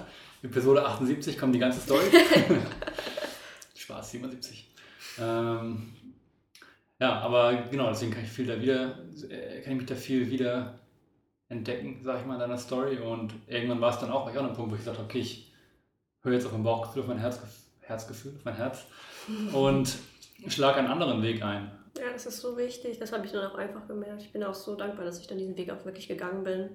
Episode 0.44 0.86
78 0.86 1.38
kommt 1.38 1.56
die 1.56 1.60
ganze 1.60 1.80
Story. 1.80 2.06
Spaß, 3.76 4.12
77. 4.12 4.68
Ähm, 5.20 5.94
ja, 7.02 7.20
aber 7.20 7.64
genau, 7.72 7.90
deswegen 7.90 8.12
kann 8.12 8.24
ich 8.24 8.30
viel 8.30 8.46
da 8.46 8.62
wieder, 8.62 9.00
äh, 9.28 9.62
kann 9.62 9.74
ich 9.74 9.80
mich 9.80 9.88
da 9.88 9.96
viel 9.96 10.30
wieder 10.30 10.80
entdecken, 11.50 12.00
sag 12.04 12.22
ich 12.22 12.28
mal, 12.28 12.36
in 12.36 12.40
deiner 12.40 12.60
Story. 12.60 12.98
Und 13.00 13.34
irgendwann 13.48 13.82
war 13.82 13.90
es 13.90 14.00
dann 14.00 14.12
auch, 14.12 14.26
war 14.26 14.32
ich 14.32 14.38
auch 14.38 14.44
an 14.44 14.50
einem 14.50 14.56
Punkt, 14.56 14.72
wo 14.72 14.76
ich 14.76 14.82
gesagt 14.82 15.00
habe, 15.00 15.08
okay, 15.08 15.20
ich 15.20 15.52
höre 16.22 16.34
jetzt 16.34 16.46
auf 16.46 16.52
mein 16.52 16.64
Bauchgefühl, 16.64 17.02
auf 17.02 17.08
mein 17.08 17.18
Herz, 17.18 17.42
Herzgefühl, 17.82 18.36
auf 18.38 18.46
mein 18.46 18.56
Herz 18.56 18.86
und 19.54 19.98
schlage 20.48 20.78
einen 20.78 20.90
anderen 20.90 21.24
Weg 21.24 21.44
ein. 21.44 21.72
Ja, 21.98 22.12
das 22.14 22.28
ist 22.28 22.40
so 22.40 22.56
wichtig. 22.56 23.00
Das 23.00 23.12
habe 23.12 23.26
ich 23.26 23.32
dann 23.32 23.52
auch 23.52 23.56
einfach 23.56 23.88
gemerkt. 23.88 24.22
Ich 24.22 24.32
bin 24.32 24.44
auch 24.44 24.54
so 24.54 24.76
dankbar, 24.76 25.04
dass 25.04 25.20
ich 25.20 25.28
dann 25.28 25.40
diesen 25.40 25.58
Weg 25.58 25.72
auch 25.72 25.84
wirklich 25.84 26.08
gegangen 26.08 26.44
bin 26.44 26.70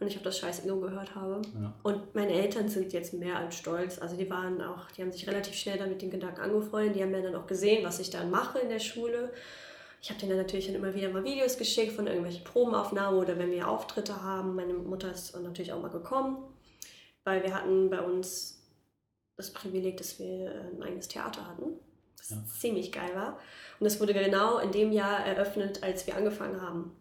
und 0.00 0.06
ich 0.06 0.16
auf 0.16 0.22
das 0.22 0.38
scheiß 0.38 0.64
Ego 0.64 0.80
gehört 0.80 1.14
habe. 1.14 1.40
Ja. 1.54 1.72
Und 1.84 2.14
meine 2.14 2.32
Eltern 2.32 2.68
sind 2.68 2.92
jetzt 2.92 3.14
mehr 3.14 3.36
als 3.36 3.56
stolz. 3.56 3.98
Also 4.00 4.16
die 4.16 4.28
waren 4.28 4.60
auch, 4.60 4.90
die 4.90 5.02
haben 5.02 5.12
sich 5.12 5.26
relativ 5.26 5.54
schnell 5.54 5.78
damit 5.78 6.02
den 6.02 6.10
Gedanken 6.10 6.40
angefreundet. 6.40 6.96
Die 6.96 7.02
haben 7.02 7.12
mir 7.12 7.22
dann 7.22 7.34
auch 7.34 7.46
gesehen, 7.46 7.84
was 7.84 7.98
ich 7.98 8.10
dann 8.10 8.30
mache 8.30 8.58
in 8.58 8.68
der 8.68 8.78
Schule. 8.78 9.32
Ich 10.00 10.10
habe 10.10 10.20
denen 10.20 10.30
dann 10.30 10.38
natürlich 10.38 10.66
dann 10.66 10.76
immer 10.76 10.94
wieder 10.94 11.08
mal 11.08 11.24
Videos 11.24 11.58
geschickt 11.58 11.92
von 11.92 12.06
irgendwelchen 12.06 12.44
Probenaufnahmen 12.44 13.18
oder 13.18 13.38
wenn 13.38 13.50
wir 13.50 13.68
Auftritte 13.68 14.22
haben. 14.22 14.54
Meine 14.54 14.74
Mutter 14.74 15.10
ist 15.10 15.34
natürlich 15.40 15.72
auch 15.72 15.82
mal 15.82 15.90
gekommen, 15.90 16.38
weil 17.24 17.42
wir 17.42 17.54
hatten 17.54 17.90
bei 17.90 18.00
uns 18.00 18.58
das 19.36 19.52
Privileg, 19.52 19.96
dass 19.96 20.18
wir 20.18 20.70
ein 20.72 20.82
eigenes 20.82 21.08
Theater 21.08 21.46
hatten. 21.46 21.78
Was 22.18 22.30
ja. 22.30 22.44
ziemlich 22.58 22.92
geil 22.92 23.10
war. 23.14 23.38
Und 23.78 23.84
das 23.84 24.00
wurde 24.00 24.12
genau 24.12 24.58
in 24.58 24.72
dem 24.72 24.92
Jahr 24.92 25.24
eröffnet, 25.24 25.82
als 25.82 26.06
wir 26.06 26.16
angefangen 26.16 26.60
haben. 26.60 26.96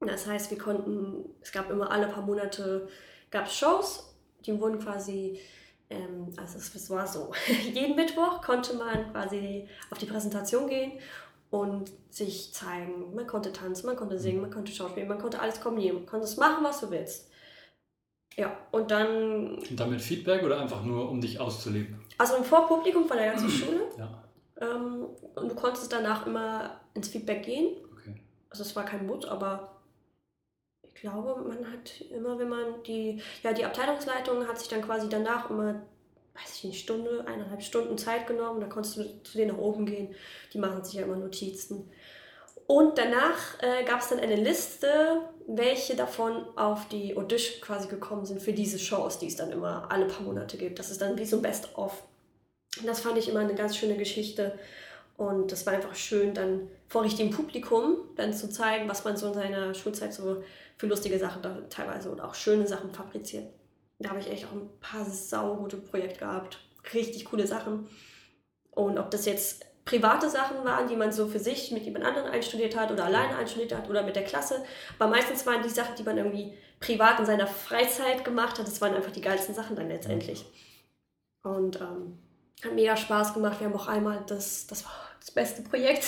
Das 0.00 0.26
heißt, 0.26 0.50
wir 0.50 0.58
konnten, 0.58 1.24
es 1.40 1.52
gab 1.52 1.70
immer 1.70 1.90
alle 1.90 2.08
paar 2.08 2.24
Monate 2.24 2.88
gab 3.30 3.50
Shows, 3.50 4.14
die 4.44 4.58
wurden 4.60 4.78
quasi, 4.78 5.40
ähm, 5.90 6.32
also 6.36 6.58
es, 6.58 6.74
es 6.74 6.90
war 6.90 7.06
so, 7.06 7.32
jeden 7.72 7.96
Mittwoch 7.96 8.42
konnte 8.42 8.74
man 8.74 9.10
quasi 9.12 9.68
auf 9.90 9.98
die 9.98 10.06
Präsentation 10.06 10.68
gehen 10.68 10.92
und 11.54 11.92
sich 12.10 12.52
zeigen. 12.52 13.14
Man 13.14 13.28
konnte 13.28 13.52
tanzen, 13.52 13.86
man 13.86 13.94
konnte 13.94 14.18
singen, 14.18 14.40
man 14.40 14.50
konnte 14.50 14.72
schauspielen, 14.72 15.08
man 15.08 15.20
konnte 15.20 15.38
alles 15.38 15.60
kombinieren, 15.60 15.98
man 15.98 16.06
konnte 16.06 16.24
es 16.24 16.36
machen, 16.36 16.64
was 16.64 16.80
du 16.80 16.90
willst. 16.90 17.30
Ja, 18.34 18.56
und 18.72 18.90
dann. 18.90 19.58
Und 19.58 19.78
damit 19.78 20.00
Feedback 20.00 20.42
oder 20.42 20.60
einfach 20.60 20.82
nur, 20.82 21.08
um 21.08 21.20
dich 21.20 21.38
auszuleben? 21.38 22.00
Also 22.18 22.34
im 22.34 22.42
Vorpublikum 22.42 23.06
von 23.06 23.16
der 23.16 23.30
ganzen 23.30 23.48
Schule. 23.50 23.82
Ja. 23.96 24.24
Ähm, 24.60 25.06
und 25.36 25.48
du 25.48 25.54
konntest 25.54 25.92
danach 25.92 26.26
immer 26.26 26.80
ins 26.92 27.06
Feedback 27.06 27.44
gehen. 27.44 27.76
Okay. 27.92 28.20
Also 28.50 28.64
es 28.64 28.74
war 28.74 28.84
kein 28.84 29.06
Mut, 29.06 29.24
aber 29.26 29.80
ich 30.82 30.96
glaube, 30.96 31.40
man 31.40 31.70
hat 31.70 32.00
immer, 32.10 32.36
wenn 32.36 32.48
man 32.48 32.82
die, 32.84 33.22
ja, 33.44 33.52
die 33.52 33.64
Abteilungsleitung 33.64 34.48
hat 34.48 34.58
sich 34.58 34.66
dann 34.66 34.82
quasi 34.82 35.08
danach 35.08 35.50
immer, 35.50 35.82
weiß 36.34 36.56
ich 36.56 36.64
nicht, 36.64 36.80
Stunde, 36.80 37.24
eineinhalb 37.26 37.62
Stunden 37.62 37.96
Zeit 37.96 38.26
genommen. 38.26 38.60
Da 38.60 38.66
konntest 38.66 38.96
du 38.96 39.22
zu 39.22 39.38
denen 39.38 39.52
nach 39.52 39.62
oben 39.62 39.86
gehen. 39.86 40.14
Die 40.52 40.58
machen 40.58 40.84
sich 40.84 40.94
ja 40.94 41.02
immer 41.02 41.16
Notizen. 41.16 41.90
Und 42.66 42.96
danach 42.96 43.60
äh, 43.60 43.84
gab 43.84 44.00
es 44.00 44.08
dann 44.08 44.20
eine 44.20 44.36
Liste, 44.36 45.20
welche 45.46 45.96
davon 45.96 46.46
auf 46.56 46.88
die 46.88 47.16
Audition 47.16 47.60
quasi 47.60 47.88
gekommen 47.88 48.24
sind 48.24 48.40
für 48.40 48.54
diese 48.54 48.78
Shows, 48.78 49.18
die 49.18 49.26
es 49.26 49.36
dann 49.36 49.52
immer 49.52 49.86
alle 49.90 50.06
paar 50.06 50.22
Monate 50.22 50.56
gibt. 50.56 50.78
Das 50.78 50.90
ist 50.90 51.02
dann 51.02 51.18
wie 51.18 51.26
so 51.26 51.36
ein 51.36 51.42
Best-of. 51.42 52.02
Das 52.84 53.00
fand 53.00 53.18
ich 53.18 53.28
immer 53.28 53.40
eine 53.40 53.54
ganz 53.54 53.76
schöne 53.76 53.96
Geschichte. 53.96 54.58
Und 55.16 55.52
das 55.52 55.64
war 55.66 55.74
einfach 55.74 55.94
schön, 55.94 56.34
dann 56.34 56.68
vor 56.88 57.04
richtigem 57.04 57.30
Publikum 57.30 57.98
dann 58.16 58.32
zu 58.32 58.48
zeigen, 58.48 58.88
was 58.88 59.04
man 59.04 59.16
so 59.16 59.28
in 59.28 59.34
seiner 59.34 59.74
Schulzeit 59.74 60.12
so 60.12 60.42
für 60.76 60.86
lustige 60.86 61.18
Sachen 61.18 61.42
da 61.42 61.60
teilweise 61.70 62.10
und 62.10 62.20
auch 62.20 62.34
schöne 62.34 62.66
Sachen 62.66 62.92
fabriziert. 62.92 63.46
Da 64.04 64.10
habe 64.10 64.20
ich 64.20 64.30
echt 64.30 64.44
auch 64.44 64.52
ein 64.52 64.68
paar 64.80 65.06
saugute 65.06 65.78
Projekte 65.78 66.18
gehabt. 66.18 66.58
Richtig 66.92 67.24
coole 67.24 67.46
Sachen. 67.46 67.88
Und 68.70 68.98
ob 68.98 69.10
das 69.10 69.24
jetzt 69.24 69.64
private 69.86 70.28
Sachen 70.28 70.62
waren, 70.62 70.88
die 70.88 70.96
man 70.96 71.10
so 71.10 71.26
für 71.26 71.38
sich 71.38 71.70
mit 71.70 71.84
jemand 71.84 72.04
anderem 72.04 72.30
einstudiert 72.30 72.76
hat 72.76 72.92
oder 72.92 73.06
alleine 73.06 73.34
einstudiert 73.38 73.74
hat 73.74 73.88
oder 73.88 74.02
mit 74.02 74.14
der 74.14 74.24
Klasse. 74.24 74.62
Aber 74.98 75.08
meistens 75.08 75.46
waren 75.46 75.62
die 75.62 75.70
Sachen, 75.70 75.94
die 75.96 76.02
man 76.02 76.18
irgendwie 76.18 76.52
privat 76.80 77.18
in 77.18 77.24
seiner 77.24 77.46
Freizeit 77.46 78.26
gemacht 78.26 78.58
hat, 78.58 78.66
das 78.66 78.82
waren 78.82 78.94
einfach 78.94 79.10
die 79.10 79.22
geilsten 79.22 79.54
Sachen 79.54 79.74
dann 79.74 79.88
letztendlich. 79.88 80.44
Und 81.42 81.80
ähm, 81.80 82.18
hat 82.62 82.74
mega 82.74 82.98
Spaß 82.98 83.32
gemacht. 83.32 83.58
Wir 83.60 83.68
haben 83.68 83.74
auch 83.74 83.88
einmal 83.88 84.22
das, 84.26 84.66
das 84.66 84.84
war 84.84 84.92
das 85.18 85.30
beste 85.30 85.62
Projekt. 85.62 86.04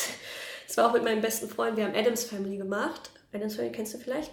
Das 0.67 0.77
war 0.77 0.91
auch 0.91 0.93
mit 0.93 1.05
meinem 1.05 1.23
besten 1.23 1.49
Freund. 1.49 1.79
Wir 1.79 1.85
haben 1.87 1.95
Adams 1.95 2.25
Family 2.25 2.59
gemacht. 2.59 3.11
Adams 3.33 3.57
Family 3.57 3.73
kennst 3.73 3.95
du 3.95 3.99
vielleicht? 3.99 4.33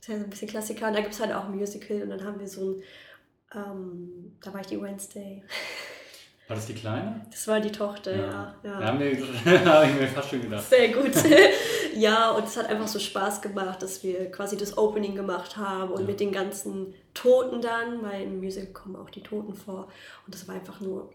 Das 0.00 0.08
ist 0.08 0.08
ja 0.08 0.18
so 0.18 0.24
ein 0.24 0.30
bisschen 0.30 0.48
Klassiker. 0.48 0.88
Und 0.88 0.94
da 0.94 1.00
gibt 1.00 1.14
es 1.14 1.20
halt 1.20 1.32
auch 1.32 1.44
ein 1.44 1.56
Musical. 1.56 2.02
Und 2.02 2.10
dann 2.10 2.24
haben 2.24 2.40
wir 2.40 2.48
so 2.48 2.70
ein, 2.72 2.82
ähm, 3.54 4.36
da 4.42 4.52
war 4.52 4.60
ich 4.60 4.66
die 4.66 4.80
Wednesday. 4.80 5.42
War 6.48 6.56
das 6.56 6.66
die 6.66 6.74
Kleine? 6.74 7.24
Das 7.30 7.46
war 7.46 7.60
die 7.60 7.70
Tochter, 7.70 8.10
ja. 8.10 8.54
ja, 8.64 8.80
ja. 8.80 8.80
ja 8.80 8.86
habe 8.88 9.04
ich 9.86 10.00
mir 10.00 10.08
fast 10.08 10.30
schon 10.30 10.42
gedacht. 10.42 10.68
Sehr 10.68 10.88
gut. 10.88 11.12
ja, 11.94 12.32
und 12.32 12.42
es 12.42 12.56
hat 12.56 12.66
einfach 12.68 12.88
so 12.88 12.98
Spaß 12.98 13.40
gemacht, 13.40 13.80
dass 13.80 14.02
wir 14.02 14.32
quasi 14.32 14.56
das 14.56 14.76
Opening 14.76 15.14
gemacht 15.14 15.56
haben 15.56 15.92
und 15.92 16.00
ja. 16.00 16.06
mit 16.08 16.18
den 16.18 16.32
ganzen 16.32 16.92
Toten 17.14 17.62
dann, 17.62 18.02
weil 18.02 18.22
im 18.22 18.40
Musical 18.40 18.72
kommen 18.72 18.96
auch 18.96 19.10
die 19.10 19.22
Toten 19.22 19.54
vor. 19.54 19.86
Und 20.26 20.34
das 20.34 20.48
war 20.48 20.56
einfach 20.56 20.80
nur 20.80 21.12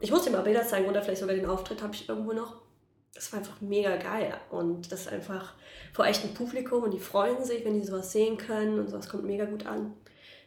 ich 0.00 0.10
muss 0.10 0.24
dir 0.24 0.30
mal 0.30 0.42
Bilder 0.42 0.66
zeigen 0.66 0.88
oder 0.88 1.02
vielleicht 1.02 1.20
sogar 1.20 1.34
den 1.34 1.46
Auftritt 1.46 1.82
habe 1.82 1.94
ich 1.94 2.08
irgendwo 2.08 2.32
noch. 2.32 2.56
Das 3.16 3.32
war 3.32 3.40
einfach 3.40 3.60
mega 3.60 3.96
geil. 3.96 4.34
Und 4.50 4.92
das 4.92 5.02
ist 5.02 5.08
einfach 5.08 5.54
vor 5.92 6.06
echtem 6.06 6.34
Publikum 6.34 6.82
und 6.84 6.92
die 6.92 7.00
freuen 7.00 7.42
sich, 7.42 7.64
wenn 7.64 7.80
die 7.80 7.86
sowas 7.86 8.12
sehen 8.12 8.36
können 8.36 8.78
und 8.78 8.90
sowas 8.90 9.08
kommt 9.08 9.24
mega 9.24 9.46
gut 9.46 9.66
an. 9.66 9.94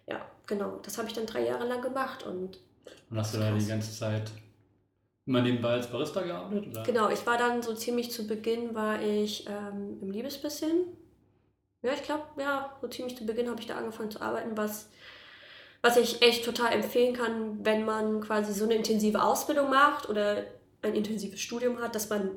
Ja, 0.07 0.25
genau. 0.45 0.79
Das 0.83 0.97
habe 0.97 1.07
ich 1.07 1.13
dann 1.13 1.25
drei 1.25 1.45
Jahre 1.45 1.67
lang 1.67 1.81
gemacht. 1.81 2.23
Und, 2.23 2.59
und 3.09 3.17
hast 3.17 3.33
du 3.33 3.39
da 3.39 3.51
die 3.51 3.65
ganze 3.65 3.91
Zeit 3.91 4.31
immer 5.25 5.41
nebenbei 5.41 5.73
als 5.73 5.87
Barista 5.87 6.21
gearbeitet? 6.21 6.69
Oder? 6.69 6.83
Genau, 6.83 7.09
ich 7.09 7.25
war 7.25 7.37
dann 7.37 7.61
so 7.63 7.73
ziemlich 7.73 8.11
zu 8.11 8.27
Beginn, 8.27 8.75
war 8.75 9.01
ich 9.01 9.47
ähm, 9.47 9.97
im 10.01 10.11
Liebesbisschen. 10.11 10.85
Ja, 11.81 11.93
ich 11.93 12.03
glaube, 12.03 12.23
ja, 12.37 12.77
so 12.81 12.87
ziemlich 12.87 13.17
zu 13.17 13.25
Beginn 13.25 13.49
habe 13.49 13.59
ich 13.59 13.67
da 13.67 13.77
angefangen 13.77 14.11
zu 14.11 14.21
arbeiten, 14.21 14.55
was 14.55 14.89
was 15.81 15.97
ich 15.97 16.21
echt 16.21 16.43
total 16.43 16.73
empfehlen 16.73 17.15
kann, 17.15 17.63
wenn 17.63 17.85
man 17.85 18.21
quasi 18.21 18.53
so 18.53 18.65
eine 18.65 18.75
intensive 18.75 19.23
Ausbildung 19.23 19.69
macht 19.69 20.09
oder 20.09 20.43
ein 20.81 20.93
intensives 20.93 21.39
Studium 21.39 21.79
hat, 21.79 21.95
dass 21.95 22.09
man 22.09 22.31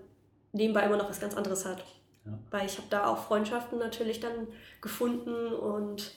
nebenbei 0.53 0.83
immer 0.85 0.97
noch 0.97 1.09
was 1.09 1.21
ganz 1.21 1.35
anderes 1.35 1.65
hat. 1.65 1.85
Ja. 2.25 2.39
Weil 2.51 2.67
ich 2.67 2.77
habe 2.77 2.87
da 2.91 3.07
auch 3.07 3.19
Freundschaften 3.19 3.79
natürlich 3.79 4.21
dann 4.21 4.47
gefunden 4.81 5.53
und 5.55 6.13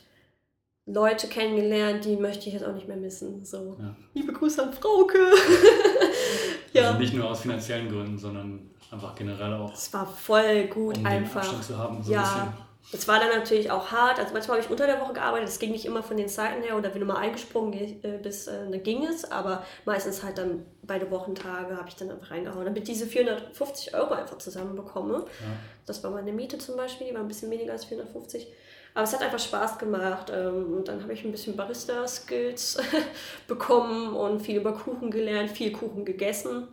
Leute 0.86 1.28
kennengelernt, 1.28 2.06
die 2.06 2.15
möchte 2.15 2.48
ich 2.48 2.54
jetzt 2.54 2.65
auch 2.65 2.74
nicht 2.74 2.88
mehr 2.88 2.98
missen. 2.98 3.43
So. 3.43 3.76
Ja. 3.80 3.95
Liebe 4.13 4.34
Grüße 4.34 4.62
an 4.62 4.74
Frauke. 4.74 5.17
ja. 6.74 6.89
Also 6.89 7.00
nicht 7.00 7.15
nur 7.15 7.30
aus 7.30 7.41
finanziellen 7.41 7.89
Gründen, 7.89 8.19
sondern 8.19 8.69
einfach 8.91 9.15
generell 9.15 9.54
auch. 9.54 9.74
Es 9.74 9.91
war 9.93 10.06
voll 10.06 10.67
gut 10.67 10.98
um 11.00 11.06
einfach. 11.06 11.41
Den 11.41 11.50
Abstand 11.50 11.63
zu 11.63 11.78
haben, 11.78 12.04
so 12.04 12.12
ja, 12.12 12.54
es 12.91 13.08
war 13.08 13.19
dann 13.19 13.30
natürlich 13.30 13.71
auch 13.71 13.91
hart. 13.91 14.19
Also 14.19 14.34
manchmal 14.34 14.58
habe 14.58 14.65
ich 14.65 14.71
unter 14.71 14.86
der 14.86 15.02
Woche 15.02 15.13
gearbeitet. 15.13 15.48
Das 15.48 15.60
ging 15.60 15.71
nicht 15.71 15.86
immer 15.86 16.04
von 16.04 16.17
den 16.17 16.30
Zeiten 16.30 16.62
her. 16.62 16.78
Oder 16.78 16.93
wenn 16.93 17.02
du 17.02 17.06
mal 17.06 17.17
eingesprungen 17.17 17.74
äh, 17.74 18.19
bist, 18.21 18.48
äh, 18.48 18.69
dann 18.69 18.84
ging 18.84 19.06
es. 19.06 19.30
Aber 19.32 19.63
meistens 19.86 20.24
halt 20.24 20.38
dann 20.38 20.65
beide 20.84 21.10
Wochentage 21.10 21.78
habe 21.78 21.89
ich 21.89 21.95
dann 21.95 22.12
einfach 22.12 22.32
reingehauen. 22.32 22.65
Damit 22.65 22.84
ich 22.84 22.95
diese 22.95 23.08
450 23.08 23.95
Euro 23.95 24.13
einfach 24.13 24.38
zusammenbekomme. 24.38 25.13
Ja. 25.13 25.48
Das 25.86 26.04
war 26.04 26.12
meine 26.12 26.32
Miete 26.32 26.58
zum 26.58 26.78
Beispiel. 26.78 27.08
Die 27.08 27.13
war 27.13 27.21
ein 27.21 27.28
bisschen 27.28 27.50
weniger 27.50 27.74
als 27.74 27.86
450. 27.86 28.48
Aber 28.93 29.04
es 29.04 29.13
hat 29.13 29.21
einfach 29.21 29.39
Spaß 29.39 29.80
gemacht. 29.80 30.32
Ähm, 30.34 30.74
und 30.78 30.88
dann 30.88 31.02
habe 31.02 31.13
ich 31.13 31.26
ein 31.26 31.32
bisschen 31.32 31.56
Barista-Skills 31.58 32.78
bekommen 33.48 34.15
und 34.15 34.41
viel 34.41 34.58
über 34.58 34.74
Kuchen 34.74 35.10
gelernt, 35.10 35.50
viel 35.50 35.71
Kuchen 35.71 36.06
gegessen. 36.06 36.67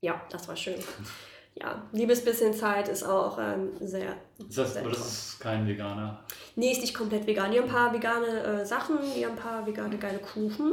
Ja, 0.00 0.20
das 0.30 0.46
war 0.46 0.56
schön 0.56 0.76
ja, 1.60 1.82
liebes 1.92 2.24
bisschen 2.24 2.54
Zeit 2.54 2.88
ist 2.88 3.02
auch 3.02 3.38
ähm, 3.38 3.70
sehr. 3.80 4.16
Ist 4.38 4.58
das, 4.58 4.76
aber 4.76 4.90
das 4.90 4.98
ist 4.98 5.40
kein 5.40 5.66
Veganer? 5.66 6.20
Nee, 6.56 6.72
ist 6.72 6.80
nicht 6.80 6.94
komplett 6.94 7.26
vegan. 7.26 7.50
Die 7.50 7.58
haben 7.58 7.64
ein 7.64 7.70
paar 7.70 7.92
vegane 7.92 8.42
äh, 8.42 8.66
Sachen, 8.66 8.98
die 9.16 9.24
haben 9.24 9.32
ein 9.32 9.38
paar 9.38 9.66
vegane 9.66 9.98
geile 9.98 10.18
Kuchen. 10.18 10.72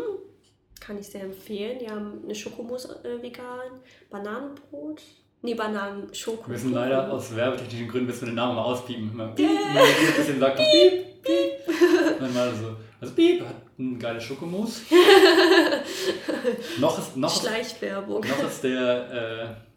Kann 0.80 1.00
ich 1.00 1.08
sehr 1.08 1.24
empfehlen. 1.24 1.80
Die 1.80 1.90
haben 1.90 2.22
eine 2.24 2.36
Schokomousse 2.36 3.00
äh, 3.04 3.22
vegan, 3.22 3.80
Bananenbrot. 4.10 5.02
Nee, 5.46 5.54
Bananen, 5.54 6.12
Schoko. 6.12 6.48
Wir 6.48 6.54
müssen 6.54 6.74
leider 6.74 7.12
aus 7.12 7.36
werbetechnischen 7.36 7.88
Gründen 7.88 8.08
müssen 8.08 8.22
wir 8.22 8.28
den 8.30 8.36
Namen 8.36 8.56
mal 8.56 8.64
auspiepen. 8.64 9.16
Mal 9.16 9.28
piep, 9.36 9.48
yeah. 9.48 9.84
ein 9.84 10.16
bisschen 10.18 10.40
sagt 10.40 10.58
piep, 10.58 11.22
piep. 11.22 12.20
Dann 12.20 12.34
mal 12.34 12.52
so. 12.52 12.76
Also 13.00 13.14
piep 13.14 13.42
hat 13.42 13.56
ein 13.78 14.00
geiles 14.00 14.24
Schokomousse. 14.24 14.82
noch 16.80 16.98
ist 16.98 17.16
noch 17.16 17.42
Schleichwerbung. 17.42 18.22
Noch 18.22 18.48
ist 18.48 18.64
der 18.64 19.12
äh, 19.12 19.75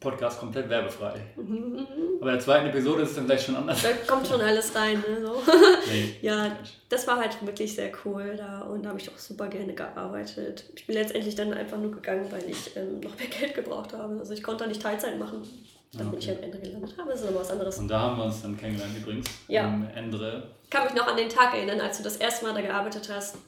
Podcast 0.00 0.38
komplett 0.38 0.68
werbefrei. 0.68 1.14
Mhm. 1.36 1.86
Aber 2.20 2.30
in 2.30 2.36
der 2.36 2.40
zweiten 2.40 2.66
Episode 2.66 3.02
ist 3.02 3.10
es 3.10 3.16
dann 3.16 3.26
gleich 3.26 3.44
schon 3.44 3.56
anders. 3.56 3.82
Da 3.82 3.88
kommt 4.06 4.26
schon 4.26 4.40
alles 4.40 4.74
rein. 4.74 5.02
Ne? 5.08 5.26
So. 5.26 5.42
Nee, 5.90 6.16
ja, 6.20 6.56
das 6.90 7.06
war 7.06 7.16
halt 7.18 7.44
wirklich 7.44 7.74
sehr 7.74 7.90
cool 8.04 8.36
da 8.36 8.60
und 8.60 8.84
da 8.84 8.90
habe 8.90 9.00
ich 9.00 9.08
auch 9.08 9.16
super 9.16 9.48
gerne 9.48 9.72
gearbeitet. 9.72 10.64
Ich 10.76 10.86
bin 10.86 10.96
letztendlich 10.96 11.34
dann 11.34 11.52
einfach 11.54 11.78
nur 11.78 11.90
gegangen, 11.90 12.26
weil 12.30 12.48
ich 12.48 12.76
ähm, 12.76 13.00
noch 13.00 13.16
mehr 13.18 13.28
Geld 13.28 13.54
gebraucht 13.54 13.94
habe. 13.94 14.18
Also 14.18 14.34
ich 14.34 14.42
konnte 14.42 14.64
da 14.64 14.68
nicht 14.68 14.82
Teilzeit 14.82 15.18
machen. 15.18 15.42
Dann 15.94 16.10
bin 16.10 16.18
ich 16.18 16.30
am 16.30 16.42
Ende 16.42 16.58
gelandet 16.58 16.94
habe, 16.98 17.10
das 17.10 17.22
ist 17.22 17.30
noch 17.30 17.40
was 17.40 17.50
anderes. 17.50 17.78
Und 17.78 17.88
da 17.88 18.00
haben 18.00 18.18
wir 18.18 18.24
uns 18.26 18.42
dann 18.42 18.58
kennengelernt 18.58 18.94
übrigens. 18.98 19.26
Ja. 19.48 19.80
Ich 20.64 20.70
kann 20.70 20.84
mich 20.84 20.94
noch 20.94 21.06
an 21.06 21.16
den 21.16 21.30
Tag 21.30 21.54
erinnern, 21.54 21.80
als 21.80 21.96
du 21.96 22.02
das 22.02 22.16
erste 22.16 22.44
Mal 22.44 22.52
da 22.52 22.60
gearbeitet 22.60 23.10
hast. 23.10 23.38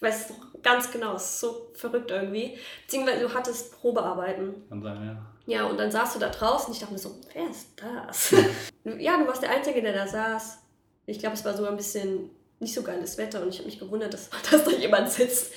Ich 0.00 0.02
weiß 0.02 0.30
es 0.30 0.62
ganz 0.62 0.90
genau, 0.90 1.14
es 1.14 1.24
ist 1.24 1.40
so 1.40 1.72
verrückt 1.74 2.10
irgendwie. 2.10 2.56
Beziehungsweise 2.86 3.20
du 3.20 3.34
hattest 3.34 3.78
Probearbeiten. 3.78 4.66
Kann 4.70 4.82
sein, 4.82 5.04
ja. 5.04 5.26
Ja, 5.46 5.66
und 5.66 5.78
dann 5.78 5.90
saßt 5.90 6.14
du 6.14 6.18
da 6.18 6.30
draußen 6.30 6.68
und 6.68 6.72
ich 6.72 6.80
dachte 6.80 6.94
mir 6.94 6.98
so, 6.98 7.16
wer 7.34 7.50
ist 7.50 7.72
das? 7.76 8.30
ja, 8.98 9.18
du 9.18 9.26
warst 9.26 9.42
der 9.42 9.50
Einzige, 9.50 9.82
der 9.82 9.92
da 9.92 10.06
saß. 10.06 10.58
Ich 11.04 11.18
glaube, 11.18 11.34
es 11.34 11.44
war 11.44 11.54
sogar 11.54 11.72
ein 11.72 11.76
bisschen 11.76 12.30
nicht 12.60 12.72
so 12.72 12.82
geiles 12.82 13.18
Wetter 13.18 13.42
und 13.42 13.50
ich 13.50 13.58
habe 13.58 13.66
mich 13.66 13.78
gewundert, 13.78 14.14
dass, 14.14 14.30
dass 14.50 14.64
da 14.64 14.70
jemand 14.70 15.10
sitzt. 15.10 15.52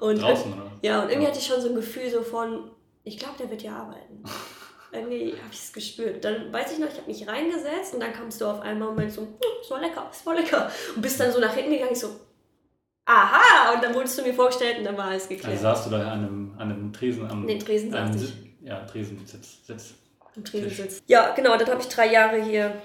Und 0.00 0.20
Draußen, 0.20 0.52
oder? 0.52 0.72
Ja, 0.82 1.02
und 1.02 1.10
irgendwie 1.10 1.28
hatte 1.28 1.38
ich 1.38 1.46
schon 1.46 1.60
so 1.60 1.68
ein 1.68 1.76
Gefühl 1.76 2.10
so 2.10 2.22
von, 2.22 2.72
ich 3.04 3.16
glaube, 3.16 3.34
der 3.38 3.48
wird 3.48 3.62
ja 3.62 3.76
arbeiten. 3.76 4.24
irgendwie 4.92 5.34
habe 5.34 5.52
ich 5.52 5.60
es 5.60 5.72
gespürt. 5.72 6.24
Dann 6.24 6.52
weiß 6.52 6.72
ich 6.72 6.78
noch, 6.78 6.88
ich 6.88 6.96
habe 6.96 7.06
mich 7.06 7.28
reingesetzt 7.28 7.94
und 7.94 8.00
dann 8.00 8.12
kamst 8.12 8.40
du 8.40 8.46
auf 8.46 8.60
einmal 8.60 8.88
und 8.88 8.96
meinst 8.96 9.14
so, 9.14 9.22
hm, 9.22 9.36
es 9.62 9.70
war 9.70 9.80
lecker, 9.80 10.08
es 10.10 10.26
war 10.26 10.34
lecker. 10.34 10.68
Und 10.96 11.02
bist 11.02 11.20
dann 11.20 11.30
so 11.30 11.38
nach 11.38 11.54
hinten 11.54 11.70
gegangen, 11.70 11.92
ich 11.92 12.00
so, 12.00 12.08
aha! 13.06 13.74
Und 13.74 13.82
dann 13.82 13.94
wurdest 13.94 14.18
du 14.18 14.22
mir 14.22 14.34
vorgestellt 14.34 14.78
und 14.78 14.84
dann 14.84 14.96
war 14.96 15.06
alles 15.06 15.28
geklärt. 15.28 15.52
Also 15.52 15.62
saßt 15.62 15.86
du 15.86 15.90
da 15.90 16.12
an 16.12 16.18
einem, 16.18 16.54
an 16.58 16.72
einem 16.72 16.92
Tresen 16.92 17.30
am. 17.30 17.44
Nee, 17.44 17.58
Tresen 17.58 17.94
einem 17.94 18.12
saß 18.12 18.22
ich. 18.22 18.34
Ja, 18.62 18.80
Tresen, 18.84 19.20
Sitz. 19.26 19.94
Im 20.36 20.44
Tresensitz. 20.44 21.02
Ja, 21.06 21.34
genau, 21.34 21.56
dann 21.56 21.68
habe 21.68 21.80
ich 21.80 21.88
drei 21.88 22.10
Jahre 22.10 22.42
hier, 22.42 22.82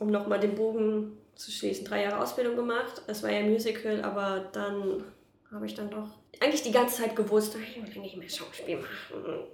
um 0.00 0.10
nochmal 0.10 0.40
den 0.40 0.54
Bogen 0.54 1.16
zu 1.34 1.50
schließen, 1.50 1.84
drei 1.84 2.02
Jahre 2.02 2.20
Ausbildung 2.20 2.56
gemacht. 2.56 3.02
Es 3.06 3.22
war 3.22 3.30
ja 3.30 3.38
ein 3.38 3.50
Musical, 3.50 4.02
aber 4.02 4.48
dann 4.52 5.04
habe 5.50 5.66
ich 5.66 5.74
dann 5.74 5.88
doch 5.88 6.08
eigentlich 6.40 6.62
die 6.62 6.72
ganze 6.72 7.02
Zeit 7.02 7.16
gewusst, 7.16 7.56
ich 7.56 7.76
will 7.76 7.84
eigentlich 7.84 8.16
mehr 8.16 8.28
Schauspiel 8.28 8.76
machen. 8.76 9.46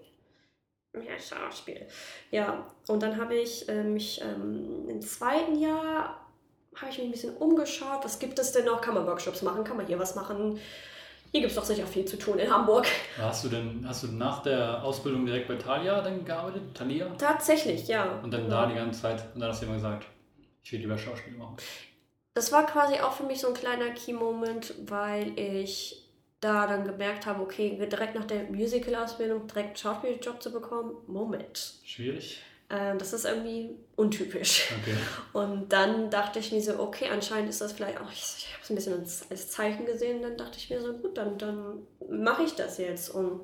Mehr 0.93 1.19
Schauspiel. 1.19 1.87
Ja, 2.31 2.67
und 2.89 3.03
dann 3.03 3.21
habe 3.21 3.37
ich 3.37 3.69
äh, 3.69 3.85
mich 3.85 4.21
ähm, 4.23 4.89
im 4.89 5.01
zweiten 5.03 5.59
Jahr 5.59 6.26
habe 6.77 6.91
ich 6.91 6.99
mich 6.99 7.07
ein 7.07 7.11
bisschen 7.11 7.37
umgeschaut. 7.37 8.05
Was 8.05 8.19
gibt 8.19 8.39
es 8.39 8.53
denn 8.53 8.67
noch? 8.67 8.81
Kann 8.81 8.95
man 8.95 9.07
Workshops 9.07 9.43
machen? 9.43 9.65
Kann 9.65 9.77
man 9.77 9.87
hier 9.87 9.99
was 9.99 10.15
machen? 10.15 10.59
Hier 11.33 11.41
gibt 11.41 11.51
es 11.51 11.57
doch 11.57 11.65
sicher 11.65 11.87
viel 11.87 12.05
zu 12.05 12.19
tun 12.19 12.39
in 12.39 12.51
Hamburg. 12.51 12.87
Hast 13.19 13.45
du 13.45 13.49
denn, 13.49 13.85
hast 13.87 14.05
du 14.05 14.09
nach 14.09 14.43
der 14.43 14.83
Ausbildung 14.85 15.27
direkt 15.27 15.49
bei 15.49 15.57
Thalia 15.57 16.01
dann 16.01 16.25
gearbeitet? 16.25 16.63
Thalia? 16.75 17.07
Tatsächlich, 17.19 17.89
ja. 17.89 18.21
Und 18.23 18.31
dann 18.31 18.49
da 18.49 18.67
die 18.67 18.75
ganze 18.75 19.03
Zeit, 19.03 19.25
und 19.35 19.41
dann 19.41 19.51
hast 19.51 19.61
du 19.61 19.67
immer 19.67 19.75
gesagt, 19.75 20.07
ich 20.63 20.73
will 20.73 20.81
lieber 20.81 20.97
Schauspiel 20.97 21.35
machen. 21.35 21.57
Das 22.35 22.53
war 22.53 22.67
quasi 22.67 23.01
auch 23.01 23.13
für 23.13 23.25
mich 23.25 23.41
so 23.41 23.49
ein 23.49 23.55
kleiner 23.55 23.91
Key-Moment, 23.91 24.75
weil 24.87 25.39
ich 25.39 26.07
da 26.41 26.67
dann 26.67 26.85
gemerkt 26.85 27.27
habe, 27.27 27.43
okay, 27.43 27.77
direkt 27.91 28.15
nach 28.15 28.27
der 28.27 28.45
Musical-Ausbildung 28.45 29.47
direkt 29.47 29.69
einen 29.69 29.77
Schauspieljob 29.77 30.43
zu 30.43 30.53
bekommen, 30.53 30.97
Moment. 31.07 31.75
Schwierig? 31.85 32.41
Äh, 32.69 32.97
das 32.97 33.13
ist 33.13 33.25
irgendwie 33.25 33.77
untypisch. 33.97 34.73
Okay. 34.83 34.97
Und 35.33 35.73
dann 35.73 36.11
dachte 36.11 36.39
ich 36.39 36.51
mir 36.53 36.61
so, 36.61 36.79
okay, 36.81 37.09
anscheinend 37.13 37.49
ist 37.51 37.61
das 37.61 37.73
vielleicht 37.73 38.01
auch, 38.01 38.11
ich, 38.11 38.35
ich 38.39 38.53
habe 38.53 38.63
es 38.63 38.71
ein 38.71 38.75
bisschen 38.77 38.99
als, 39.01 39.31
als 39.31 39.51
Zeichen 39.51 39.87
gesehen, 39.87 40.23
dann 40.23 40.37
dachte 40.37 40.59
ich 40.59 40.69
mir 40.71 40.81
so, 40.81 40.93
gut, 40.95 41.17
dann, 41.17 41.39
dann 41.39 41.87
mache 42.09 42.43
ich 42.43 42.55
das 42.55 42.79
jetzt. 42.79 43.11
Und 43.11 43.41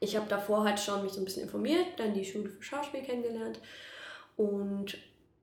ich 0.00 0.16
habe 0.16 0.28
davor 0.28 0.64
halt 0.64 0.78
schon 0.80 1.02
mich 1.02 1.12
so 1.12 1.20
ein 1.20 1.24
bisschen 1.24 1.42
informiert, 1.44 1.86
dann 1.96 2.14
die 2.14 2.24
Schule 2.24 2.48
für 2.48 2.62
Schauspiel 2.62 3.02
kennengelernt 3.02 3.60
und 4.36 4.96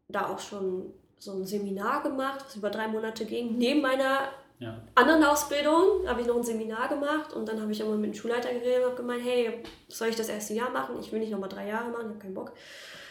da 0.07 0.27
auch 0.29 0.39
schon 0.39 0.93
so 1.19 1.31
ein 1.33 1.45
Seminar 1.45 2.03
gemacht, 2.03 2.43
was 2.45 2.55
über 2.55 2.69
drei 2.69 2.87
Monate 2.87 3.25
ging. 3.25 3.57
Neben 3.57 3.81
meiner 3.81 4.29
Ja. 4.59 4.81
anderen 4.95 5.23
Ausbildung 5.23 6.07
habe 6.07 6.21
ich 6.21 6.27
noch 6.27 6.37
ein 6.37 6.43
Seminar 6.43 6.87
gemacht 6.89 7.33
und 7.33 7.47
dann 7.47 7.61
habe 7.61 7.71
ich 7.71 7.79
irgendwann 7.79 8.01
mit 8.01 8.13
dem 8.13 8.17
Schulleiter 8.19 8.51
geredet 8.53 8.79
und 8.83 8.85
habe 8.85 8.95
gemeint, 8.95 9.23
hey, 9.23 9.63
soll 9.87 10.07
ich 10.09 10.15
das 10.15 10.29
erste 10.29 10.53
Jahr 10.53 10.69
machen? 10.69 10.95
Ich 10.99 11.11
will 11.11 11.19
nicht 11.19 11.31
nochmal 11.31 11.49
drei 11.49 11.67
Jahre 11.67 11.89
machen, 11.89 12.05
ich 12.05 12.09
habe 12.09 12.19
keinen 12.19 12.33
Bock. 12.33 12.53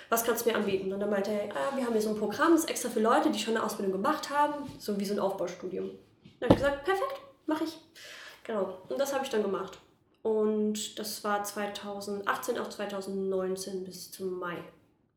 Was 0.09 0.25
kannst 0.25 0.47
du 0.47 0.51
mir 0.51 0.57
anbieten? 0.57 0.93
Und 0.93 1.01
dann 1.01 1.11
meinte 1.11 1.31
er, 1.33 1.45
ah, 1.55 1.75
wir 1.77 1.85
haben 1.85 1.93
hier 1.93 2.03
so 2.03 2.11
ein 2.11 2.17
Programm, 2.17 2.53
das 2.53 2.61
ist 2.65 2.71
extra 2.71 2.89
für 2.89 3.01
Leute, 3.01 3.31
die 3.31 3.39
schon 3.39 3.57
eine 3.57 3.65
Ausbildung 3.65 3.93
gemacht 3.93 4.31
haben, 4.31 4.55
so 4.79 4.99
wie 5.01 5.05
so 5.05 5.15
ein 5.15 5.19
Aufbaustudium. 5.21 5.91
Dann 6.41 6.49
habe 6.51 6.55
ich 6.59 6.63
gesagt, 6.65 6.85
perfekt, 6.85 7.21
mache 7.47 7.65
ich. 7.65 7.77
Genau, 8.45 8.79
und 8.89 8.99
das 9.01 9.13
habe 9.13 9.25
ich 9.25 9.31
dann 9.31 9.43
gemacht. 9.43 9.79
Und 10.23 10.99
das 10.99 11.23
war 11.25 11.43
2018 11.43 12.59
auf 12.59 12.69
2019 12.71 13.85
bis 13.85 14.11
zum 14.13 14.39
Mai. 14.39 14.57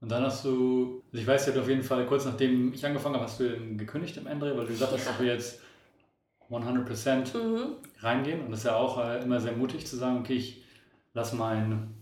Und 0.02 0.10
dann 0.10 0.24
hast 0.24 0.46
du, 0.46 1.04
also 1.12 1.22
ich 1.22 1.28
weiß 1.28 1.48
ja, 1.48 1.54
du 1.54 1.62
auf 1.62 1.68
jeden 1.68 1.84
Fall, 1.84 2.06
kurz 2.06 2.26
nachdem 2.26 2.74
ich 2.74 2.86
angefangen 2.86 3.16
habe, 3.16 3.26
hast 3.26 3.40
du 3.40 3.50
gekündigt 3.76 4.18
im 4.18 4.28
Ende, 4.28 4.56
weil 4.58 4.66
du 4.66 4.72
gesagt 4.72 4.94
hast, 4.94 5.06
Ja. 5.06 5.12
dass 5.12 5.20
wir 5.20 5.34
jetzt 5.34 5.60
100% 6.50 7.38
Mhm. 7.38 7.76
reingehen. 8.00 8.42
Und 8.46 8.52
das 8.52 8.60
ist 8.62 8.66
ja 8.66 8.76
auch 8.76 8.98
äh, 9.04 9.22
immer 9.22 9.40
sehr 9.40 9.52
mutig 9.54 9.86
zu 9.86 9.96
sagen, 9.98 10.20
okay, 10.20 10.36
ich 10.36 10.64
lass 11.14 11.34
mein, 11.34 11.94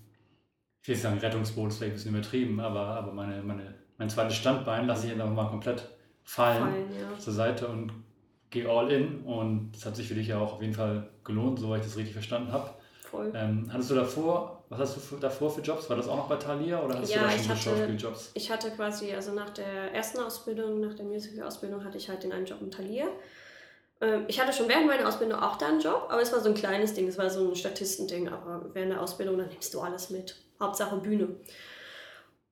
ich 0.87 0.89
will 0.89 0.95
nicht 0.95 1.03
sagen 1.03 1.19
Rettungsboot, 1.19 1.67
ist 1.69 1.77
vielleicht 1.79 1.91
ein 1.91 1.95
bisschen 1.95 2.15
übertrieben, 2.15 2.59
aber, 2.61 2.79
aber 2.79 3.11
meine, 3.11 3.43
meine, 3.43 3.73
mein 3.97 4.09
zweites 4.09 4.35
Standbein 4.37 4.87
lasse 4.87 5.07
ich 5.07 5.11
einfach 5.11 5.29
mal 5.29 5.49
komplett 5.49 5.83
fallen, 6.23 6.61
Fallen, 6.61 6.87
ja. 6.97 7.19
zur 7.19 7.33
Seite 7.33 7.67
und 7.67 7.91
gehe 8.51 8.69
all 8.69 8.89
in. 8.89 9.19
Und 9.23 9.73
das 9.73 9.85
hat 9.85 9.97
sich 9.97 10.07
für 10.07 10.13
dich 10.13 10.29
ja 10.29 10.39
auch 10.39 10.53
auf 10.53 10.61
jeden 10.61 10.73
Fall 10.73 11.09
gelohnt, 11.25 11.59
soweit 11.59 11.81
ich 11.81 11.87
das 11.87 11.97
richtig 11.97 12.13
verstanden 12.13 12.53
habe. 12.53 12.69
Voll. 13.01 13.33
Ähm, 13.35 13.69
hattest 13.69 13.91
du 13.91 13.95
davor, 13.95 14.63
was 14.69 14.79
hast 14.79 14.95
du 14.95 15.01
für, 15.01 15.15
davor 15.17 15.49
für 15.49 15.59
Jobs? 15.59 15.89
War 15.89 15.97
das 15.97 16.07
auch 16.07 16.15
noch 16.15 16.29
bei 16.29 16.37
Thalia 16.37 16.81
oder 16.81 16.99
hast 16.99 17.13
Ja, 17.13 17.23
du 17.23 17.25
da 17.25 17.31
schon 17.37 17.57
Schauspieljobs? 17.57 18.31
Ich 18.35 18.49
hatte 18.49 18.71
quasi, 18.71 19.13
also 19.13 19.33
nach 19.33 19.49
der 19.49 19.93
ersten 19.93 20.19
Ausbildung, 20.19 20.79
nach 20.79 20.93
der 20.93 21.03
Musical-Ausbildung, 21.03 21.83
hatte 21.83 21.97
ich 21.97 22.07
halt 22.07 22.23
den 22.23 22.31
einen 22.31 22.45
Job 22.45 22.61
im 22.61 22.71
Talier. 22.71 23.09
Ähm, 23.99 24.23
Ich 24.29 24.39
hatte 24.39 24.53
schon 24.53 24.69
während 24.69 24.87
meiner 24.87 25.05
Ausbildung 25.05 25.37
auch 25.37 25.57
da 25.57 25.67
einen 25.67 25.81
Job, 25.81 26.07
aber 26.07 26.21
es 26.21 26.31
war 26.31 26.39
so 26.39 26.47
ein 26.47 26.55
kleines 26.55 26.93
Ding, 26.93 27.09
es 27.09 27.17
war 27.17 27.29
so 27.29 27.49
ein 27.49 27.55
Statistending, 27.57 28.29
aber 28.29 28.69
während 28.71 28.93
der 28.93 29.01
Ausbildung, 29.01 29.37
dann 29.37 29.49
nimmst 29.49 29.73
du 29.73 29.81
alles 29.81 30.09
mit. 30.11 30.37
Hauptsache 30.59 30.97
Bühne. 30.97 31.37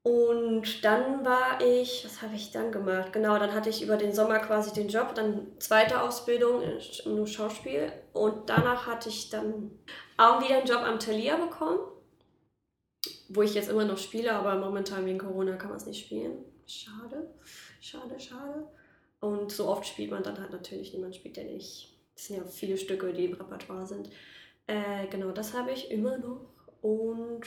Und 0.05 0.85
dann 0.85 1.25
war 1.25 1.59
ich, 1.61 2.05
was 2.05 2.21
habe 2.21 2.35
ich 2.35 2.51
dann 2.51 2.71
gemacht? 2.71 3.11
Genau, 3.11 3.39
dann 3.39 3.55
hatte 3.55 3.71
ich 3.71 3.81
über 3.81 3.97
den 3.97 4.13
Sommer 4.13 4.37
quasi 4.37 4.71
den 4.71 4.87
Job, 4.87 5.15
dann 5.15 5.47
zweite 5.57 5.99
Ausbildung 5.99 6.61
nur 7.05 7.25
Schauspiel 7.25 7.91
und 8.13 8.47
danach 8.47 8.85
hatte 8.85 9.09
ich 9.09 9.31
dann 9.31 9.71
auch 10.15 10.43
wieder 10.43 10.59
einen 10.59 10.67
Job 10.67 10.81
am 10.81 10.99
Talier 10.99 11.37
bekommen, 11.37 11.79
wo 13.29 13.41
ich 13.41 13.55
jetzt 13.55 13.67
immer 13.67 13.83
noch 13.85 13.97
spiele, 13.97 14.33
aber 14.33 14.53
momentan 14.57 15.07
wegen 15.07 15.17
Corona 15.17 15.55
kann 15.55 15.69
man 15.69 15.77
es 15.77 15.87
nicht 15.87 16.05
spielen. 16.05 16.45
Schade, 16.67 17.33
schade, 17.81 18.19
schade. 18.19 18.67
Und 19.21 19.51
so 19.51 19.67
oft 19.67 19.87
spielt 19.87 20.11
man 20.11 20.21
dann 20.21 20.39
halt 20.39 20.51
natürlich 20.51 20.93
niemand 20.93 21.15
spielt 21.15 21.37
der 21.37 21.45
nicht. 21.45 21.97
Es 22.15 22.27
sind 22.27 22.37
ja 22.37 22.43
viele 22.45 22.77
Stücke, 22.77 23.11
die 23.11 23.25
im 23.25 23.33
Repertoire 23.33 23.87
sind. 23.87 24.11
Äh, 24.67 25.07
genau, 25.07 25.31
das 25.31 25.55
habe 25.55 25.71
ich 25.71 25.89
immer 25.89 26.19
noch. 26.19 26.45
Und 26.83 27.41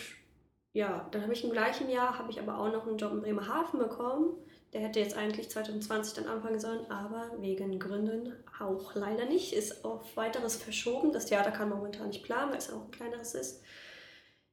ja, 0.78 1.08
dann 1.10 1.22
habe 1.22 1.32
ich 1.32 1.42
im 1.42 1.50
gleichen 1.50 1.90
Jahr, 1.90 2.16
habe 2.16 2.30
ich 2.30 2.38
aber 2.38 2.56
auch 2.56 2.70
noch 2.72 2.86
einen 2.86 2.98
Job 2.98 3.10
in 3.10 3.20
Bremerhaven 3.20 3.80
bekommen. 3.80 4.36
Der 4.72 4.80
hätte 4.80 5.00
jetzt 5.00 5.16
eigentlich 5.16 5.50
2020 5.50 6.14
dann 6.14 6.32
anfangen 6.32 6.60
sollen, 6.60 6.88
aber 6.88 7.32
wegen 7.40 7.80
Gründen 7.80 8.32
auch 8.60 8.94
leider 8.94 9.24
nicht. 9.24 9.52
Ist 9.52 9.84
auf 9.84 10.16
weiteres 10.16 10.54
verschoben. 10.54 11.10
Das 11.10 11.26
Theater 11.26 11.50
kann 11.50 11.68
momentan 11.68 12.06
nicht 12.08 12.22
planen, 12.22 12.52
weil 12.52 12.58
es 12.58 12.72
auch 12.72 12.84
ein 12.84 12.90
kleineres 12.92 13.34
ist. 13.34 13.60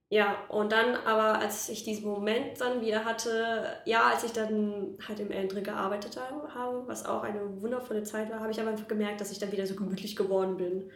Ja, 0.09 0.35
und 0.49 0.71
dann 0.71 0.95
aber, 0.95 1.37
als 1.39 1.69
ich 1.69 1.83
diesen 1.83 2.05
Moment 2.09 2.59
dann 2.59 2.81
wieder 2.81 3.05
hatte, 3.05 3.67
ja, 3.85 4.07
als 4.07 4.23
ich 4.23 4.31
dann 4.31 4.97
halt 5.07 5.19
im 5.19 5.29
Endre 5.29 5.61
gearbeitet 5.61 6.17
habe, 6.55 6.87
was 6.87 7.05
auch 7.05 7.21
eine 7.21 7.61
wundervolle 7.61 8.01
Zeit 8.01 8.31
war, 8.31 8.39
habe 8.39 8.51
ich 8.51 8.59
aber 8.59 8.71
einfach 8.71 8.87
gemerkt, 8.87 9.21
dass 9.21 9.31
ich 9.31 9.37
dann 9.37 9.51
wieder 9.51 9.67
so 9.67 9.75
gemütlich 9.75 10.15
geworden 10.15 10.57
bin 10.57 10.89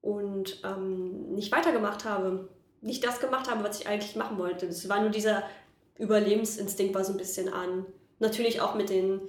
und 0.00 0.62
ähm, 0.64 1.34
nicht 1.34 1.50
weitergemacht 1.50 2.04
habe. 2.04 2.48
Nicht 2.80 3.04
das 3.04 3.20
gemacht 3.20 3.50
habe, 3.50 3.62
was 3.64 3.80
ich 3.80 3.86
eigentlich 3.86 4.16
machen 4.16 4.38
wollte. 4.38 4.66
Es 4.66 4.88
war 4.88 5.00
nur 5.00 5.10
dieser 5.10 5.42
Überlebensinstinkt 5.98 6.94
war 6.94 7.04
so 7.04 7.12
ein 7.12 7.18
bisschen 7.18 7.52
an. 7.52 7.86
Natürlich 8.18 8.60
auch 8.60 8.74
mit 8.74 8.90
dem 8.90 9.20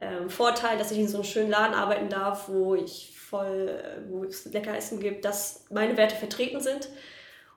ähm, 0.00 0.30
Vorteil, 0.30 0.78
dass 0.78 0.90
ich 0.90 0.98
in 0.98 1.08
so 1.08 1.18
einem 1.18 1.24
schönen 1.24 1.50
Laden 1.50 1.74
arbeiten 1.74 2.08
darf, 2.08 2.48
wo 2.48 2.74
ich 2.74 3.16
voll, 3.18 3.68
äh, 3.68 4.10
wo 4.10 4.24
es 4.24 4.46
lecker 4.46 4.76
Essen 4.76 5.00
gibt, 5.00 5.24
dass 5.24 5.66
meine 5.70 5.96
Werte 5.96 6.16
vertreten 6.16 6.60
sind. 6.60 6.88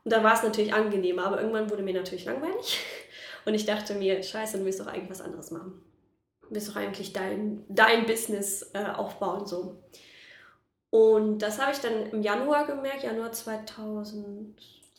Und 0.04 0.14
da 0.14 0.24
war 0.24 0.34
es 0.34 0.44
natürlich 0.44 0.74
angenehmer, 0.74 1.26
aber 1.26 1.40
irgendwann 1.40 1.70
wurde 1.70 1.84
mir 1.84 1.94
natürlich 1.94 2.26
langweilig. 2.26 2.80
Und 3.46 3.54
ich 3.54 3.66
dachte 3.66 3.94
mir, 3.94 4.22
scheiße, 4.22 4.60
du 4.60 4.66
willst 4.66 4.80
doch 4.80 4.88
eigentlich 4.88 5.10
was 5.10 5.22
anderes 5.22 5.52
machen. 5.52 5.82
Du 6.42 6.56
willst 6.56 6.70
doch 6.70 6.76
eigentlich 6.76 7.14
dein, 7.14 7.64
dein 7.70 8.06
Business 8.06 8.70
äh, 8.74 8.86
aufbauen. 8.86 9.46
So. 9.46 9.82
Und 10.90 11.40
das 11.40 11.60
habe 11.60 11.72
ich 11.72 11.80
dann 11.80 12.08
im 12.12 12.22
Januar 12.22 12.66
gemerkt, 12.66 13.04
Januar 13.04 13.32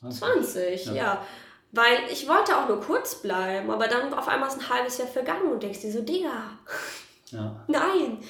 2020, 0.00 0.86
ja. 0.86 0.94
Ja. 0.94 1.26
Weil 1.72 1.98
ich 2.10 2.26
wollte 2.28 2.56
auch 2.56 2.68
nur 2.68 2.80
kurz 2.80 3.16
bleiben, 3.16 3.70
aber 3.70 3.88
dann 3.88 4.14
auf 4.14 4.26
einmal 4.26 4.48
ist 4.48 4.58
ein 4.58 4.68
halbes 4.68 4.98
Jahr 4.98 5.08
vergangen 5.08 5.52
und 5.52 5.62
denkst 5.62 5.80
dir 5.80 5.92
so, 5.92 6.00
Digga, 6.00 6.58
Ja. 7.30 7.64
Nein! 7.66 8.22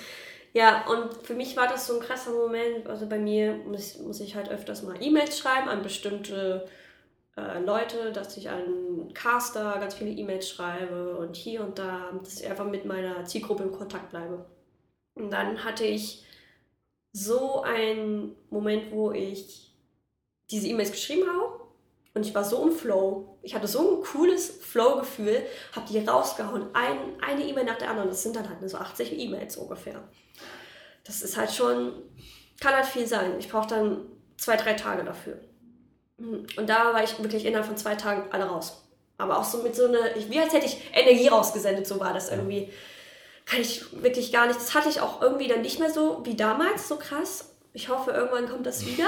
Ja, 0.54 0.87
und 0.87 1.14
für 1.22 1.35
mich 1.35 1.57
war 1.57 1.68
das 1.68 1.87
so 1.87 1.94
ein 1.94 2.04
krasser 2.04 2.33
Moment. 2.33 2.87
Also 2.87 3.06
bei 3.06 3.19
mir 3.19 3.54
muss, 3.54 3.98
muss 3.98 4.21
ich 4.21 4.35
halt 4.35 4.48
öfters 4.48 4.83
mal 4.83 5.00
E-Mails 5.00 5.38
schreiben 5.38 5.69
an 5.69 5.83
bestimmte 5.83 6.66
äh, 7.37 7.60
Leute, 7.60 8.12
dass 8.12 8.37
ich 8.37 8.48
an 8.48 9.12
Caster 9.14 9.79
ganz 9.79 9.94
viele 9.94 10.10
E-Mails 10.10 10.48
schreibe 10.48 11.16
und 11.19 11.37
hier 11.37 11.60
und 11.62 11.79
da, 11.79 12.10
dass 12.19 12.40
ich 12.40 12.48
einfach 12.48 12.64
mit 12.64 12.87
meiner 12.87 13.25
Zielgruppe 13.25 13.64
in 13.64 13.73
Kontakt 13.73 14.10
bleibe. 14.10 14.46
Und 15.14 15.31
dann 15.31 15.62
hatte 15.64 15.85
ich 15.85 16.25
so 17.12 17.62
einen 17.62 18.35
Moment, 18.50 18.90
wo 18.90 19.12
ich 19.12 19.73
diese 20.50 20.66
E-Mails 20.69 20.92
geschrieben 20.92 21.29
habe 21.29 21.58
Und 22.19 22.27
ich 22.27 22.35
war 22.35 22.42
so 22.42 22.64
im 22.64 22.73
Flow. 22.73 23.38
Ich 23.42 23.54
hatte 23.54 23.69
so 23.69 23.79
ein 23.79 24.02
cooles 24.02 24.50
Flow-Gefühl, 24.50 25.40
habe 25.77 25.87
die 25.88 26.00
rausgehauen. 26.00 26.66
Ein, 26.73 26.98
eine 27.25 27.44
E-Mail 27.44 27.62
nach 27.62 27.79
der 27.79 27.90
anderen. 27.90 28.08
Das 28.08 28.25
sind 28.25 28.35
dann 28.35 28.48
halt 28.48 28.60
nur 28.60 28.69
so 28.69 28.77
80 28.77 29.16
E-Mails 29.16 29.56
ungefähr. 29.56 30.02
Das 31.04 31.23
ist 31.23 31.37
halt 31.37 31.52
schon, 31.52 31.92
kann 32.58 32.75
halt 32.75 32.87
viel 32.87 33.06
sein. 33.06 33.37
Ich 33.38 33.48
brauche 33.48 33.69
dann 33.69 34.00
zwei, 34.37 34.56
drei 34.56 34.75
Tage 34.75 35.04
dafür. 35.04 35.38
Und 36.19 36.69
da 36.69 36.92
war 36.92 37.04
ich 37.04 37.23
wirklich 37.23 37.44
innerhalb 37.44 37.66
von 37.66 37.77
zwei 37.77 37.94
Tagen 37.94 38.33
alle 38.33 38.46
raus. 38.46 38.83
Aber 39.16 39.38
auch 39.38 39.44
so 39.44 39.62
mit 39.62 39.77
so 39.77 39.85
einer, 39.87 40.00
wie 40.16 40.40
als 40.40 40.52
hätte 40.52 40.66
ich 40.66 40.90
Energie 40.92 41.29
rausgesendet, 41.29 41.87
so 41.87 42.00
war 42.00 42.12
das 42.14 42.33
irgendwie. 42.33 42.73
Kann 43.46 43.60
ich 43.60 44.02
wirklich 44.02 44.33
gar 44.33 44.48
nicht. 44.48 44.58
Das 44.58 44.75
hatte 44.75 44.88
ich 44.88 45.00
auch 45.00 45.23
irgendwie 45.23 45.46
dann 45.46 45.62
nicht 45.62 45.79
mehr 45.79 45.92
so 45.92 46.23
wie 46.25 46.35
damals, 46.35 46.88
so 46.88 46.96
krass. 46.96 47.54
Ich 47.75 47.88
hoffe, 47.88 48.10
irgendwann 48.10 48.48
kommt 48.48 48.66
das 48.66 48.85
wieder. 48.85 49.06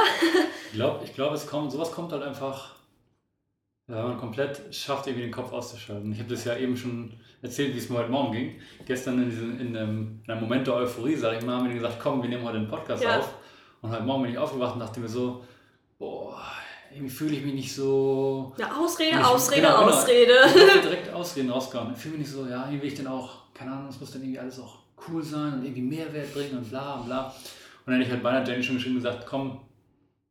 ich 0.67 0.75
glaube, 0.75 1.05
ich 1.05 1.13
glaub, 1.13 1.33
es 1.33 1.49
kommt, 1.49 1.73
sowas 1.73 1.91
kommt 1.91 2.13
halt 2.13 2.23
einfach, 2.23 2.77
wenn 3.91 4.03
man 4.05 4.19
komplett 4.19 4.63
schafft, 4.75 5.07
irgendwie 5.07 5.27
den 5.27 5.33
Kopf 5.33 5.53
auszuschalten. 5.53 6.13
Ich 6.13 6.19
habe 6.19 6.31
das 6.31 6.45
ja 6.45 6.57
eben 6.57 6.77
schon 6.77 7.13
erzählt, 7.43 7.75
wie 7.75 7.79
es 7.79 7.89
mir 7.89 7.99
heute 7.99 8.11
Morgen 8.11 8.33
ging. 8.33 8.61
Gestern 8.87 9.23
in, 9.23 9.31
diesem, 9.31 9.61
in, 9.61 9.77
einem, 9.77 10.21
in 10.25 10.31
einem 10.31 10.41
Moment 10.41 10.67
der 10.67 10.75
Euphorie, 10.75 11.17
sage 11.17 11.39
ich 11.39 11.45
mal, 11.45 11.57
haben 11.57 11.69
wir 11.69 11.75
gesagt, 11.75 11.99
komm, 12.01 12.23
wir 12.23 12.29
nehmen 12.29 12.45
heute 12.45 12.59
einen 12.59 12.69
Podcast 12.69 13.03
ja. 13.03 13.19
auf. 13.19 13.35
Und 13.83 13.91
heute 13.91 14.03
Morgen 14.03 14.23
bin 14.23 14.33
ich 14.33 14.39
aufgewacht 14.39 14.75
und 14.75 14.81
dachte 14.81 15.01
mir 15.01 15.09
so, 15.09 15.45
boah, 15.99 16.41
irgendwie 16.93 17.11
fühle 17.11 17.37
ich 17.37 17.45
mich 17.45 17.55
nicht 17.55 17.75
so. 17.75 18.53
Ja, 18.59 18.77
Ausrede, 18.77 19.17
nicht, 19.17 19.27
Ausrede, 19.27 19.63
genau, 19.63 19.79
genau. 19.81 19.93
Ausrede. 19.93 20.35
Genau, 20.53 20.75
ich 20.75 20.81
direkt 20.83 21.13
Ausreden 21.13 21.51
rausgehauen. 21.51 21.93
Ich 21.95 21.99
fühle 21.99 22.19
mich 22.19 22.27
nicht 22.27 22.37
so, 22.37 22.47
ja, 22.47 22.65
irgendwie 22.65 22.83
will 22.83 22.89
ich 22.89 22.95
denn 22.97 23.07
auch, 23.07 23.53
keine 23.55 23.73
Ahnung, 23.73 23.89
es 23.89 24.01
muss 24.01 24.13
dann 24.13 24.23
irgendwie 24.23 24.39
alles 24.39 24.61
auch 24.61 24.79
cool 25.09 25.23
sein 25.23 25.55
und 25.55 25.65
irgendwie 25.65 25.83
Mehrwert 25.83 26.33
bringen 26.35 26.59
und 26.59 26.69
bla 26.69 26.97
und 26.97 27.07
bla. 27.07 27.27
Und 27.27 27.35
dann 27.87 27.95
hätte 27.95 28.07
ich 28.07 28.13
halt 28.13 28.23
beinahe 28.23 28.45
Jenny 28.47 28.63
schon 28.63 28.77
geschrieben 28.77 28.97
und 28.97 29.03
gesagt, 29.03 29.27
komm, 29.27 29.61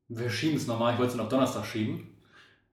wir 0.10 0.30
schieben 0.30 0.58
es 0.58 0.68
nochmal, 0.68 0.94
ich 0.94 1.00
wollte 1.00 1.12
es 1.12 1.18
dann 1.18 1.26
auf 1.26 1.32
Donnerstag 1.32 1.66
schieben. 1.66 2.09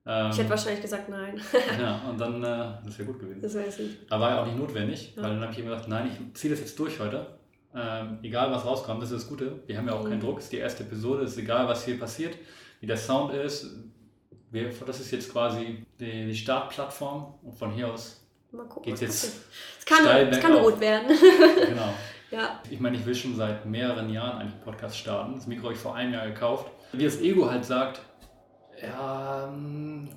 Ähm, 0.07 0.31
ich 0.31 0.39
hätte 0.39 0.51
wahrscheinlich 0.51 0.83
gesagt, 0.83 1.09
nein. 1.09 1.41
ja, 1.81 2.01
und 2.09 2.21
dann, 2.21 2.43
äh, 2.43 2.75
das 2.85 2.99
wäre 2.99 3.09
gut 3.09 3.19
gewesen. 3.19 3.43
Das 3.43 3.55
wäre 3.55 3.67
nicht. 3.67 3.99
Aber 4.11 4.25
war 4.25 4.31
ja 4.31 4.43
auch 4.43 4.47
nicht 4.47 4.59
notwendig, 4.59 5.15
ja. 5.17 5.23
weil 5.23 5.31
dann 5.31 5.41
habe 5.41 5.53
ich 5.53 5.59
eben 5.59 5.69
gesagt, 5.69 5.89
nein, 5.89 6.11
ich 6.13 6.35
ziehe 6.35 6.53
das 6.53 6.61
jetzt 6.61 6.79
durch 6.79 7.01
heute. 7.01 7.27
Ähm, 7.75 8.19
egal 8.23 8.51
was 8.53 8.65
rauskommt, 8.65 9.03
das 9.03 9.11
ist 9.11 9.23
das 9.23 9.29
Gute. 9.29 9.63
Wir 9.67 9.77
haben 9.77 9.89
ja 9.89 9.95
auch 9.95 10.05
mhm. 10.05 10.11
keinen 10.11 10.21
Druck, 10.21 10.39
es 10.39 10.45
ist 10.45 10.53
die 10.53 10.59
erste 10.59 10.85
Episode, 10.85 11.25
es 11.25 11.33
ist 11.33 11.39
egal, 11.39 11.69
was 11.69 11.85
hier 11.85 11.99
passiert, 11.99 12.37
wie 12.81 12.87
der 12.87 12.97
Sound 12.97 13.35
ist, 13.35 13.75
wir, 14.51 14.71
das 14.87 15.01
ist 15.01 15.11
jetzt 15.11 15.33
quasi 15.33 15.85
die, 16.01 16.27
die 16.27 16.35
Startplattform 16.35 17.35
und 17.43 17.55
von 17.55 17.73
hier 17.73 17.93
aus 17.93 18.23
geht 18.83 18.95
es 18.95 19.01
jetzt. 19.01 19.25
Es 19.79 19.85
kann, 19.85 20.07
es 20.07 20.41
kann 20.41 20.55
rot 20.55 20.81
werden. 20.81 21.09
genau. 21.69 21.93
Ja. 22.31 22.61
Ich 22.71 22.81
meine, 22.81 22.97
ich 22.97 23.05
will 23.05 23.15
schon 23.15 23.37
seit 23.37 23.67
mehreren 23.67 24.09
Jahren 24.11 24.39
eigentlich 24.39 24.55
einen 24.55 24.63
Podcast 24.63 24.97
starten. 24.97 25.35
Das 25.35 25.47
Mikro 25.47 25.65
habe 25.65 25.75
ich 25.75 25.81
vor 25.81 25.95
einem 25.95 26.13
Jahr 26.13 26.27
gekauft. 26.27 26.71
Wie 26.93 27.05
das 27.05 27.21
Ego 27.21 27.51
halt 27.51 27.65
sagt, 27.65 28.01
ja, 28.83 29.49
hm, 29.49 30.09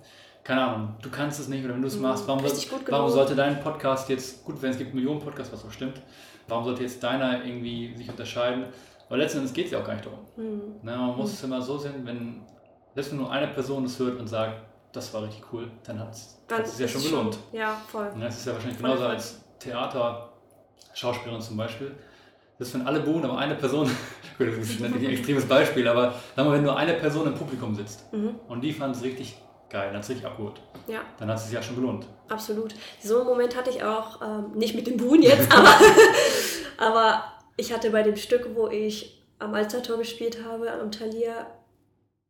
keine 0.43 0.61
Ahnung, 0.63 0.95
du 1.01 1.09
kannst 1.09 1.39
es 1.39 1.47
nicht 1.47 1.63
oder 1.63 1.75
wenn 1.75 1.81
du 1.81 1.87
es 1.87 1.95
mhm. 1.95 2.03
machst, 2.03 2.27
warum, 2.27 2.43
warum 2.87 3.09
sollte 3.09 3.35
dein 3.35 3.59
Podcast 3.61 4.09
jetzt, 4.09 4.43
gut, 4.43 4.61
wenn 4.61 4.71
es 4.71 4.77
gibt 4.77 4.93
Millionen 4.93 5.19
Podcasts, 5.19 5.53
was 5.53 5.65
auch 5.65 5.71
stimmt, 5.71 6.01
warum 6.47 6.63
sollte 6.63 6.83
jetzt 6.83 7.03
deiner 7.03 7.45
irgendwie 7.45 7.95
sich 7.95 8.09
unterscheiden? 8.09 8.65
Weil 9.09 9.19
letztendlich 9.19 9.53
geht 9.53 9.65
es 9.65 9.71
ja 9.71 9.79
auch 9.79 9.85
gar 9.85 9.93
nicht 9.93 10.05
darum. 10.05 10.19
Mhm. 10.35 10.75
Na, 10.83 10.97
man 10.97 11.17
muss 11.17 11.29
mhm. 11.29 11.33
es 11.33 11.43
immer 11.43 11.61
so 11.61 11.77
sehen, 11.77 12.05
wenn 12.05 12.41
selbst 12.93 13.11
wenn 13.11 13.19
nur 13.19 13.31
eine 13.31 13.47
Person 13.47 13.85
es 13.85 13.97
hört 13.99 14.19
und 14.19 14.27
sagt, 14.27 14.61
das 14.91 15.13
war 15.13 15.23
richtig 15.23 15.43
cool, 15.53 15.69
dann 15.83 15.99
hat 15.99 16.11
es 16.11 16.39
sich 16.47 16.79
ja 16.79 16.87
schon 16.87 17.03
gelohnt. 17.03 17.35
Schon, 17.35 17.59
ja, 17.59 17.73
voll. 17.87 18.11
Ja, 18.19 18.25
es 18.25 18.37
ist 18.37 18.47
ja 18.47 18.53
wahrscheinlich 18.53 18.79
voll 18.79 18.89
genauso 18.89 19.03
voll. 19.05 19.15
als 19.15 19.41
Theater-Schauspielerin 19.59 21.41
zum 21.41 21.57
Beispiel. 21.57 21.95
Das 22.59 22.73
wenn 22.73 22.85
alle 22.85 22.99
buhen, 22.99 23.23
aber 23.23 23.37
eine 23.37 23.55
Person, 23.55 23.89
das 24.37 24.47
ist 24.57 24.83
ein 24.83 25.05
extremes 25.05 25.45
Beispiel, 25.45 25.87
aber 25.87 26.13
sagen 26.35 26.49
wir, 26.49 26.55
wenn 26.57 26.63
nur 26.63 26.75
eine 26.75 26.93
Person 26.93 27.25
im 27.27 27.33
Publikum 27.33 27.73
sitzt 27.73 28.11
mhm. 28.11 28.35
und 28.49 28.61
die 28.61 28.73
fand 28.73 28.97
es 28.97 29.01
richtig 29.01 29.37
geil, 29.69 29.87
dann 29.87 29.95
hat 29.95 30.03
es 30.03 30.09
richtig 30.09 30.25
abgeholt. 30.25 30.61
Ja. 30.87 31.01
Dann 31.17 31.29
hat 31.29 31.37
es 31.37 31.45
sich 31.45 31.53
ja 31.53 31.61
schon 31.61 31.77
gelohnt. 31.77 32.05
Absolut. 32.27 32.75
So 33.01 33.19
einen 33.19 33.27
Moment 33.27 33.55
hatte 33.55 33.69
ich 33.69 33.81
auch, 33.81 34.21
ähm, 34.21 34.51
nicht 34.55 34.75
mit 34.75 34.87
dem 34.87 34.97
Buhen 34.97 35.21
jetzt, 35.21 35.49
aber, 35.55 35.73
aber 36.77 37.23
ich 37.55 37.71
hatte 37.71 37.91
bei 37.91 38.03
dem 38.03 38.17
Stück, 38.17 38.49
wo 38.53 38.67
ich 38.67 39.23
am 39.39 39.53
Alstertor 39.53 39.97
gespielt 39.97 40.43
habe, 40.43 40.69
am 40.69 40.91
Talier, 40.91 41.47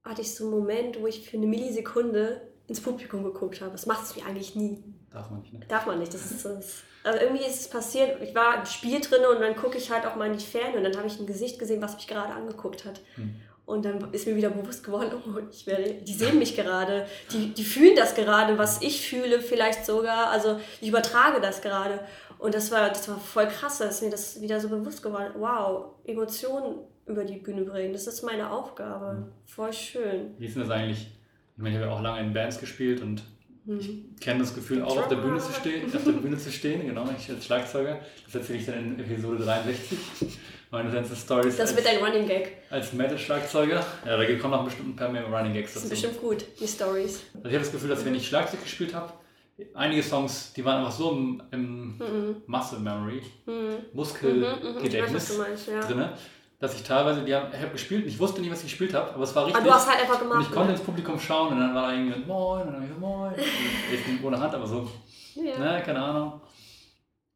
hatte 0.03 0.21
ich 0.21 0.35
so 0.35 0.43
einen 0.45 0.51
Moment, 0.51 1.01
wo 1.01 1.07
ich 1.07 1.27
für 1.27 1.37
eine 1.37 1.47
Millisekunde 1.47 2.48
ins 2.69 2.81
Publikum 2.81 3.23
geguckt 3.23 3.61
habe. 3.61 3.71
Das 3.71 3.85
machst 3.85 4.15
du 4.15 4.21
eigentlich 4.23 4.55
nie. 4.55 4.83
Darf 5.11 5.29
man 5.29 5.41
nicht. 5.41 5.53
Ne? 5.53 5.59
Darf 5.67 5.85
man 5.85 5.99
nicht. 5.99 6.13
Das 6.13 6.31
ist 6.31 6.45
das. 6.45 6.83
Also 7.03 7.19
irgendwie 7.19 7.45
ist 7.45 7.61
es 7.61 7.69
passiert, 7.69 8.21
ich 8.21 8.35
war 8.35 8.59
im 8.59 8.65
Spiel 8.65 8.99
drin 8.99 9.21
und 9.33 9.41
dann 9.41 9.55
gucke 9.55 9.77
ich 9.77 9.89
halt 9.89 10.05
auch 10.05 10.15
mal 10.15 10.27
in 10.27 10.37
die 10.37 10.45
Ferne 10.45 10.77
und 10.77 10.83
dann 10.83 10.95
habe 10.97 11.07
ich 11.07 11.17
ein 11.19 11.25
Gesicht 11.25 11.57
gesehen, 11.57 11.81
was 11.81 11.95
mich 11.95 12.07
gerade 12.07 12.33
angeguckt 12.33 12.85
hat. 12.85 12.99
Hm. 13.15 13.35
Und 13.65 13.85
dann 13.85 14.11
ist 14.13 14.27
mir 14.27 14.35
wieder 14.35 14.49
bewusst 14.49 14.83
geworden, 14.83 15.11
oh, 15.13 15.39
ich 15.51 15.67
werde, 15.67 15.93
die 15.93 16.13
sehen 16.13 16.39
mich 16.39 16.55
gerade, 16.55 17.05
die, 17.31 17.53
die 17.53 17.63
fühlen 17.63 17.95
das 17.95 18.15
gerade, 18.15 18.57
was 18.57 18.81
ich 18.81 19.07
fühle 19.07 19.41
vielleicht 19.41 19.85
sogar. 19.85 20.29
Also 20.31 20.59
ich 20.81 20.89
übertrage 20.89 21.39
das 21.39 21.61
gerade. 21.61 21.99
Und 22.39 22.55
das 22.55 22.71
war, 22.71 22.89
das 22.89 23.07
war 23.07 23.19
voll 23.19 23.47
krass, 23.47 23.77
dass 23.77 24.01
mir 24.01 24.09
das 24.09 24.41
wieder 24.41 24.59
so 24.59 24.69
bewusst 24.69 25.03
geworden 25.03 25.33
Wow, 25.37 25.97
Emotionen 26.03 26.79
über 27.05 27.23
die 27.25 27.37
Bühne 27.37 27.63
bringen. 27.63 27.93
Das 27.93 28.07
ist 28.07 28.23
meine 28.23 28.49
Aufgabe. 28.49 29.13
Mhm. 29.13 29.31
Voll 29.45 29.73
schön. 29.73 30.33
Wie 30.37 30.45
ist 30.47 30.55
denn 30.55 30.63
das 30.63 30.71
eigentlich? 30.71 31.18
Ich 31.59 31.63
meine, 31.63 31.75
ich 31.75 31.81
habe 31.81 31.91
ja 31.91 31.97
auch 31.97 32.01
lange 32.01 32.21
in 32.21 32.31
Bands 32.31 32.57
gespielt 32.57 33.01
und 33.01 33.21
mhm. 33.65 33.79
ich 33.81 34.21
kenne 34.21 34.39
das 34.39 34.55
Gefühl, 34.55 34.81
auch 34.81 34.97
auf 34.97 35.09
der 35.09 35.17
Bühne 35.17 35.39
zu 35.39 35.51
stehen. 35.51 35.93
Auf 35.93 36.05
der 36.05 36.13
Bühne 36.13 36.37
zu 36.37 36.49
stehen, 36.53 36.87
genau, 36.87 37.05
ich 37.17 37.29
als 37.29 37.45
Schlagzeuger. 37.45 37.99
Das 38.23 38.35
erzähle 38.35 38.59
ich 38.59 38.65
dann 38.65 38.75
in 38.77 38.99
Episode 39.01 39.43
63. 39.43 39.99
Meine 40.71 40.89
ganzen 40.89 41.17
Stories. 41.17 41.57
Das 41.57 41.75
wird 41.75 41.85
ein 41.85 41.97
Running 41.97 42.29
Gag. 42.29 42.59
Als 42.69 42.93
Metal-Schlagzeuger. 42.93 43.85
Ja, 44.05 44.15
da 44.15 44.35
kommen 44.37 44.51
noch 44.51 44.63
bestimmt 44.63 44.87
ein 44.87 44.95
paar 44.95 45.09
mehr 45.09 45.25
Running 45.25 45.51
Gags 45.51 45.73
dazu. 45.73 45.89
Das 45.89 45.97
ist 45.97 46.01
bestimmt 46.01 46.21
gut, 46.21 46.45
die 46.61 46.65
Stories. 46.65 47.23
Also 47.33 47.49
ich 47.49 47.53
habe 47.53 47.65
das 47.65 47.71
Gefühl, 47.73 47.89
dass 47.89 48.05
wenn 48.05 48.15
ich 48.15 48.25
Schlagzeug 48.25 48.63
gespielt 48.63 48.93
habe, 48.93 49.11
einige 49.73 50.01
Songs, 50.01 50.53
die 50.53 50.63
waren 50.63 50.77
einfach 50.77 50.97
so 50.97 51.11
im, 51.11 51.43
im 51.51 51.97
mhm. 51.97 52.35
Muscle 52.47 52.79
Memory, 52.79 53.21
mhm. 53.45 53.75
Muskelgedächtnis 53.91 55.37
mhm, 55.37 55.43
mhm. 55.43 55.73
ja. 55.73 55.79
drin, 55.81 56.09
dass 56.59 56.75
ich 56.75 56.83
teilweise, 56.83 57.21
die 57.21 57.33
haben, 57.33 57.47
ich 57.53 57.59
habe 57.59 57.71
gespielt 57.71 58.03
und 58.03 58.09
ich 58.09 58.19
wusste 58.19 58.41
nicht, 58.41 58.51
was 58.51 58.59
ich 58.59 58.65
gespielt 58.65 58.93
habe, 58.93 59.13
aber 59.13 59.23
es 59.23 59.33
war 59.33 59.45
richtig. 59.45 59.61
Aber 59.61 59.69
du 59.69 59.75
hast 59.75 59.89
halt 59.89 60.01
einfach 60.01 60.19
gemacht. 60.19 60.37
Und 60.37 60.43
ich 60.43 60.51
konnte 60.51 60.67
ne? 60.67 60.73
ins 60.73 60.81
Publikum 60.85 61.19
schauen 61.19 61.53
und 61.53 61.59
dann 61.59 61.73
war 61.73 61.87
da 61.87 61.93
irgendwie 61.93 62.19
Moin 62.25 62.61
und 62.61 62.67
dann 62.67 62.75
habe 62.75 62.85
ich 62.85 62.91
so 62.91 62.99
Moin. 62.99 63.33
Jetzt 63.91 64.07
nicht 64.07 64.23
ohne 64.23 64.39
Hand, 64.39 64.53
aber 64.53 64.67
so. 64.67 64.87
Ja. 65.35 65.57
Ne, 65.57 65.83
keine 65.85 66.01
Ahnung. 66.01 66.41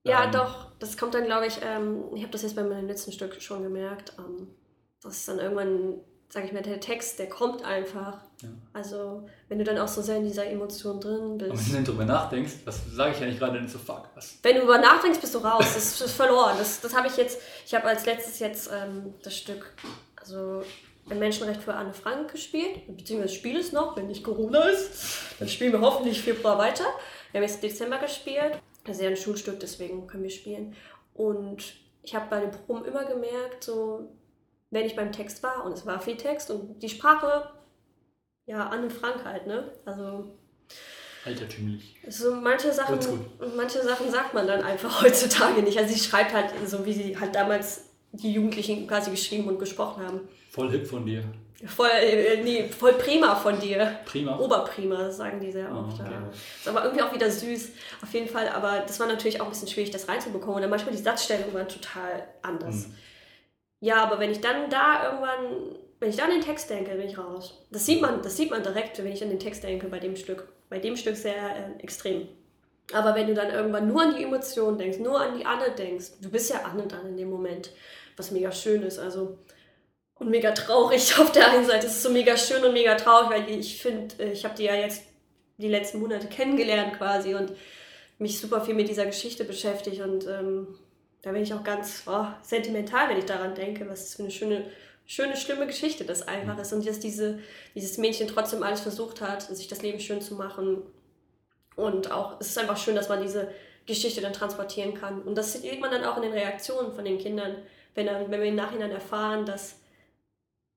Ja, 0.03 0.25
ähm, 0.25 0.31
doch. 0.31 0.67
Das 0.79 0.97
kommt 0.97 1.13
dann, 1.13 1.25
glaube 1.25 1.47
ich, 1.47 1.59
ähm, 1.63 2.03
ich 2.13 2.21
habe 2.21 2.31
das 2.31 2.41
jetzt 2.41 2.57
bei 2.57 2.63
meinem 2.63 2.87
letzten 2.87 3.13
Stück 3.13 3.41
schon 3.41 3.63
gemerkt, 3.63 4.13
ähm, 4.19 4.49
dass 5.01 5.25
dann 5.25 5.39
irgendwann 5.39 6.01
sag 6.33 6.45
ich 6.45 6.51
mal, 6.51 6.63
der 6.63 6.79
Text, 6.79 7.19
der 7.19 7.29
kommt 7.29 7.63
einfach. 7.63 8.17
Ja. 8.41 8.49
Also, 8.73 9.29
wenn 9.49 9.59
du 9.59 9.63
dann 9.63 9.77
auch 9.77 9.87
so 9.87 10.01
sehr 10.01 10.17
in 10.17 10.23
dieser 10.23 10.47
Emotion 10.47 10.99
drin 10.99 11.37
bist. 11.37 11.51
Und 11.51 11.59
wenn 11.59 11.65
du 11.67 11.73
dann 11.73 11.85
drüber 11.85 12.05
nachdenkst, 12.05 12.53
was 12.65 12.81
sage 12.91 13.11
ich 13.13 13.19
ja 13.19 13.27
nicht 13.27 13.37
gerade 13.37 13.59
denn 13.59 13.67
so 13.67 13.77
fuck, 13.77 14.09
was? 14.15 14.39
Wenn 14.41 14.55
du 14.55 14.61
darüber 14.61 14.79
nachdenkst, 14.79 15.19
bist 15.19 15.35
du 15.35 15.37
raus. 15.37 15.63
Das 15.75 16.01
ist 16.01 16.13
verloren. 16.13 16.55
Das, 16.57 16.81
das 16.81 16.95
habe 16.95 17.07
ich 17.07 17.17
jetzt, 17.17 17.39
ich 17.67 17.75
habe 17.75 17.85
als 17.85 18.07
letztes 18.07 18.39
jetzt 18.39 18.67
ähm, 18.73 19.13
das 19.21 19.37
Stück, 19.37 19.75
also 20.15 20.63
ein 21.07 21.19
Menschenrecht 21.19 21.61
für 21.61 21.75
Anne 21.75 21.93
Frank 21.93 22.31
gespielt, 22.31 22.81
beziehungsweise 22.87 23.35
spiele 23.35 23.59
es 23.59 23.71
noch, 23.71 23.95
wenn 23.95 24.07
nicht 24.07 24.23
Corona 24.23 24.63
ist. 24.69 25.37
Dann 25.37 25.47
spielen 25.47 25.71
wir 25.71 25.81
hoffentlich 25.81 26.19
Februar 26.19 26.57
weiter. 26.57 26.85
Wir 27.31 27.41
haben 27.41 27.47
jetzt 27.47 27.61
Dezember 27.61 27.99
gespielt. 27.99 28.57
Das 28.85 28.95
ist 28.95 29.03
ja 29.03 29.09
ein 29.09 29.17
Schulstück, 29.17 29.59
deswegen 29.59 30.07
können 30.07 30.23
wir 30.23 30.31
spielen. 30.31 30.75
Und 31.13 31.75
ich 32.01 32.15
habe 32.15 32.25
bei 32.31 32.39
den 32.39 32.49
Proben 32.49 32.85
immer 32.85 33.05
gemerkt, 33.05 33.63
so 33.63 34.09
wenn 34.73 34.85
ich 34.85 34.95
beim 34.95 35.11
Text 35.11 35.43
war, 35.43 35.63
und 35.65 35.73
es 35.73 35.85
war 35.85 35.99
viel 35.99 36.17
Text 36.17 36.49
und 36.51 36.81
die 36.81 36.89
Sprache, 36.89 37.49
ja, 38.45 38.67
Anne 38.67 38.89
Frank 38.89 39.23
halt, 39.23 39.47
ne? 39.47 39.71
Also. 39.85 40.35
Altertümlich. 41.25 41.95
So 42.09 42.35
manche 42.35 42.73
Sachen, 42.73 42.99
manche 43.55 43.81
Sachen 43.81 44.11
sagt 44.11 44.33
man 44.33 44.45
dann 44.45 44.61
einfach 44.61 45.01
heutzutage 45.03 45.61
nicht. 45.61 45.77
Also 45.77 45.93
sie 45.93 45.99
schreibt 45.99 46.33
halt 46.33 46.51
so, 46.65 46.85
wie 46.85 46.93
sie 46.93 47.17
halt 47.17 47.33
damals 47.35 47.91
die 48.11 48.33
Jugendlichen 48.33 48.87
quasi 48.87 49.11
geschrieben 49.11 49.47
und 49.47 49.57
gesprochen 49.57 50.05
haben. 50.05 50.21
Voll 50.49 50.71
hip 50.71 50.85
von 50.85 51.05
dir. 51.05 51.23
Voll, 51.65 51.87
äh, 51.87 52.43
nee, 52.43 52.67
voll 52.67 52.93
prima 52.93 53.35
von 53.35 53.57
dir. 53.57 53.99
Prima? 54.03 54.37
Oberprima, 54.37 54.97
das 54.97 55.17
sagen 55.17 55.39
die 55.39 55.51
sehr 55.51 55.71
oft. 55.71 55.97
Oh, 55.99 56.03
okay. 56.03 56.13
Ist 56.59 56.67
aber 56.67 56.83
irgendwie 56.83 57.03
auch 57.03 57.13
wieder 57.13 57.31
süß, 57.31 57.69
auf 58.01 58.13
jeden 58.13 58.27
Fall. 58.27 58.49
Aber 58.49 58.83
das 58.85 58.99
war 58.99 59.07
natürlich 59.07 59.39
auch 59.39 59.45
ein 59.45 59.51
bisschen 59.51 59.69
schwierig, 59.69 59.91
das 59.91 60.09
reinzubekommen. 60.09 60.55
Und 60.55 60.61
dann 60.61 60.69
manchmal 60.69 60.93
die 60.93 61.01
Satzstellungen 61.01 61.53
waren 61.53 61.69
total 61.69 62.27
anders. 62.41 62.87
Mhm. 62.87 62.95
Ja, 63.83 63.97
aber 63.97 64.17
wenn 64.17 64.31
ich 64.31 64.39
dann 64.39 64.69
da 64.69 65.03
irgendwann, 65.03 65.75
wenn 65.99 66.09
ich 66.09 66.15
dann 66.15 66.31
an 66.31 66.37
den 66.37 66.45
Text 66.45 66.69
denke, 66.69 66.91
bin 66.91 67.09
ich 67.09 67.17
raus. 67.17 67.61
Das 67.69 67.85
sieht 67.85 68.01
man, 68.01 68.21
das 68.21 68.37
sieht 68.37 68.49
man 68.49 68.63
direkt, 68.63 68.97
wenn 68.97 69.11
ich 69.11 69.21
an 69.21 69.27
den 69.27 69.39
Text 69.39 69.61
denke, 69.61 69.87
bei 69.87 69.99
dem 69.99 70.15
Stück. 70.15 70.47
Bei 70.69 70.79
dem 70.79 70.95
Stück 70.95 71.17
sehr 71.17 71.35
äh, 71.35 71.83
extrem. 71.83 72.29
Aber 72.93 73.13
wenn 73.13 73.27
du 73.27 73.33
dann 73.33 73.49
irgendwann 73.49 73.89
nur 73.89 74.01
an 74.01 74.15
die 74.15 74.23
Emotionen 74.23 74.77
denkst, 74.77 74.99
nur 74.99 75.19
an 75.19 75.37
die 75.37 75.45
Anne 75.45 75.71
denkst, 75.77 76.11
du 76.21 76.29
bist 76.29 76.49
ja 76.49 76.61
Anne 76.61 76.87
dann 76.87 77.07
in 77.07 77.17
dem 77.17 77.29
Moment, 77.29 77.71
was 78.15 78.31
mega 78.31 78.53
schön 78.53 78.83
ist. 78.83 78.99
Also 78.99 79.37
und 80.15 80.29
mega 80.29 80.53
traurig 80.53 81.13
auf 81.19 81.33
der 81.33 81.51
einen 81.51 81.65
Seite. 81.65 81.87
Es 81.87 81.97
ist 81.97 82.03
so 82.03 82.09
mega 82.09 82.37
schön 82.37 82.63
und 82.63 82.71
mega 82.71 82.95
traurig, 82.95 83.31
weil 83.31 83.49
ich 83.49 83.81
finde, 83.81 84.15
äh, 84.23 84.31
ich 84.31 84.45
habe 84.45 84.55
die 84.55 84.63
ja 84.63 84.75
jetzt 84.75 85.03
die 85.57 85.67
letzten 85.67 85.99
Monate 85.99 86.27
kennengelernt 86.27 86.97
quasi 86.97 87.35
und 87.35 87.51
mich 88.17 88.39
super 88.39 88.61
viel 88.61 88.75
mit 88.75 88.87
dieser 88.87 89.05
Geschichte 89.05 89.43
beschäftigt 89.43 89.99
und 89.99 90.25
ähm, 90.25 90.67
da 91.23 91.31
bin 91.31 91.41
ich 91.41 91.53
auch 91.53 91.63
ganz 91.63 92.03
oh, 92.05 92.27
sentimental, 92.43 93.09
wenn 93.09 93.17
ich 93.17 93.25
daran 93.25 93.55
denke, 93.55 93.89
was 93.89 94.13
für 94.13 94.23
eine 94.23 94.31
schöne 94.31 94.65
schöne, 95.05 95.35
schlimme 95.35 95.67
Geschichte 95.67 96.05
das 96.05 96.27
einfach 96.27 96.57
ist 96.59 96.73
und 96.73 96.85
dass 96.87 96.99
diese, 96.99 97.39
dieses 97.75 97.97
Mädchen 97.97 98.27
trotzdem 98.27 98.63
alles 98.63 98.81
versucht 98.81 99.21
hat, 99.21 99.41
sich 99.41 99.67
das 99.67 99.81
Leben 99.81 99.99
schön 99.99 100.21
zu 100.21 100.35
machen. 100.35 100.81
Und 101.75 102.11
auch, 102.11 102.39
es 102.39 102.47
ist 102.47 102.57
einfach 102.57 102.77
schön, 102.77 102.95
dass 102.95 103.09
man 103.09 103.21
diese 103.21 103.51
Geschichte 103.85 104.21
dann 104.21 104.33
transportieren 104.33 104.93
kann. 104.93 105.21
Und 105.21 105.35
das 105.35 105.53
sieht 105.53 105.81
man 105.81 105.91
dann 105.91 106.03
auch 106.03 106.17
in 106.17 106.23
den 106.23 106.33
Reaktionen 106.33 106.93
von 106.93 107.03
den 107.03 107.17
Kindern, 107.17 107.57
wenn, 107.95 108.05
dann, 108.05 108.29
wenn 108.31 108.41
wir 108.41 108.47
im 108.47 108.55
Nachhinein 108.55 108.91
erfahren, 108.91 109.45
dass 109.45 109.75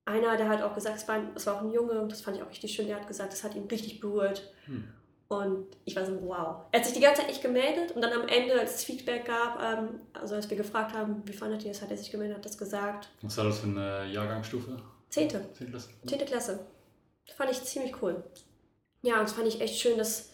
einer, 0.05 0.37
der 0.37 0.49
hat 0.49 0.63
auch 0.63 0.75
gesagt, 0.75 0.97
es 0.97 1.09
war, 1.09 1.21
es 1.35 1.47
war 1.47 1.57
auch 1.57 1.63
ein 1.63 1.73
Junge 1.73 2.07
das 2.09 2.21
fand 2.21 2.37
ich 2.37 2.43
auch 2.43 2.51
richtig 2.51 2.73
schön, 2.73 2.87
der 2.87 2.97
hat 2.97 3.09
gesagt, 3.09 3.33
das 3.33 3.45
hat 3.45 3.55
ihn 3.55 3.67
richtig 3.67 4.01
berührt. 4.01 4.53
Hm. 4.67 4.89
Und 5.29 5.67
ich 5.85 5.97
war 5.97 6.07
so, 6.07 6.13
wow. 6.23 6.65
Er 6.71 6.79
hat 6.79 6.87
sich 6.87 6.95
die 6.95 7.01
ganze 7.01 7.23
Zeit 7.23 7.31
nicht 7.31 7.43
gemeldet 7.43 7.93
und 7.93 8.03
dann 8.03 8.13
am 8.13 8.29
Ende, 8.29 8.61
als 8.61 8.77
es 8.77 8.85
Feedback 8.85 9.25
gab, 9.25 9.61
ähm, 9.61 10.01
also 10.13 10.37
als 10.37 10.49
wir 10.49 10.57
gefragt 10.57 10.95
haben, 10.95 11.23
wie 11.25 11.33
fandet 11.33 11.65
ihr 11.65 11.73
es, 11.73 11.83
hat 11.83 11.91
er 11.91 11.97
sich 11.97 12.11
gemeldet, 12.11 12.37
hat 12.37 12.45
das 12.45 12.57
gesagt. 12.57 13.09
Was 13.23 13.37
war 13.37 13.45
das 13.45 13.59
für 13.59 13.67
eine 13.67 14.07
Jahrgangsstufe? 14.07 14.81
Zehnte. 15.11 15.45
Zehnte 15.53 15.71
Klasse. 15.73 15.89
Zehnte 16.07 16.25
Klasse. 16.27 16.67
Das 17.27 17.37
fand 17.37 17.51
ich 17.51 17.63
ziemlich 17.65 18.01
cool. 18.03 18.23
Ja, 19.03 19.15
und 19.15 19.25
das 19.25 19.33
fand 19.33 19.49
ich 19.49 19.61
echt 19.61 19.81
schön, 19.81 19.99
dass 19.99 20.31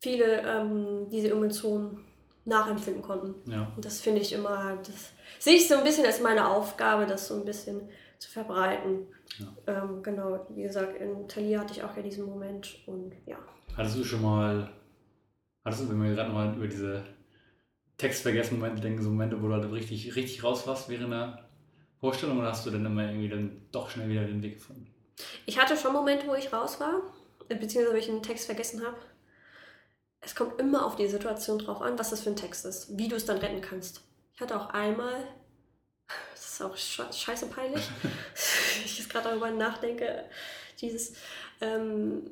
viele 0.00 0.40
ähm, 0.42 1.08
diese 1.10 1.30
Emotionen 1.30 2.04
nachempfinden 2.44 3.02
konnten. 3.02 3.50
Ja. 3.50 3.70
Und 3.76 3.84
das 3.84 4.00
finde 4.00 4.20
ich 4.20 4.32
immer, 4.32 4.78
das 4.78 5.10
sehe 5.38 5.56
ich 5.56 5.68
so 5.68 5.76
ein 5.76 5.84
bisschen 5.84 6.06
als 6.06 6.20
meine 6.20 6.48
Aufgabe, 6.48 7.06
das 7.06 7.28
so 7.28 7.34
ein 7.34 7.44
bisschen 7.44 7.88
zu 8.18 8.30
verbreiten. 8.30 9.06
Ja. 9.38 9.82
Ähm, 9.82 10.02
genau, 10.02 10.46
wie 10.50 10.62
gesagt, 10.62 11.00
in 11.00 11.28
Thalia 11.28 11.60
hatte 11.60 11.74
ich 11.74 11.82
auch 11.82 11.96
ja 11.96 12.02
diesen 12.02 12.26
Moment 12.26 12.78
und 12.86 13.12
ja. 13.26 13.38
Hattest 13.76 13.96
du 13.96 14.04
schon 14.04 14.22
mal, 14.22 14.70
hattest 15.64 15.82
du, 15.82 15.88
wenn 15.88 16.02
wir 16.02 16.14
gerade 16.14 16.28
nochmal 16.28 16.54
über 16.54 16.68
diese 16.68 17.04
textvergessen 17.96 18.58
Momente 18.58 18.82
denken, 18.82 19.02
so 19.02 19.10
Momente, 19.10 19.40
wo 19.42 19.48
du 19.48 19.54
halt 19.54 19.72
richtig, 19.72 20.14
richtig 20.16 20.44
raus 20.44 20.66
warst 20.66 20.88
während 20.88 21.12
der 21.12 21.48
Vorstellung 22.00 22.38
oder 22.38 22.48
hast 22.48 22.66
du 22.66 22.70
dann 22.70 22.84
immer 22.84 23.04
irgendwie 23.04 23.28
dann 23.28 23.62
doch 23.70 23.88
schnell 23.88 24.08
wieder 24.08 24.24
den 24.24 24.42
Weg 24.42 24.54
gefunden? 24.54 24.92
Ich 25.46 25.58
hatte 25.58 25.76
schon 25.76 25.92
Momente, 25.92 26.26
wo 26.26 26.34
ich 26.34 26.52
raus 26.52 26.80
war, 26.80 27.02
beziehungsweise 27.48 27.92
wo 27.92 27.98
ich 27.98 28.08
einen 28.08 28.22
Text 28.22 28.46
vergessen 28.46 28.84
habe. 28.84 28.96
Es 30.20 30.34
kommt 30.34 30.60
immer 30.60 30.84
auf 30.84 30.96
die 30.96 31.08
Situation 31.08 31.58
drauf 31.58 31.80
an, 31.80 31.98
was 31.98 32.10
das 32.10 32.20
für 32.20 32.30
ein 32.30 32.36
Text 32.36 32.64
ist, 32.64 32.96
wie 32.98 33.08
du 33.08 33.16
es 33.16 33.24
dann 33.24 33.38
retten 33.38 33.60
kannst. 33.60 34.02
Ich 34.34 34.40
hatte 34.40 34.56
auch 34.56 34.70
einmal 34.70 35.26
das 36.32 36.52
ist 36.52 36.62
auch 36.62 36.76
scheiße 36.76 37.46
peinlich, 37.46 37.88
ich 38.84 38.98
jetzt 38.98 39.10
gerade 39.10 39.30
darüber 39.30 39.50
nachdenke. 39.50 40.24
Dieses, 40.80 41.14
ähm, 41.60 42.30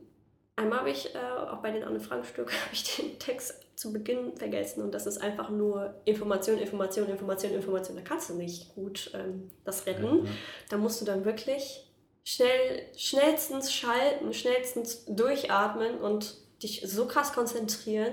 einmal 0.61 0.81
habe 0.81 0.91
ich, 0.91 1.15
äh, 1.15 1.19
auch 1.19 1.59
bei 1.59 1.71
den 1.71 1.83
Anne 1.83 2.01
Frank 2.01 2.27
Stück, 2.27 2.53
habe 2.65 2.73
ich 2.73 2.97
den 2.97 3.19
Text 3.19 3.55
zu 3.77 3.93
Beginn 3.93 4.37
vergessen 4.37 4.83
und 4.83 4.93
das 4.93 5.07
ist 5.07 5.19
einfach 5.19 5.49
nur 5.49 5.95
Information, 6.05 6.59
Information, 6.59 7.09
Information, 7.09 7.53
Information. 7.53 7.97
Da 7.97 8.03
kannst 8.03 8.29
du 8.29 8.35
nicht 8.35 8.75
gut 8.75 9.11
ähm, 9.15 9.51
das 9.65 9.87
retten. 9.87 10.27
Ja. 10.27 10.31
Da 10.69 10.77
musst 10.77 11.01
du 11.01 11.07
dann 11.07 11.25
wirklich 11.25 11.87
schnell, 12.25 12.83
schnellstens 12.97 13.73
schalten, 13.73 14.33
schnellstens 14.35 15.07
durchatmen 15.07 15.99
und 15.99 16.37
dich 16.63 16.83
so 16.85 17.07
krass 17.07 17.33
konzentrieren. 17.33 18.13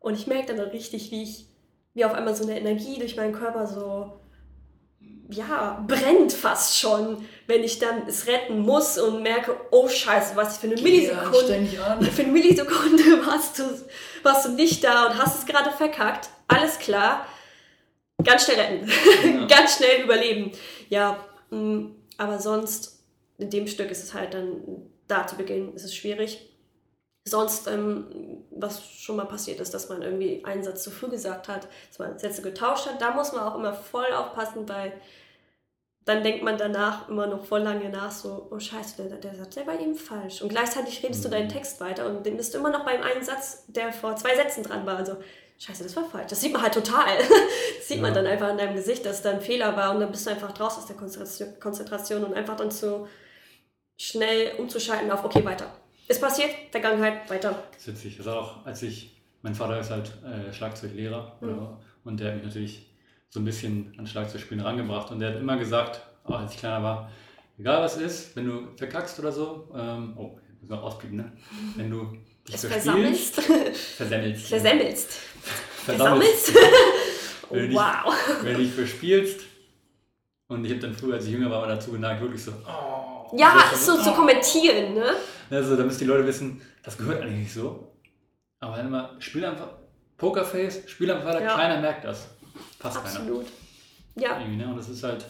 Und 0.00 0.14
ich 0.14 0.26
merke 0.26 0.54
dann 0.54 0.68
richtig, 0.68 1.12
wie 1.12 1.22
ich, 1.22 1.46
wie 1.94 2.04
auf 2.04 2.12
einmal 2.12 2.34
so 2.34 2.42
eine 2.42 2.58
Energie 2.58 2.98
durch 2.98 3.16
meinen 3.16 3.32
Körper 3.32 3.68
so 3.68 4.20
ja, 5.32 5.82
brennt 5.86 6.32
fast 6.32 6.78
schon, 6.78 7.26
wenn 7.46 7.64
ich 7.64 7.78
dann 7.78 8.06
es 8.06 8.26
retten 8.26 8.60
muss 8.60 8.98
und 8.98 9.22
merke, 9.22 9.56
oh 9.70 9.88
Scheiße, 9.88 10.36
was 10.36 10.58
für 10.58 10.66
eine 10.66 10.80
Millisekunde, 10.80 11.66
für 12.12 12.22
eine 12.22 12.32
Millisekunde 12.32 13.04
warst 13.26 13.58
du, 13.58 13.64
warst 14.22 14.46
du 14.46 14.52
nicht 14.52 14.84
da 14.84 15.06
und 15.06 15.18
hast 15.18 15.40
es 15.40 15.46
gerade 15.46 15.70
verkackt. 15.70 16.28
Alles 16.48 16.78
klar. 16.78 17.26
Ganz 18.22 18.44
schnell 18.44 18.60
retten. 18.60 18.88
Ja. 18.88 19.46
Ganz 19.56 19.76
schnell 19.76 20.04
überleben. 20.04 20.52
Ja, 20.88 21.18
mm, 21.50 21.86
aber 22.18 22.38
sonst, 22.38 23.00
in 23.38 23.50
dem 23.50 23.66
Stück 23.66 23.90
ist 23.90 24.04
es 24.04 24.14
halt 24.14 24.34
dann, 24.34 24.62
da 25.08 25.26
zu 25.26 25.36
beginnen, 25.36 25.74
ist 25.74 25.84
es 25.84 25.94
schwierig. 25.94 26.48
Sonst, 27.24 27.68
ähm, 27.68 28.44
was 28.50 28.84
schon 28.90 29.16
mal 29.16 29.26
passiert 29.26 29.60
ist, 29.60 29.72
dass 29.74 29.88
man 29.88 30.02
irgendwie 30.02 30.44
einen 30.44 30.62
Satz 30.62 30.82
zu 30.82 30.90
früh 30.90 31.08
gesagt 31.08 31.48
hat, 31.48 31.68
dass 31.88 31.98
man 31.98 32.18
Sätze 32.18 32.42
getauscht 32.42 32.86
hat, 32.86 33.00
da 33.00 33.12
muss 33.12 33.32
man 33.32 33.42
auch 33.42 33.56
immer 33.56 33.74
voll 33.74 34.12
aufpassen, 34.12 34.68
weil 34.68 34.92
dann 36.04 36.24
denkt 36.24 36.42
man 36.42 36.58
danach 36.58 37.08
immer 37.08 37.26
noch 37.26 37.44
voll 37.44 37.60
lange 37.60 37.88
nach, 37.88 38.10
so, 38.10 38.48
oh 38.50 38.58
scheiße, 38.58 39.08
der, 39.08 39.18
der 39.18 39.36
Satz, 39.36 39.54
der 39.54 39.66
war 39.66 39.78
eben 39.78 39.94
falsch. 39.94 40.42
Und 40.42 40.48
gleichzeitig 40.48 41.02
redest 41.02 41.20
mhm. 41.20 41.24
du 41.24 41.30
deinen 41.30 41.48
Text 41.48 41.80
weiter 41.80 42.06
und 42.06 42.26
dann 42.26 42.36
bist 42.36 42.52
du 42.52 42.58
immer 42.58 42.70
noch 42.70 42.84
beim 42.84 43.02
einen 43.02 43.22
Satz, 43.22 43.64
der 43.68 43.92
vor 43.92 44.16
zwei 44.16 44.34
Sätzen 44.34 44.64
dran 44.64 44.84
war. 44.84 44.96
Also, 44.96 45.16
scheiße, 45.58 45.84
das 45.84 45.94
war 45.94 46.04
falsch. 46.04 46.30
Das 46.30 46.40
sieht 46.40 46.52
man 46.52 46.62
halt 46.62 46.74
total. 46.74 47.06
Das 47.78 47.88
sieht 47.88 47.96
ja. 47.96 48.02
man 48.02 48.14
dann 48.14 48.26
einfach 48.26 48.48
in 48.48 48.58
deinem 48.58 48.76
Gesicht, 48.76 49.04
dass 49.04 49.22
da 49.22 49.30
ein 49.30 49.40
Fehler 49.40 49.76
war 49.76 49.92
und 49.92 50.00
dann 50.00 50.10
bist 50.12 50.24
du 50.24 50.30
einfach 50.30 50.52
draus 50.52 50.78
aus 50.78 50.86
der 50.86 50.96
Konzentration 51.58 52.22
und 52.22 52.32
einfach 52.32 52.56
dann 52.56 52.70
zu 52.70 53.08
schnell 53.98 54.52
umzuschalten 54.56 55.10
auf, 55.10 55.24
okay, 55.24 55.44
weiter. 55.44 55.66
Ist 56.06 56.20
passiert, 56.20 56.50
Vergangenheit, 56.70 57.28
weiter. 57.28 57.60
Das 57.72 57.82
ist 57.82 57.88
witzig. 57.88 58.16
Das 58.18 58.26
ist 58.26 58.32
auch, 58.32 58.64
als 58.64 58.82
ich, 58.82 59.20
mein 59.42 59.54
Vater 59.54 59.80
ist 59.80 59.90
halt 59.90 60.12
äh, 60.24 60.52
Schlagzeuglehrer 60.52 61.36
mhm. 61.40 61.76
und 62.04 62.20
der 62.20 62.28
hat 62.28 62.36
mich 62.36 62.44
natürlich 62.44 62.91
so 63.32 63.40
ein 63.40 63.46
bisschen 63.46 63.94
an 63.96 64.06
Schlagzeugspielen 64.06 64.62
rangebracht. 64.62 65.10
Und 65.10 65.20
der 65.20 65.30
hat 65.30 65.40
immer 65.40 65.56
gesagt, 65.56 66.02
auch 66.24 66.38
als 66.38 66.52
ich 66.52 66.58
kleiner 66.58 66.82
war, 66.82 67.10
egal 67.58 67.82
was 67.82 67.96
ist, 67.96 68.36
wenn 68.36 68.44
du 68.44 68.76
verkackst 68.76 69.18
oder 69.18 69.32
so, 69.32 69.70
ähm, 69.74 70.12
oh, 70.18 70.38
ich 70.54 70.60
muss 70.60 70.68
noch 70.68 70.82
auspiepen, 70.82 71.16
ne? 71.16 71.32
Wenn 71.76 71.90
du 71.90 72.12
dich 72.46 72.56
es 72.56 72.66
versammelst, 72.66 73.40
versemmelst. 73.40 74.48
Versemmelst. 74.48 75.12
Versammelst. 75.84 76.52
wenn 77.50 77.70
du 77.70 77.74
wow. 77.74 78.14
Wenn 78.42 78.54
du 78.54 78.60
dich 78.60 78.72
verspielst, 78.72 79.40
und 80.48 80.66
ich 80.66 80.72
habe 80.72 80.82
dann 80.82 80.92
früher, 80.92 81.14
als 81.14 81.24
ich 81.24 81.32
jünger 81.32 81.50
war, 81.50 81.62
mal 81.62 81.68
dazu 81.68 81.90
geneigt, 81.90 82.20
wirklich 82.20 82.44
so, 82.44 82.52
oh, 82.68 83.34
Ja, 83.34 83.64
so, 83.74 83.94
so, 83.94 83.98
oh. 83.98 84.04
zu 84.04 84.12
kommentieren, 84.12 84.92
ne? 84.92 85.14
Also, 85.48 85.74
damit 85.74 85.98
die 85.98 86.04
Leute 86.04 86.26
wissen, 86.26 86.60
das 86.82 86.98
gehört 86.98 87.22
eigentlich 87.22 87.38
nicht 87.44 87.54
so. 87.54 87.94
Aber 88.60 88.78
immer, 88.78 89.16
spiel 89.20 89.46
einfach 89.46 89.68
Pokerface, 90.18 90.82
spiel 90.86 91.10
einfach 91.10 91.28
weiter, 91.28 91.42
ja. 91.42 91.56
keiner 91.56 91.80
merkt 91.80 92.04
das. 92.04 92.28
Fast 92.82 92.96
Absolut. 92.96 93.46
keiner. 94.16 94.40
Ja. 94.40 94.44
Ne? 94.44 94.68
Und 94.68 94.76
das 94.76 94.88
ist 94.88 95.04
halt 95.04 95.24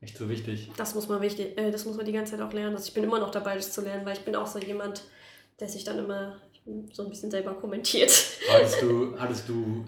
echt 0.00 0.16
so 0.16 0.28
wichtig. 0.28 0.70
Das 0.76 0.94
muss 0.94 1.08
man 1.08 1.20
wichtig, 1.20 1.58
äh, 1.58 1.72
das 1.72 1.84
muss 1.84 1.96
man 1.96 2.06
die 2.06 2.12
ganze 2.12 2.36
Zeit 2.36 2.40
auch 2.40 2.52
lernen. 2.52 2.76
Also 2.76 2.86
ich 2.86 2.94
bin 2.94 3.02
immer 3.02 3.18
noch 3.18 3.32
dabei, 3.32 3.56
das 3.56 3.72
zu 3.72 3.80
lernen, 3.80 4.06
weil 4.06 4.16
ich 4.16 4.24
bin 4.24 4.36
auch 4.36 4.46
so 4.46 4.60
jemand, 4.60 5.02
der 5.58 5.68
sich 5.68 5.82
dann 5.82 5.98
immer 5.98 6.40
so 6.92 7.02
ein 7.02 7.08
bisschen 7.08 7.32
selber 7.32 7.54
kommentiert. 7.54 8.10
Hattest 8.52 8.82
du, 8.82 9.18
hattest 9.18 9.48
du 9.48 9.84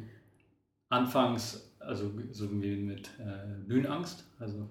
anfangs, 0.88 1.70
also 1.78 2.10
so 2.32 2.50
wie 2.50 2.76
mit 2.76 3.08
äh, 3.20 3.62
Bühnenangst, 3.66 4.24
also 4.40 4.68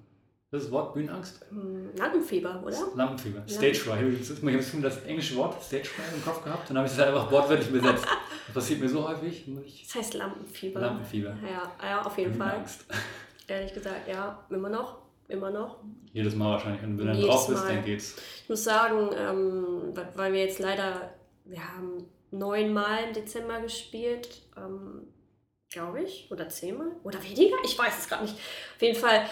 das 0.52 0.64
das 0.64 0.72
Wort 0.72 0.93
Bühnenangst? 0.93 1.45
Hm, 1.50 1.95
Lampenfieber, 1.95 2.64
oder? 2.66 2.78
Lampenfieber. 2.95 3.43
Stage 3.47 3.76
Fright. 3.76 4.02
Ich 4.20 4.30
habe 4.30 4.82
das 4.82 5.04
englische 5.04 5.36
Wort 5.36 5.62
Stage 5.64 5.86
Fright 5.86 6.14
im 6.14 6.24
Kopf 6.24 6.43
gehabt 6.43 6.70
und 6.70 6.76
dann 6.76 6.78
habe 6.78 6.88
ich 6.88 6.93
es 6.93 7.00
einfach 7.00 7.32
wortwörtlich 7.32 7.72
besetzt. 7.72 8.06
Das 8.47 8.64
passiert 8.64 8.80
mir 8.80 8.89
so 8.89 9.08
häufig. 9.08 9.45
Das 9.86 9.93
heißt 9.93 10.16
Lampenfieber. 10.16 10.80
Lampenfieber. 10.80 11.38
Ja, 11.43 11.72
ja 11.88 12.02
auf 12.02 12.18
jeden 12.18 12.32
Bühnenangst. 12.32 12.82
Fall. 12.82 12.97
Ehrlich 13.47 13.74
gesagt, 13.76 14.08
ja, 14.08 14.43
immer 14.50 14.70
noch. 14.70 15.04
Immer 15.28 15.52
noch. 15.52 15.84
Jedes 16.14 16.34
Mal 16.34 16.54
wahrscheinlich. 16.54 16.82
Und 16.82 16.97
wenn 16.97 17.06
du 17.06 17.14
dann 17.14 17.22
drauf 17.22 17.47
bist, 17.47 17.64
dann 17.64 17.86
geht's. 17.86 18.16
Ich 18.41 18.50
muss 18.50 18.64
sagen, 18.64 19.12
ähm, 19.16 19.93
weil 20.16 20.34
wir 20.34 20.45
jetzt 20.45 20.58
leider, 20.58 21.14
wir 21.45 21.62
haben 21.64 22.06
neunmal 22.32 23.04
im 23.08 23.14
Dezember 23.14 23.62
gespielt, 23.62 24.41
ähm, 24.58 25.04
glaube 25.70 26.02
ich, 26.02 26.28
oder 26.32 26.50
zehnmal 26.50 26.91
oder 27.04 27.22
weniger, 27.24 27.58
ich 27.64 27.78
weiß 27.78 28.00
es 28.00 28.08
gerade 28.08 28.24
nicht. 28.24 28.34
Auf 28.34 28.82
jeden 28.82 28.97
Fall 28.97 29.30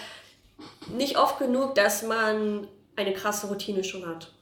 nicht 0.96 1.18
oft 1.18 1.38
genug, 1.38 1.74
dass 1.74 2.02
man 2.02 2.66
eine 2.96 3.12
krasse 3.12 3.46
Routine 3.46 3.84
schon 3.84 4.06
hat. 4.06 4.32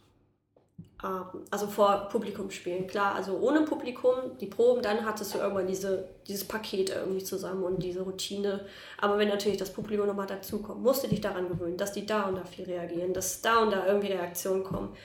Ähm, 1.05 1.45
also 1.51 1.67
vor 1.67 2.09
Publikum 2.11 2.51
spielen, 2.51 2.87
klar. 2.87 3.15
Also 3.15 3.39
ohne 3.39 3.63
Publikum, 3.63 4.39
die 4.41 4.47
Proben, 4.47 4.83
dann 4.83 5.05
hattest 5.05 5.35
du 5.35 5.39
irgendwann 5.39 5.67
diese, 5.67 6.09
dieses 6.27 6.47
Paket 6.47 6.91
irgendwie 6.91 7.25
zusammen 7.25 7.65
und 7.65 7.83
diese 7.83 8.03
Routine. 8.03 8.67
Aber 8.99 9.19
wenn 9.19 9.29
natürlich 9.29 9.59
das 9.59 9.73
Publikum 9.73 10.07
nochmal 10.07 10.27
dazukommt, 10.27 10.83
musst 10.83 11.05
du 11.05 11.09
dich 11.09 11.21
daran 11.21 11.49
gewöhnen, 11.49 11.77
dass 11.77 11.93
die 11.93 12.07
da 12.07 12.25
und 12.25 12.37
da 12.37 12.45
viel 12.45 12.65
reagieren, 12.65 13.13
dass 13.13 13.43
da 13.43 13.59
und 13.59 13.71
da 13.71 13.87
irgendwie 13.87 14.13
Reaktionen 14.13 14.65
kommen. 14.65 14.97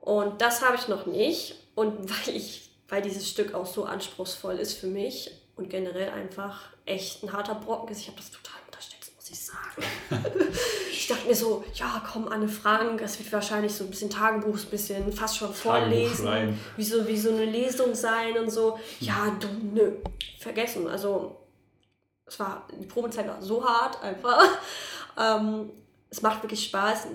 Und 0.00 0.40
das 0.40 0.62
habe 0.62 0.76
ich 0.76 0.88
noch 0.88 1.06
nicht. 1.06 1.56
Und 1.74 2.10
weil 2.10 2.34
ich, 2.34 2.70
weil 2.88 3.02
dieses 3.02 3.28
Stück 3.28 3.54
auch 3.54 3.66
so 3.66 3.84
anspruchsvoll 3.84 4.58
ist 4.58 4.74
für 4.74 4.86
mich 4.86 5.30
und 5.56 5.70
generell 5.70 6.10
einfach 6.10 6.70
echt 6.86 7.22
ein 7.22 7.32
harter 7.32 7.54
Brocken 7.54 7.90
ist, 7.90 8.00
ich 8.00 8.08
habe 8.08 8.18
das 8.18 8.30
total 8.30 8.60
ich 9.34 9.44
sagen. 9.46 9.82
ich 10.90 11.06
dachte 11.06 11.26
mir 11.28 11.34
so, 11.34 11.64
ja, 11.74 12.02
komm, 12.10 12.28
Anne 12.28 12.48
Frank, 12.48 13.02
es 13.02 13.18
wird 13.18 13.32
wahrscheinlich 13.32 13.72
so 13.72 13.84
ein 13.84 13.90
bisschen 13.90 14.10
Tagebuch, 14.10 14.58
ein 14.58 14.70
bisschen 14.70 15.12
fast 15.12 15.36
schon 15.36 15.52
vorlesen, 15.52 16.58
wie 16.76 16.84
so, 16.84 17.06
wie 17.06 17.18
so 17.18 17.30
eine 17.30 17.44
Lesung 17.44 17.94
sein 17.94 18.38
und 18.38 18.50
so. 18.50 18.78
Ja, 19.00 19.36
du, 19.38 19.48
nö, 19.74 19.92
vergessen. 20.38 20.88
Also, 20.88 21.36
es 22.26 22.38
war, 22.40 22.66
die 22.80 22.86
Probezeit 22.86 23.28
war 23.28 23.42
so 23.42 23.64
hart 23.64 24.02
einfach. 24.02 24.42
Ähm, 25.16 25.70
es 26.10 26.22
macht 26.22 26.42
wirklich 26.42 26.64
Spaß, 26.64 27.06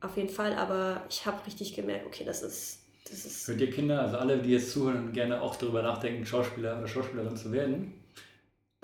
auf 0.00 0.16
jeden 0.16 0.28
Fall, 0.28 0.54
aber 0.54 1.02
ich 1.08 1.24
habe 1.24 1.46
richtig 1.46 1.72
gemerkt, 1.72 2.04
okay, 2.04 2.24
das 2.24 2.42
ist, 2.42 2.80
das 3.08 3.24
ist. 3.24 3.44
Für 3.44 3.54
die 3.54 3.70
Kinder, 3.70 4.00
also 4.02 4.16
alle, 4.16 4.38
die 4.38 4.50
jetzt 4.50 4.72
zuhören 4.72 5.06
und 5.06 5.12
gerne 5.12 5.40
auch 5.40 5.54
darüber 5.54 5.80
nachdenken, 5.80 6.26
Schauspieler 6.26 6.78
oder 6.78 6.88
Schauspielerin 6.88 7.36
zu 7.36 7.52
werden, 7.52 7.94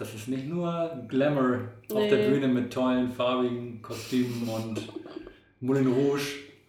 das 0.00 0.14
ist 0.14 0.28
nicht 0.28 0.46
nur 0.46 1.04
Glamour 1.08 1.58
nee. 1.90 1.94
auf 1.94 2.08
der 2.08 2.28
Bühne 2.28 2.48
mit 2.48 2.72
tollen 2.72 3.12
farbigen 3.12 3.82
Kostümen 3.82 4.48
und 4.48 4.88
Moulin 5.60 5.92
Rouge. 5.92 6.22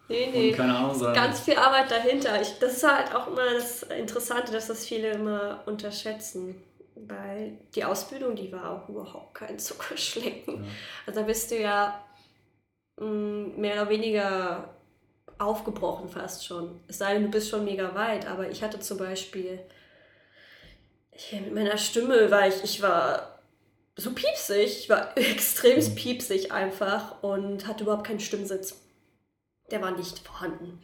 Nee, 0.08 0.28
nee. 0.30 0.50
Und 0.50 0.56
keine 0.56 0.76
Ahnung, 0.76 0.94
sondern 0.94 1.14
ganz 1.14 1.40
viel 1.40 1.56
Arbeit 1.56 1.90
dahinter. 1.90 2.40
Ich, 2.42 2.58
das 2.58 2.74
ist 2.74 2.86
halt 2.86 3.14
auch 3.14 3.28
immer 3.28 3.54
das 3.54 3.84
Interessante, 3.84 4.52
dass 4.52 4.66
das 4.66 4.86
viele 4.86 5.12
immer 5.12 5.62
unterschätzen. 5.64 6.62
Weil 6.94 7.58
die 7.74 7.84
Ausbildung, 7.84 8.36
die 8.36 8.52
war 8.52 8.70
auch 8.70 8.88
überhaupt 8.88 9.34
kein 9.34 9.58
Zuckerschlecken. 9.58 10.62
Ja. 10.62 10.70
Also 11.06 11.20
da 11.20 11.26
bist 11.26 11.50
du 11.50 11.58
ja 11.58 12.04
mh, 13.00 13.06
mm, 13.06 13.60
mehr 13.60 13.80
oder 13.80 13.88
weniger 13.90 14.68
aufgebrochen 15.38 16.10
fast 16.10 16.46
schon. 16.46 16.80
Es 16.86 16.98
sei 16.98 17.14
denn, 17.14 17.24
du 17.24 17.30
bist 17.30 17.48
schon 17.48 17.64
mega 17.64 17.94
weit, 17.94 18.28
aber 18.28 18.50
ich 18.50 18.62
hatte 18.62 18.78
zum 18.78 18.98
Beispiel, 18.98 19.58
ich, 21.12 21.32
mit 21.32 21.54
meiner 21.54 21.78
Stimme 21.78 22.30
war 22.30 22.48
ich, 22.48 22.64
ich 22.64 22.82
war 22.82 23.38
so 23.96 24.12
piepsig, 24.12 24.80
ich 24.80 24.88
war 24.88 25.12
extrem 25.16 25.78
mhm. 25.78 25.94
piepsig 25.94 26.52
einfach 26.52 27.22
und 27.22 27.66
hatte 27.66 27.84
überhaupt 27.84 28.06
keinen 28.06 28.20
Stimmsitz. 28.20 28.80
Der 29.70 29.82
war 29.82 29.92
nicht 29.92 30.18
vorhanden. 30.18 30.80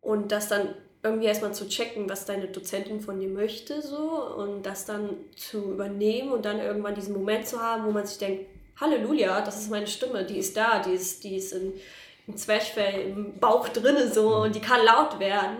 Und 0.00 0.32
das 0.32 0.48
dann 0.48 0.74
irgendwie 1.02 1.26
erstmal 1.26 1.54
zu 1.54 1.68
checken, 1.68 2.08
was 2.08 2.24
deine 2.24 2.48
Dozentin 2.48 3.00
von 3.00 3.20
dir 3.20 3.28
möchte, 3.28 3.82
so 3.82 4.34
und 4.36 4.64
das 4.64 4.84
dann 4.84 5.10
zu 5.36 5.72
übernehmen 5.72 6.32
und 6.32 6.44
dann 6.44 6.58
irgendwann 6.58 6.94
diesen 6.94 7.14
Moment 7.14 7.46
zu 7.46 7.60
haben, 7.60 7.86
wo 7.86 7.90
man 7.90 8.06
sich 8.06 8.18
denkt, 8.18 8.46
Halleluja, 8.80 9.40
das 9.40 9.60
ist 9.60 9.70
meine 9.70 9.86
Stimme, 9.86 10.24
die 10.24 10.38
ist 10.38 10.56
da, 10.56 10.80
die 10.80 10.92
ist, 10.92 11.24
die 11.24 11.36
ist 11.36 11.52
in, 11.52 11.72
im 12.26 12.36
Zwerchfell, 12.36 13.10
im 13.10 13.38
Bauch 13.38 13.68
drinne 13.68 14.12
so 14.12 14.36
und 14.36 14.54
die 14.54 14.60
kann 14.60 14.84
laut 14.84 15.18
werden. 15.18 15.56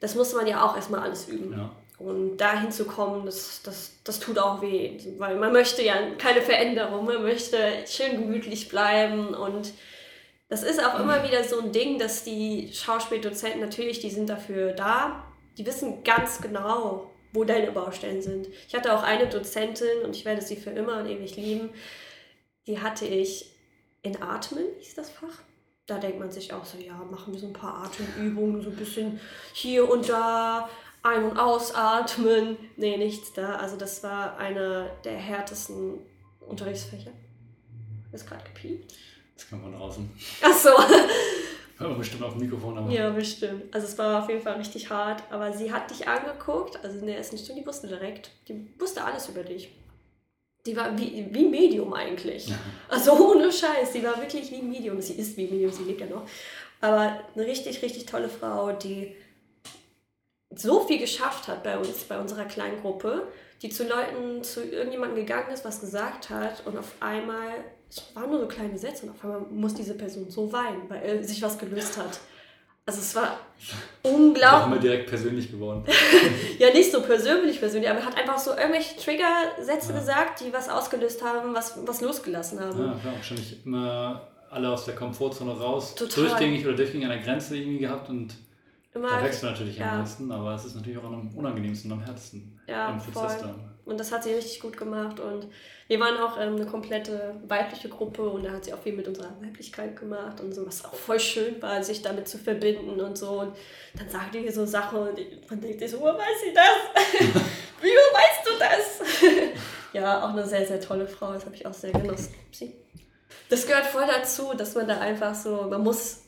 Das 0.00 0.14
muss 0.14 0.32
man 0.32 0.46
ja 0.46 0.64
auch 0.64 0.74
erstmal 0.74 1.00
alles 1.00 1.28
üben. 1.28 1.52
Ja. 1.52 1.70
Und 2.02 2.36
dahin 2.38 2.72
zu 2.72 2.84
kommen, 2.84 3.26
das, 3.26 3.62
das, 3.62 3.92
das 4.02 4.18
tut 4.18 4.38
auch 4.38 4.60
weh, 4.60 4.98
weil 5.18 5.36
man 5.36 5.52
möchte 5.52 5.82
ja 5.82 5.94
keine 6.18 6.42
Veränderung, 6.42 7.04
man 7.04 7.22
möchte 7.22 7.56
schön 7.86 8.20
gemütlich 8.20 8.68
bleiben. 8.68 9.34
Und 9.34 9.72
das 10.48 10.64
ist 10.64 10.84
auch 10.84 10.98
immer 10.98 11.22
wieder 11.24 11.44
so 11.44 11.60
ein 11.60 11.72
Ding, 11.72 11.98
dass 11.98 12.24
die 12.24 12.70
Schauspieldozenten 12.72 13.60
natürlich, 13.60 14.00
die 14.00 14.10
sind 14.10 14.28
dafür 14.28 14.72
da, 14.72 15.24
die 15.56 15.64
wissen 15.64 16.02
ganz 16.02 16.40
genau, 16.40 17.10
wo 17.32 17.44
deine 17.44 17.72
Baustellen 17.72 18.20
sind. 18.20 18.48
Ich 18.68 18.74
hatte 18.74 18.94
auch 18.94 19.02
eine 19.02 19.28
Dozentin 19.28 20.02
und 20.04 20.16
ich 20.16 20.24
werde 20.24 20.42
sie 20.42 20.56
für 20.56 20.70
immer 20.70 20.98
und 20.98 21.06
ewig 21.06 21.36
lieben, 21.36 21.70
die 22.66 22.80
hatte 22.80 23.06
ich 23.06 23.54
in 24.02 24.20
Atmen, 24.20 24.64
hieß 24.80 24.94
das 24.94 25.10
Fach. 25.10 25.42
Da 25.86 25.98
denkt 25.98 26.18
man 26.18 26.30
sich 26.30 26.52
auch 26.52 26.64
so, 26.64 26.78
ja, 26.78 26.94
machen 27.10 27.32
wir 27.32 27.40
so 27.40 27.46
ein 27.46 27.52
paar 27.52 27.84
Atemübungen, 27.84 28.62
so 28.62 28.70
ein 28.70 28.76
bisschen 28.76 29.20
hier 29.52 29.88
und 29.90 30.08
da, 30.08 30.68
ein- 31.02 31.24
und 31.24 31.38
ausatmen. 31.38 32.56
Nee, 32.76 32.96
nichts 32.96 33.32
da. 33.32 33.56
Also 33.56 33.76
das 33.76 34.02
war 34.02 34.36
einer 34.38 34.86
der 35.04 35.16
härtesten 35.16 35.98
Unterrichtsfächer. 36.40 37.10
Ist 38.12 38.28
gerade 38.28 38.44
gepiept. 38.44 38.94
Das 39.34 39.48
kann 39.48 39.62
man 39.62 39.72
draußen. 39.72 40.08
Ach 40.42 40.52
so. 40.52 40.70
Aber 41.78 41.94
bestimmt 41.94 42.22
auf 42.22 42.34
dem 42.34 42.42
Mikrofon. 42.42 42.78
Aber. 42.78 42.90
Ja, 42.90 43.10
bestimmt. 43.10 43.74
Also 43.74 43.86
es 43.86 43.98
war 43.98 44.22
auf 44.22 44.28
jeden 44.28 44.42
Fall 44.42 44.54
richtig 44.54 44.90
hart. 44.90 45.22
Aber 45.30 45.52
sie 45.52 45.72
hat 45.72 45.90
dich 45.90 46.06
angeguckt, 46.06 46.78
also 46.84 46.98
in 46.98 47.06
der 47.06 47.16
ersten 47.16 47.38
Stunde, 47.38 47.62
die 47.62 47.66
wusste 47.66 47.88
direkt, 47.88 48.30
die 48.48 48.68
wusste 48.78 49.02
alles 49.02 49.28
über 49.28 49.42
dich. 49.42 49.70
Die 50.64 50.76
war 50.76 50.96
wie, 50.96 51.26
wie 51.32 51.48
Medium 51.48 51.92
eigentlich. 51.92 52.52
Also 52.88 53.12
ohne 53.14 53.50
Scheiß, 53.50 53.92
die 53.92 54.04
war 54.04 54.16
wirklich 54.20 54.52
wie 54.52 54.62
Medium. 54.62 55.00
Sie 55.00 55.14
ist 55.14 55.36
wie 55.36 55.48
Medium, 55.48 55.72
sie 55.72 55.82
lebt 55.82 56.02
ja 56.02 56.06
noch. 56.06 56.24
Aber 56.80 57.18
eine 57.34 57.46
richtig, 57.46 57.82
richtig 57.82 58.06
tolle 58.06 58.28
Frau, 58.28 58.70
die 58.72 59.16
so 60.56 60.80
viel 60.86 60.98
geschafft 60.98 61.48
hat 61.48 61.62
bei 61.62 61.76
uns, 61.78 62.04
bei 62.04 62.18
unserer 62.18 62.44
kleinen 62.44 62.80
Gruppe, 62.80 63.28
die 63.62 63.70
zu 63.70 63.84
Leuten, 63.84 64.42
zu 64.42 64.64
irgendjemandem 64.64 65.16
gegangen 65.16 65.50
ist, 65.52 65.64
was 65.64 65.80
gesagt 65.80 66.30
hat 66.30 66.66
und 66.66 66.76
auf 66.76 66.92
einmal 67.00 67.64
es 67.92 68.02
waren 68.14 68.30
nur 68.30 68.40
so 68.40 68.48
kleine 68.48 68.78
Sätze 68.78 69.04
und 69.04 69.12
auf 69.12 69.22
einmal 69.22 69.40
muss 69.50 69.74
diese 69.74 69.94
Person 69.94 70.30
so 70.30 70.50
weinen, 70.50 70.88
weil 70.88 71.02
er 71.02 71.22
sich 71.22 71.42
was 71.42 71.58
gelöst 71.58 71.98
hat. 71.98 72.20
Also 72.86 73.00
es 73.00 73.14
war 73.14 73.38
unglaublich. 74.02 74.42
Haben 74.44 74.72
wir 74.72 74.80
direkt 74.80 75.08
persönlich 75.10 75.50
geworden. 75.50 75.84
ja, 76.58 76.72
nicht 76.72 76.90
so 76.90 77.02
persönlich 77.02 77.60
persönlich, 77.60 77.90
aber 77.90 78.00
er 78.00 78.06
hat 78.06 78.16
einfach 78.16 78.38
so 78.38 78.52
irgendwelche 78.56 78.96
Trigger-Sätze 78.96 79.92
ja. 79.92 79.98
gesagt, 79.98 80.40
die 80.40 80.52
was 80.52 80.70
ausgelöst 80.70 81.22
haben, 81.22 81.54
was, 81.54 81.78
was 81.86 82.00
losgelassen 82.00 82.60
haben. 82.60 82.78
Ja, 82.78 82.98
klar, 83.00 83.14
wahrscheinlich 83.14 83.64
immer 83.64 84.28
alle 84.50 84.70
aus 84.70 84.86
der 84.86 84.94
Komfortzone 84.94 85.52
raus, 85.52 85.94
Total. 85.94 86.24
durchgängig 86.24 86.66
oder 86.66 86.76
durchgängig 86.76 87.06
an 87.06 87.12
der 87.12 87.22
Grenze 87.22 87.56
irgendwie 87.56 87.78
gehabt 87.78 88.08
und 88.08 88.34
immer, 88.94 89.08
da 89.08 89.22
wächst 89.22 89.42
du 89.42 89.46
natürlich 89.46 89.78
ja. 89.78 89.92
am 89.92 89.98
meisten, 90.00 90.30
aber 90.30 90.54
es 90.54 90.64
ist 90.64 90.76
natürlich 90.76 90.98
auch 90.98 91.04
am 91.04 91.28
unangenehmsten 91.34 91.90
und 91.90 91.98
am 91.98 92.04
härtesten 92.04 92.60
ja, 92.66 92.90
im 92.90 92.98
Prozess 92.98 93.34
voll. 93.34 93.48
dann. 93.48 93.72
Und 93.84 93.98
das 93.98 94.12
hat 94.12 94.22
sie 94.22 94.32
richtig 94.32 94.60
gut 94.60 94.76
gemacht. 94.76 95.18
Und 95.18 95.48
wir 95.88 95.98
waren 95.98 96.16
auch 96.18 96.38
ähm, 96.38 96.54
eine 96.54 96.66
komplette 96.66 97.34
weibliche 97.46 97.88
Gruppe 97.88 98.22
und 98.22 98.44
da 98.44 98.52
hat 98.52 98.64
sie 98.64 98.72
auch 98.72 98.78
viel 98.78 98.92
mit 98.92 99.08
unserer 99.08 99.30
Weiblichkeit 99.42 99.96
gemacht 99.96 100.40
und 100.40 100.54
so, 100.54 100.66
was 100.66 100.84
auch 100.84 100.94
voll 100.94 101.18
schön 101.18 101.60
war, 101.60 101.82
sich 101.82 102.00
damit 102.00 102.28
zu 102.28 102.38
verbinden 102.38 103.00
und 103.00 103.18
so. 103.18 103.40
Und 103.40 103.56
dann 103.98 104.08
sagt 104.08 104.34
ihr 104.34 104.52
so 104.52 104.64
Sachen 104.64 104.98
und 104.98 105.50
man 105.50 105.60
denkt 105.60 105.80
sich 105.80 105.90
so, 105.90 106.00
wo 106.00 106.06
weiß 106.06 106.40
sie 106.44 106.54
das? 106.54 107.42
Wie 107.82 107.88
weißt 107.88 108.46
du 108.46 108.50
das? 108.58 109.52
ja, 109.92 110.24
auch 110.24 110.30
eine 110.30 110.46
sehr, 110.46 110.64
sehr 110.64 110.80
tolle 110.80 111.08
Frau, 111.08 111.32
das 111.32 111.44
habe 111.44 111.56
ich 111.56 111.66
auch 111.66 111.74
sehr 111.74 111.90
genossen. 111.90 112.32
Sie. 112.52 112.74
Das 113.50 113.66
gehört 113.66 113.86
voll 113.86 114.06
dazu, 114.06 114.54
dass 114.56 114.76
man 114.76 114.86
da 114.86 115.00
einfach 115.00 115.34
so, 115.34 115.66
man 115.68 115.82
muss 115.82 116.21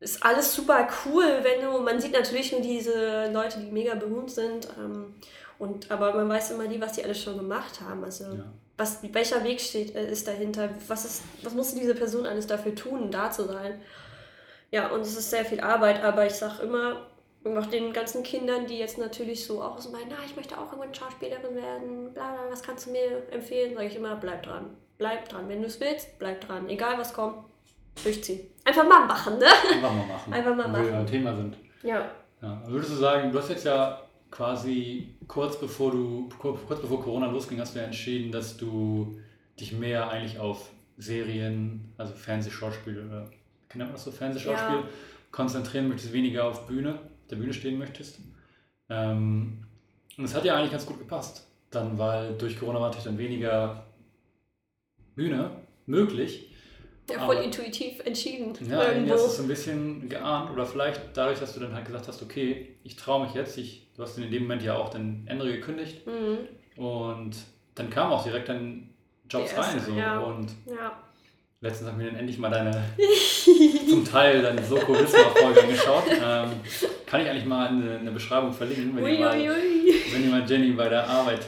ist 0.00 0.24
alles 0.24 0.54
super 0.54 0.88
cool, 1.04 1.24
wenn 1.42 1.60
du, 1.60 1.78
man 1.80 2.00
sieht 2.00 2.12
natürlich 2.12 2.52
nur 2.52 2.62
diese 2.62 3.30
Leute, 3.32 3.60
die 3.60 3.70
mega 3.70 3.94
berühmt 3.94 4.30
sind, 4.30 4.68
ähm, 4.78 5.14
und, 5.58 5.90
aber 5.90 6.14
man 6.14 6.26
weiß 6.26 6.52
immer 6.52 6.64
nie, 6.64 6.80
was 6.80 6.92
die 6.92 7.04
alles 7.04 7.22
schon 7.22 7.36
gemacht 7.36 7.82
haben. 7.82 8.02
Also 8.02 8.24
ja. 8.24 8.44
was, 8.78 9.00
welcher 9.12 9.44
Weg 9.44 9.60
steht, 9.60 9.94
äh, 9.94 10.10
ist 10.10 10.26
dahinter, 10.26 10.70
was, 10.88 11.04
ist, 11.04 11.22
was 11.42 11.52
muss 11.52 11.74
diese 11.74 11.94
Person 11.94 12.24
alles 12.24 12.46
dafür 12.46 12.74
tun, 12.74 13.10
da 13.10 13.30
zu 13.30 13.44
sein. 13.44 13.78
Ja, 14.70 14.88
und 14.88 15.02
es 15.02 15.18
ist 15.18 15.28
sehr 15.28 15.44
viel 15.44 15.60
Arbeit, 15.60 16.02
aber 16.02 16.24
ich 16.24 16.32
sage 16.32 16.62
immer, 16.62 17.06
und 17.44 17.58
auch 17.58 17.66
den 17.66 17.92
ganzen 17.92 18.22
Kindern, 18.22 18.66
die 18.66 18.78
jetzt 18.78 18.96
natürlich 18.96 19.44
so 19.44 19.62
auch 19.62 19.78
so 19.80 19.90
meinen, 19.90 20.08
na, 20.08 20.16
ich 20.24 20.34
möchte 20.34 20.56
auch 20.56 20.72
irgendwann 20.72 20.94
Schauspielerin 20.94 21.54
werden, 21.54 22.14
bla 22.14 22.32
bla, 22.32 22.50
was 22.50 22.62
kannst 22.62 22.86
du 22.86 22.92
mir 22.92 23.30
empfehlen? 23.30 23.74
Sage 23.74 23.86
ich 23.86 23.96
immer, 23.96 24.16
bleib 24.16 24.42
dran. 24.42 24.76
Bleib 24.96 25.28
dran. 25.28 25.48
Wenn 25.48 25.60
du 25.60 25.66
es 25.66 25.80
willst, 25.80 26.18
bleib 26.18 26.40
dran. 26.42 26.68
Egal 26.70 26.96
was 26.96 27.12
kommt, 27.12 27.49
durchziehen. 28.02 28.40
Einfach 28.64 28.88
mal 28.88 29.06
machen, 29.06 29.38
ne? 29.38 29.46
Einfach 29.46 29.92
mal 29.94 30.06
machen. 30.06 30.32
Einfach 30.32 30.56
mal 30.56 30.68
machen. 30.68 30.84
Wo 30.84 30.88
wir 30.88 30.98
ein 30.98 31.06
Thema 31.06 31.34
sind. 31.34 31.56
Ja. 31.82 32.10
ja. 32.42 32.62
Würdest 32.66 32.92
du 32.92 32.96
sagen, 32.96 33.32
du 33.32 33.38
hast 33.38 33.50
jetzt 33.50 33.64
ja 33.64 34.02
quasi 34.30 35.14
kurz 35.26 35.58
bevor 35.58 35.90
du, 35.90 36.28
kurz 36.38 36.80
bevor 36.80 37.02
Corona 37.02 37.26
losging, 37.26 37.60
hast 37.60 37.74
du 37.74 37.80
ja 37.80 37.86
entschieden, 37.86 38.30
dass 38.30 38.56
du 38.56 39.18
dich 39.58 39.72
mehr 39.72 40.08
eigentlich 40.08 40.38
auf 40.38 40.70
Serien, 40.96 41.92
also 41.96 42.12
Fernsehschauspiel 42.14 43.06
oder 43.06 43.30
kennt 43.68 43.84
man 43.84 43.92
das 43.92 44.04
so, 44.04 44.10
Fernsehschauspiel, 44.10 44.76
ja. 44.76 44.88
konzentrieren 45.30 45.88
möchtest, 45.88 46.12
weniger 46.12 46.44
auf 46.44 46.66
Bühne, 46.66 46.98
der 47.30 47.36
Bühne 47.36 47.52
stehen 47.52 47.78
möchtest. 47.78 48.18
Ähm, 48.88 49.64
und 50.16 50.24
es 50.24 50.34
hat 50.34 50.44
ja 50.44 50.56
eigentlich 50.56 50.72
ganz 50.72 50.86
gut 50.86 50.98
gepasst. 50.98 51.46
Dann, 51.70 51.98
weil 51.98 52.36
durch 52.36 52.58
Corona 52.58 52.80
war 52.80 52.88
natürlich 52.88 53.04
dann 53.04 53.18
weniger 53.18 53.86
Bühne 55.14 55.50
möglich. 55.86 56.49
Ja, 57.10 57.24
voll 57.24 57.36
Aber, 57.36 57.44
intuitiv 57.44 58.00
entschieden. 58.04 58.52
Ja, 58.68 58.88
irgendwie 58.88 59.12
hast 59.12 59.24
du 59.24 59.28
es 59.28 59.40
ein 59.40 59.48
bisschen 59.48 60.08
geahnt 60.08 60.50
oder 60.50 60.66
vielleicht 60.66 61.00
dadurch, 61.14 61.38
dass 61.38 61.54
du 61.54 61.60
dann 61.60 61.74
halt 61.74 61.86
gesagt 61.86 62.08
hast, 62.08 62.22
okay, 62.22 62.76
ich 62.84 62.96
traue 62.96 63.24
mich 63.24 63.34
jetzt, 63.34 63.58
ich, 63.58 63.86
du 63.96 64.02
hast 64.02 64.18
in 64.18 64.30
dem 64.30 64.42
Moment 64.42 64.62
ja 64.62 64.76
auch 64.76 64.88
den 64.88 65.24
Ende 65.26 65.50
gekündigt 65.50 66.06
mhm. 66.06 66.82
und 66.82 67.36
dann 67.74 67.90
kam 67.90 68.12
auch 68.12 68.22
direkt 68.22 68.48
dein 68.48 68.90
Jobs 69.28 69.52
erste, 69.52 69.76
rein 69.76 69.80
so 69.80 69.92
ja. 69.94 70.18
und 70.18 70.50
ja. 70.66 70.92
letztens 71.60 71.90
haben 71.90 71.98
wir 72.00 72.06
dann 72.06 72.16
endlich 72.16 72.38
mal 72.38 72.50
deine 72.50 72.72
zum 73.88 74.04
Teil 74.04 74.42
deine 74.42 74.62
Soko 74.62 74.92
Wismar-Folge 74.92 75.62
angeschaut. 75.62 76.04
Ähm, 76.08 76.50
kann 77.06 77.22
ich 77.22 77.28
eigentlich 77.28 77.46
mal 77.46 77.68
eine, 77.68 77.98
eine 77.98 78.10
Beschreibung 78.10 78.52
verlinken, 78.52 78.96
wenn, 78.96 79.04
ui, 79.04 79.14
ihr 79.14 79.20
mal, 79.20 79.38
ui. 79.38 79.94
wenn 80.12 80.24
ihr 80.24 80.30
mal 80.30 80.48
Jenny 80.48 80.72
bei 80.72 80.88
der 80.88 81.08
Arbeit 81.08 81.40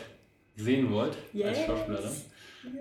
sehen 0.57 0.91
wollt 0.91 1.17
yes. 1.33 1.49
als 1.49 1.67
Schauspielerin 1.67 2.32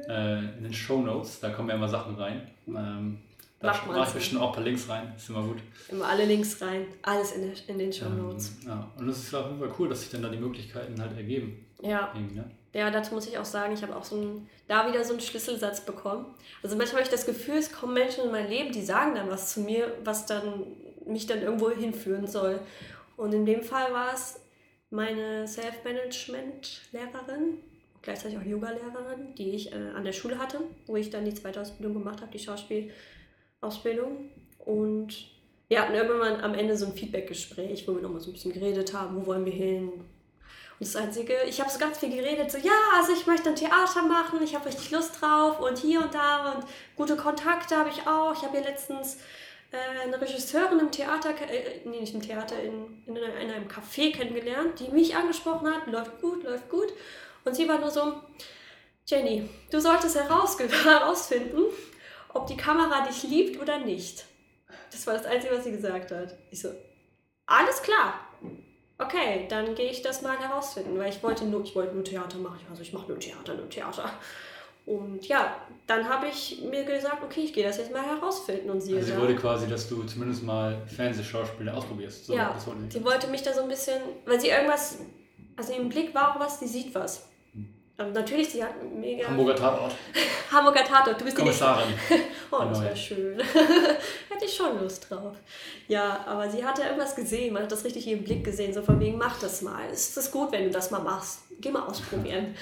äh, 0.08 0.58
in 0.58 0.64
den 0.64 0.74
Show 0.74 1.02
Notes. 1.02 1.40
Da 1.40 1.50
kommen 1.50 1.70
ja 1.70 1.76
immer 1.76 1.88
Sachen 1.88 2.16
rein. 2.16 2.50
Ähm, 2.68 3.20
da 3.60 3.74
mache 3.88 4.08
ich 4.08 4.14
bestimmt 4.14 4.42
auch 4.42 4.50
ein 4.50 4.56
paar 4.56 4.64
Links 4.64 4.90
rein. 4.90 5.14
Ist 5.16 5.30
immer 5.30 5.44
gut. 5.44 5.58
Immer 5.90 6.08
alle 6.08 6.26
Links 6.26 6.60
rein. 6.62 6.88
Alles 7.04 7.34
in, 7.34 7.44
der, 7.44 7.52
in 7.68 7.78
den 7.78 7.94
Show 7.94 8.10
Notes. 8.10 8.58
Ähm, 8.64 8.70
ja. 8.70 8.92
Und 8.98 9.10
es 9.10 9.20
ist 9.20 9.36
auf 9.36 9.48
jeden 9.48 9.60
Fall 9.60 9.72
cool, 9.78 9.90
dass 9.90 10.02
sich 10.02 10.10
dann 10.10 10.24
da 10.24 10.30
die 10.30 10.38
Möglichkeiten 10.38 11.00
halt 11.00 11.16
ergeben. 11.16 11.66
Ja. 11.82 12.12
Ne? 12.14 12.50
Ja, 12.74 12.90
dazu 12.90 13.14
muss 13.14 13.28
ich 13.28 13.38
auch 13.38 13.46
sagen, 13.46 13.74
ich 13.74 13.84
habe 13.84 13.96
auch 13.96 14.04
so 14.04 14.16
ein, 14.16 14.50
da 14.68 14.88
wieder 14.88 15.04
so 15.04 15.14
einen 15.14 15.22
Schlüsselsatz 15.22 15.82
bekommen. 15.82 16.26
Also 16.64 16.76
manchmal 16.76 17.02
habe 17.02 17.10
ich 17.10 17.12
das 17.12 17.26
Gefühl, 17.26 17.58
es 17.58 17.72
kommen 17.72 17.94
Menschen 17.94 18.26
in 18.26 18.32
mein 18.32 18.50
Leben, 18.50 18.72
die 18.72 18.82
sagen 18.82 19.14
dann 19.16 19.30
was 19.30 19.54
zu 19.54 19.62
mir, 19.62 19.94
was 20.04 20.26
dann 20.26 20.66
mich 21.06 21.28
dann 21.28 21.42
irgendwo 21.42 21.70
hinführen 21.70 22.28
soll. 22.28 22.60
Und 23.18 23.34
in 23.34 23.46
dem 23.46 23.62
Fall 23.62 23.94
war 23.94 24.14
es 24.14 24.40
meine 24.90 25.48
Self-Management-Lehrerin, 25.48 27.60
gleichzeitig 28.02 28.38
auch 28.38 28.44
Yoga-Lehrerin, 28.44 29.36
die 29.36 29.52
ich 29.52 29.72
äh, 29.72 29.76
an 29.96 30.04
der 30.04 30.14
Schule 30.14 30.40
hatte, 30.40 30.60
wo 30.88 30.96
ich 30.96 31.10
dann 31.10 31.26
die 31.26 31.34
zweite 31.34 31.62
Ausbildung 31.62 31.94
gemacht 31.94 32.22
habe, 32.22 32.32
die 32.32 32.40
Schauspielausbildung. 32.40 34.30
Und 34.60 35.32
wir 35.68 35.82
hatten 35.82 35.94
irgendwann 35.94 36.42
am 36.42 36.54
Ende 36.54 36.76
so 36.76 36.88
ein 36.88 36.94
Feedback-Gespräch, 36.94 37.88
wo 37.88 37.96
wir 37.96 38.02
nochmal 38.02 38.22
so 38.22 38.30
ein 38.30 38.34
bisschen 38.34 38.54
geredet 38.54 38.94
haben, 38.94 39.16
wo 39.16 39.28
wollen 39.28 39.46
wir 39.46 39.54
hin. 39.54 39.92
das 40.80 40.96
Einzige, 40.96 41.34
ich 41.48 41.62
habe 41.62 41.70
so 41.70 41.80
ganz 41.80 42.00
viel 42.00 42.10
geredet, 42.10 42.52
so 42.52 42.58
ja, 42.58 42.72
also 42.96 43.14
ich 43.14 43.26
möchte 43.28 43.50
ein 43.50 43.56
Theater 43.56 44.02
machen, 44.04 44.42
ich 44.44 44.56
habe 44.56 44.66
richtig 44.66 44.92
Lust 44.92 45.22
drauf 45.22 45.60
und 45.60 45.78
hier 45.78 46.02
und 46.02 46.14
da 46.14 46.54
und 46.54 46.66
gute 46.96 47.16
Kontakte 47.16 47.78
habe 47.78 47.90
ich 47.90 48.06
auch. 48.08 48.34
Ich 48.36 48.42
habe 48.42 48.58
hier 48.58 48.68
letztens 48.68 49.18
äh, 49.72 50.04
eine 50.04 50.20
Regisseurin 50.20 50.80
im 50.80 50.92
Theater, 50.92 51.30
äh, 51.30 51.82
nee, 51.86 52.02
nicht 52.02 52.14
im 52.14 52.22
Theater, 52.22 52.62
in, 52.62 53.04
in 53.08 53.18
einem 53.18 53.68
Café 53.68 54.12
kennengelernt, 54.12 54.80
die 54.80 54.90
mich 54.92 55.16
angesprochen 55.16 55.74
hat, 55.74 55.88
läuft 55.88 56.20
gut, 56.20 56.44
läuft 56.44 56.70
gut. 56.70 56.92
Und 57.46 57.56
sie 57.56 57.68
war 57.68 57.80
nur 57.80 57.90
so, 57.90 58.14
Jenny, 59.06 59.50
du 59.70 59.80
solltest 59.80 60.16
herausfinden, 60.86 61.64
ob 62.34 62.48
die 62.48 62.58
Kamera 62.58 63.06
dich 63.08 63.24
liebt 63.24 63.62
oder 63.62 63.80
nicht. 63.80 64.26
Das 64.92 65.08
war 65.08 65.14
das 65.16 65.26
Einzige, 65.26 65.56
was 65.56 65.64
sie 65.64 65.72
gesagt 65.72 66.12
hat. 66.12 66.38
Ich 66.50 66.62
so, 66.62 66.70
alles 67.46 67.82
klar. 67.82 68.20
Okay, 68.98 69.48
dann 69.50 69.74
gehe 69.74 69.90
ich 69.90 70.02
das 70.02 70.22
mal 70.22 70.38
herausfinden, 70.38 70.98
weil 71.00 71.10
ich 71.10 71.24
wollte 71.24 71.46
nur, 71.46 71.64
ich 71.64 71.76
wollte 71.76 71.96
nur 71.96 72.04
Theater 72.04 72.38
machen. 72.38 72.60
Also 72.70 72.84
ich 72.84 72.94
mache 72.94 73.08
nur 73.08 73.20
Theater, 73.20 73.56
nur 73.56 73.70
Theater. 73.70 74.12
Und 74.86 75.28
ja, 75.28 75.56
dann 75.88 76.08
habe 76.08 76.28
ich 76.28 76.62
mir 76.62 76.84
gesagt, 76.84 77.24
okay, 77.24 77.42
ich 77.42 77.54
gehe 77.54 77.64
das 77.64 77.78
jetzt 77.78 77.92
mal 77.92 78.04
herausfinden 78.04 78.70
und 78.70 78.82
sie. 78.82 78.96
Also 78.96 79.14
sie 79.14 79.20
wollte 79.20 79.36
quasi, 79.36 79.68
dass 79.68 79.88
du 79.90 80.04
zumindest 80.04 80.44
mal 80.44 80.82
Fernsehschauspieler 80.88 81.76
ausprobierst. 81.76 82.26
So, 82.26 82.36
ja, 82.36 82.56
sie 82.90 83.04
wollte 83.04 83.28
mich 83.28 83.44
da 83.44 83.54
so 83.54 83.62
ein 83.62 83.68
bisschen, 83.68 84.02
weil 84.26 84.40
sie 84.40 84.50
irgendwas, 84.50 85.00
also 85.56 85.74
im 85.74 85.90
Blick 85.90 86.14
war 86.14 86.36
auch 86.36 86.40
was, 86.40 86.60
sie 86.60 86.68
sieht 86.68 86.94
was. 86.96 87.28
Und 87.98 88.14
natürlich, 88.14 88.50
sie 88.50 88.64
hat 88.64 88.74
mega. 88.84 89.28
Hamburger 89.28 89.56
Tatort. 89.56 89.94
Hamburger 90.52 90.84
Tatort, 90.84 91.20
du 91.20 91.26
bist 91.26 91.38
Kommissarin. 91.38 91.94
die 92.10 92.16
Oh, 92.52 92.64
das 92.64 92.82
wäre 92.82 92.96
schön. 92.96 93.40
Hätte 94.30 94.46
ich 94.46 94.54
schon 94.54 94.82
Lust 94.82 95.10
drauf. 95.10 95.36
Ja, 95.88 96.24
aber 96.26 96.50
sie 96.50 96.66
hatte 96.66 96.82
irgendwas 96.82 97.16
gesehen, 97.16 97.54
man 97.54 97.64
hat 97.64 97.72
das 97.72 97.84
richtig 97.84 98.08
im 98.08 98.24
Blick 98.24 98.44
gesehen, 98.44 98.74
so 98.74 98.82
von 98.82 99.00
wegen, 99.00 99.18
mach 99.18 99.40
das 99.40 99.62
mal. 99.62 99.84
Es 99.92 100.16
ist 100.18 100.32
gut, 100.32 100.52
wenn 100.52 100.64
du 100.64 100.70
das 100.72 100.92
mal 100.92 101.00
machst. 101.00 101.42
Geh 101.60 101.70
mal 101.70 101.84
ausprobieren. 101.84 102.56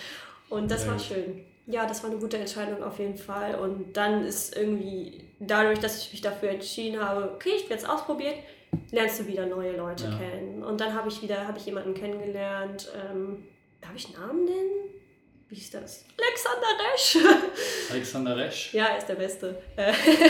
Und 0.49 0.69
das 0.69 0.85
ja. 0.85 0.91
war 0.91 0.99
schön. 0.99 1.45
Ja, 1.67 1.85
das 1.85 2.03
war 2.03 2.09
eine 2.09 2.19
gute 2.19 2.37
Entscheidung 2.37 2.83
auf 2.83 2.99
jeden 2.99 3.17
Fall. 3.17 3.55
Und 3.55 3.95
dann 3.95 4.25
ist 4.25 4.57
irgendwie 4.57 5.23
dadurch, 5.39 5.79
dass 5.79 6.03
ich 6.03 6.11
mich 6.11 6.21
dafür 6.21 6.49
entschieden 6.49 6.99
habe, 6.99 7.31
okay, 7.35 7.51
ich 7.55 7.69
werde 7.69 7.83
es 7.83 7.87
ausprobiert, 7.87 8.35
lernst 8.91 9.19
du 9.19 9.27
wieder 9.27 9.45
neue 9.45 9.75
Leute 9.75 10.05
ja. 10.05 10.17
kennen. 10.17 10.63
Und 10.63 10.81
dann 10.81 10.93
habe 10.93 11.09
ich 11.09 11.21
wieder, 11.21 11.47
habe 11.47 11.57
ich 11.57 11.65
jemanden 11.65 11.93
kennengelernt. 11.93 12.91
Ähm, 12.95 13.43
darf 13.81 13.91
ich 13.95 14.13
Namen 14.13 14.45
nennen? 14.45 14.89
Wie 15.49 15.57
ist 15.57 15.73
das? 15.73 16.05
Alexander 16.17 16.67
Resch. 16.93 17.17
Alexander 17.91 18.37
Resch? 18.37 18.73
Ja, 18.73 18.85
er 18.85 18.97
ist 18.99 19.07
der 19.07 19.15
Beste. 19.15 19.61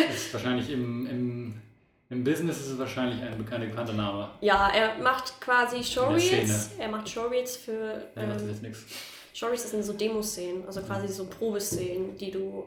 ist 0.09 0.33
wahrscheinlich 0.33 0.69
im, 0.69 1.07
im, 1.07 1.61
im 2.09 2.23
Business 2.23 2.59
ist 2.59 2.67
es 2.67 2.79
wahrscheinlich 2.79 3.21
ein 3.21 3.37
bekannter, 3.37 3.93
Name. 3.93 4.31
Ja, 4.41 4.69
er 4.73 4.97
macht 4.97 5.39
quasi 5.41 5.83
Showreels. 5.83 6.71
Er 6.77 6.87
macht 6.87 7.09
Showreels 7.09 7.57
für. 7.57 8.09
Er 8.15 8.27
macht 8.27 8.41
ähm, 8.41 8.49
jetzt 8.49 8.63
nichts. 8.63 8.85
Showreels 9.33 9.69
sind 9.69 9.83
so 9.83 9.93
Demoszenen, 9.93 10.65
also 10.65 10.81
quasi 10.81 11.07
so 11.07 11.25
Probeszenen, 11.25 12.17
die 12.17 12.31
du 12.31 12.65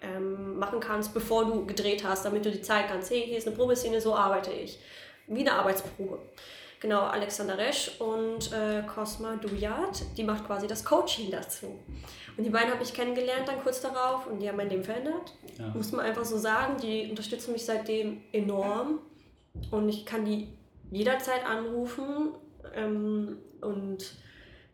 ähm, 0.00 0.58
machen 0.58 0.80
kannst, 0.80 1.12
bevor 1.12 1.44
du 1.44 1.66
gedreht 1.66 2.04
hast, 2.04 2.24
damit 2.24 2.44
du 2.44 2.50
die 2.50 2.62
Zeit 2.62 2.88
kannst. 2.88 3.10
Hey, 3.10 3.24
hier 3.26 3.38
ist 3.38 3.46
eine 3.46 3.56
Probeszene, 3.56 4.00
so 4.00 4.14
arbeite 4.14 4.52
ich. 4.52 4.78
Wie 5.26 5.40
eine 5.40 5.52
Arbeitsprobe. 5.52 6.20
Genau, 6.80 7.02
Alexander 7.02 7.56
Resch 7.56 7.92
und 7.98 8.52
äh, 8.52 8.82
Cosma 8.82 9.36
Dujat, 9.36 10.02
die 10.16 10.24
macht 10.24 10.46
quasi 10.46 10.66
das 10.66 10.84
Coaching 10.84 11.30
dazu. 11.30 11.78
Und 12.36 12.44
die 12.44 12.50
beiden 12.50 12.70
habe 12.70 12.82
ich 12.82 12.92
kennengelernt 12.92 13.46
dann 13.46 13.62
kurz 13.62 13.80
darauf 13.80 14.26
und 14.26 14.40
die 14.40 14.48
haben 14.48 14.56
mein 14.56 14.68
Leben 14.68 14.84
verändert. 14.84 15.32
Ja. 15.58 15.68
Muss 15.68 15.92
man 15.92 16.04
einfach 16.04 16.24
so 16.24 16.36
sagen, 16.36 16.76
die 16.82 17.08
unterstützen 17.08 17.52
mich 17.52 17.64
seitdem 17.64 18.22
enorm 18.32 18.98
und 19.70 19.88
ich 19.88 20.04
kann 20.04 20.24
die 20.24 20.48
jederzeit 20.90 21.46
anrufen 21.46 22.34
ähm, 22.74 23.38
und 23.60 24.16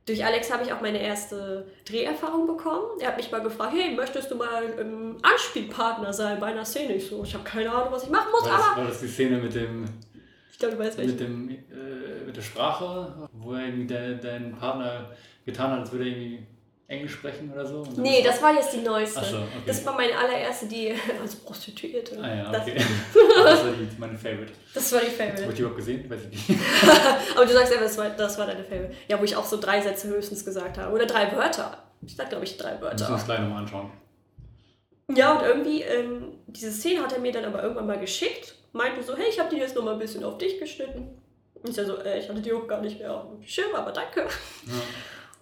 durch 0.07 0.25
Alex 0.25 0.53
habe 0.53 0.65
ich 0.65 0.73
auch 0.73 0.81
meine 0.81 1.01
erste 1.01 1.69
Dreherfahrung 1.85 2.47
bekommen. 2.47 2.99
Er 2.99 3.09
hat 3.09 3.19
mich 3.19 3.31
mal 3.31 3.43
gefragt, 3.43 3.75
hey, 3.77 3.95
möchtest 3.95 4.31
du 4.31 4.35
mal 4.35 4.65
ähm, 4.81 5.19
Anspielpartner 5.23 6.13
sein 6.13 6.41
bei 6.41 6.47
einer 6.47 6.65
Szene? 6.65 6.95
Ich 6.95 7.09
so, 7.09 7.23
ich 7.23 7.35
habe 7.35 7.45
keine 7.45 7.71
Ahnung, 7.71 7.93
was 7.93 8.05
ich 8.05 8.11
machen 8.11 8.33
muss, 8.33 8.45
war 8.45 8.57
das, 8.57 8.67
aber... 8.67 8.81
War 8.81 8.89
das 8.89 9.01
die 9.01 9.07
Szene 9.07 9.37
mit 9.37 9.55
dem 9.55 9.85
glaube, 10.61 10.77
du 10.77 10.83
weißt 10.83 10.99
welche. 10.99 11.13
Mit, 11.13 11.21
dem, 11.21 11.49
mit 12.31 12.37
der 12.37 12.43
Sprache, 12.43 13.29
wo 13.33 13.55
er 13.55 13.67
irgendwie 13.67 13.87
de, 13.87 14.19
dein 14.21 14.57
Partner 14.57 15.11
getan 15.45 15.73
hat, 15.73 15.81
als 15.81 15.91
würde 15.91 16.05
er 16.05 16.11
irgendwie 16.11 16.47
Englisch 16.87 17.15
sprechen 17.15 17.53
oder 17.53 17.67
so? 17.67 17.85
Nee, 17.97 18.23
das 18.23 18.41
war 18.41 18.55
jetzt 18.55 18.73
die 18.73 18.83
neueste. 18.83 19.25
So, 19.25 19.39
okay. 19.39 19.49
Das 19.67 19.85
war 19.85 19.97
meine 19.97 20.17
allererste, 20.17 20.67
die 20.67 20.95
als 21.21 21.35
Prostituierte. 21.35 22.21
Ah 22.23 22.35
ja, 22.35 22.49
okay. 22.49 22.77
Das, 23.45 23.65
war 23.65 23.73
die, 23.73 23.99
meine 23.99 24.17
Favorite. 24.17 24.53
Das 24.73 24.93
war 24.93 25.01
die 25.01 25.07
Favorite. 25.07 25.43
Habe 25.43 25.51
ich 25.51 25.57
die 25.57 25.63
überhaupt 25.63 25.79
gesehen? 25.79 26.09
Weiß 26.09 26.21
ich 26.23 26.49
nicht. 26.49 26.61
Aber 27.35 27.47
du 27.47 27.53
sagst 27.53 27.73
ja, 27.73 27.81
das 27.81 27.99
war, 27.99 28.11
das 28.11 28.39
war 28.39 28.47
deine 28.47 28.63
Favorite. 28.63 28.95
Ja, 29.09 29.19
wo 29.19 29.25
ich 29.25 29.35
auch 29.35 29.45
so 29.45 29.59
drei 29.59 29.81
Sätze 29.81 30.09
höchstens 30.09 30.45
gesagt 30.45 30.79
habe. 30.79 30.95
Oder 30.95 31.07
drei 31.07 31.33
Wörter. 31.33 31.83
Ich 32.07 32.15
sag, 32.15 32.29
glaube 32.29 32.45
ich, 32.45 32.57
drei 32.57 32.81
Wörter. 32.81 32.93
Müssen 32.93 33.09
wir 33.09 33.15
uns 33.15 33.25
gleich 33.25 33.41
nochmal 33.41 33.63
anschauen. 33.63 33.91
Ja, 35.13 35.37
und 35.37 35.45
irgendwie, 35.45 35.83
ähm, 35.83 36.35
diese 36.47 36.71
Szene 36.71 37.03
hat 37.03 37.13
er 37.13 37.19
mir 37.19 37.33
dann 37.33 37.45
aber 37.45 37.63
irgendwann 37.63 37.89
mal 37.89 37.99
geschickt 37.99 38.55
meinte 38.73 39.03
so, 39.03 39.17
hey, 39.17 39.27
ich 39.29 39.39
habe 39.39 39.51
die 39.51 39.61
jetzt 39.61 39.75
noch 39.75 39.85
mal 39.85 39.95
ein 39.95 39.99
bisschen 39.99 40.25
auf 40.25 40.39
dich 40.39 40.59
geschnitten. 40.59 41.21
Ich 41.63 41.75
so, 41.75 41.97
äh, 41.99 42.19
ich 42.19 42.29
hatte 42.29 42.41
die 42.41 42.53
auch 42.53 42.67
gar 42.67 42.81
nicht 42.81 42.99
mehr 42.99 43.15
auf 43.15 43.29
dem 43.29 43.43
Schirm, 43.43 43.75
aber 43.75 43.93
danke. 43.93 44.21
Ja. 44.21 44.73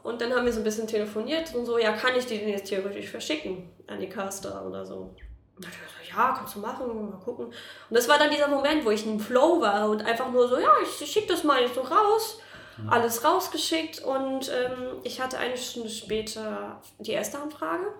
Und 0.02 0.20
dann 0.20 0.32
haben 0.32 0.44
wir 0.44 0.52
so 0.52 0.60
ein 0.60 0.64
bisschen 0.64 0.86
telefoniert 0.86 1.54
und 1.54 1.66
so, 1.66 1.78
ja, 1.78 1.92
kann 1.92 2.16
ich 2.16 2.26
die 2.26 2.38
denn 2.38 2.48
jetzt 2.48 2.68
theoretisch 2.68 3.10
verschicken 3.10 3.68
an 3.86 4.00
die 4.00 4.08
Caster 4.08 4.64
oder 4.66 4.84
so? 4.86 5.14
Und 5.56 5.64
dann 5.64 5.70
ich 5.70 6.08
so, 6.08 6.16
ja, 6.16 6.34
kannst 6.36 6.54
du 6.54 6.60
machen, 6.60 7.10
mal 7.10 7.18
gucken. 7.18 7.46
Und 7.46 7.54
das 7.90 8.08
war 8.08 8.18
dann 8.18 8.30
dieser 8.30 8.48
Moment, 8.48 8.84
wo 8.84 8.90
ich 8.90 9.04
im 9.04 9.20
Flow 9.20 9.60
war 9.60 9.90
und 9.90 10.02
einfach 10.04 10.30
nur 10.30 10.48
so, 10.48 10.58
ja, 10.58 10.72
ich 10.82 11.10
schicke 11.10 11.28
das 11.28 11.44
mal 11.44 11.60
jetzt 11.60 11.74
so 11.74 11.82
raus. 11.82 12.40
Ja. 12.78 12.92
Alles 12.92 13.24
rausgeschickt 13.24 14.04
und 14.04 14.50
ähm, 14.50 15.00
ich 15.02 15.20
hatte 15.20 15.38
eine 15.38 15.56
Stunde 15.56 15.90
später 15.90 16.80
die 17.00 17.10
erste 17.10 17.38
Anfrage 17.38 17.92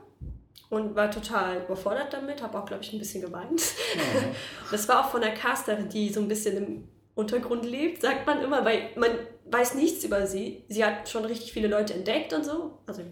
und 0.71 0.95
war 0.95 1.11
total 1.11 1.63
überfordert 1.63 2.13
damit, 2.13 2.43
habe 2.43 2.59
auch, 2.59 2.65
glaube 2.65 2.85
ich, 2.85 2.93
ein 2.93 2.99
bisschen 2.99 3.23
geweint. 3.23 3.61
Ja. 3.95 4.03
Das 4.71 4.89
war 4.89 5.05
auch 5.05 5.11
von 5.11 5.21
der 5.21 5.35
Casterin, 5.35 5.89
die 5.89 6.13
so 6.13 6.21
ein 6.21 6.29
bisschen 6.29 6.57
im 6.57 6.89
Untergrund 7.19 7.65
lebt, 7.65 8.01
sagt 8.01 8.27
man 8.27 8.41
immer, 8.41 8.65
weil 8.65 8.91
man 8.97 9.11
weiß 9.51 9.75
nichts 9.75 10.05
über 10.05 10.27
sie. 10.27 10.63
Sie 10.69 10.85
hat 10.85 11.09
schon 11.09 11.25
richtig 11.25 11.53
viele 11.53 11.67
Leute 11.67 11.95
entdeckt 11.95 12.33
und 12.33 12.45
so. 12.45 12.79
Also, 12.87 13.03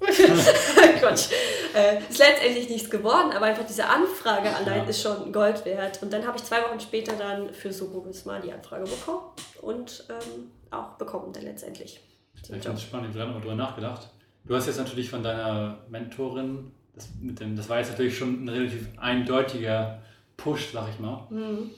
Quatsch. 1.00 1.28
Äh, 1.74 1.98
ist 2.08 2.18
letztendlich 2.18 2.70
nichts 2.70 2.88
geworden, 2.88 3.32
aber 3.32 3.46
einfach 3.46 3.66
diese 3.66 3.86
Anfrage 3.86 4.48
allein 4.54 4.84
ja. 4.84 4.88
ist 4.88 5.02
schon 5.02 5.32
Gold 5.32 5.66
wert. 5.66 6.02
Und 6.02 6.12
dann 6.12 6.26
habe 6.26 6.38
ich 6.38 6.44
zwei 6.44 6.62
Wochen 6.62 6.80
später 6.80 7.12
dann 7.12 7.52
für 7.52 7.72
Soko 7.72 8.06
mal 8.24 8.40
die 8.40 8.52
Anfrage 8.52 8.84
bekommen 8.84 9.32
und 9.60 10.04
ähm, 10.08 10.50
auch 10.70 10.96
bekommen 10.96 11.32
dann 11.34 11.42
letztendlich. 11.42 12.00
Ich 12.42 12.48
finde 12.48 12.70
es 12.70 12.82
spannend, 12.82 13.14
ich 13.14 13.20
habe 13.20 13.32
darüber 13.32 13.54
nachgedacht. 13.54 14.08
Du 14.44 14.54
hast 14.54 14.66
jetzt 14.66 14.78
natürlich 14.78 15.10
von 15.10 15.22
deiner 15.22 15.84
Mentorin 15.90 16.70
das, 16.94 17.10
mit 17.20 17.38
dem, 17.38 17.54
das 17.54 17.68
war 17.68 17.78
jetzt 17.78 17.90
natürlich 17.90 18.16
schon 18.16 18.44
ein 18.44 18.48
relativ 18.48 18.88
eindeutiger 18.96 20.00
Push, 20.38 20.72
sag 20.72 20.88
ich 20.88 20.98
mal. 20.98 21.26
Mhm. 21.28 21.70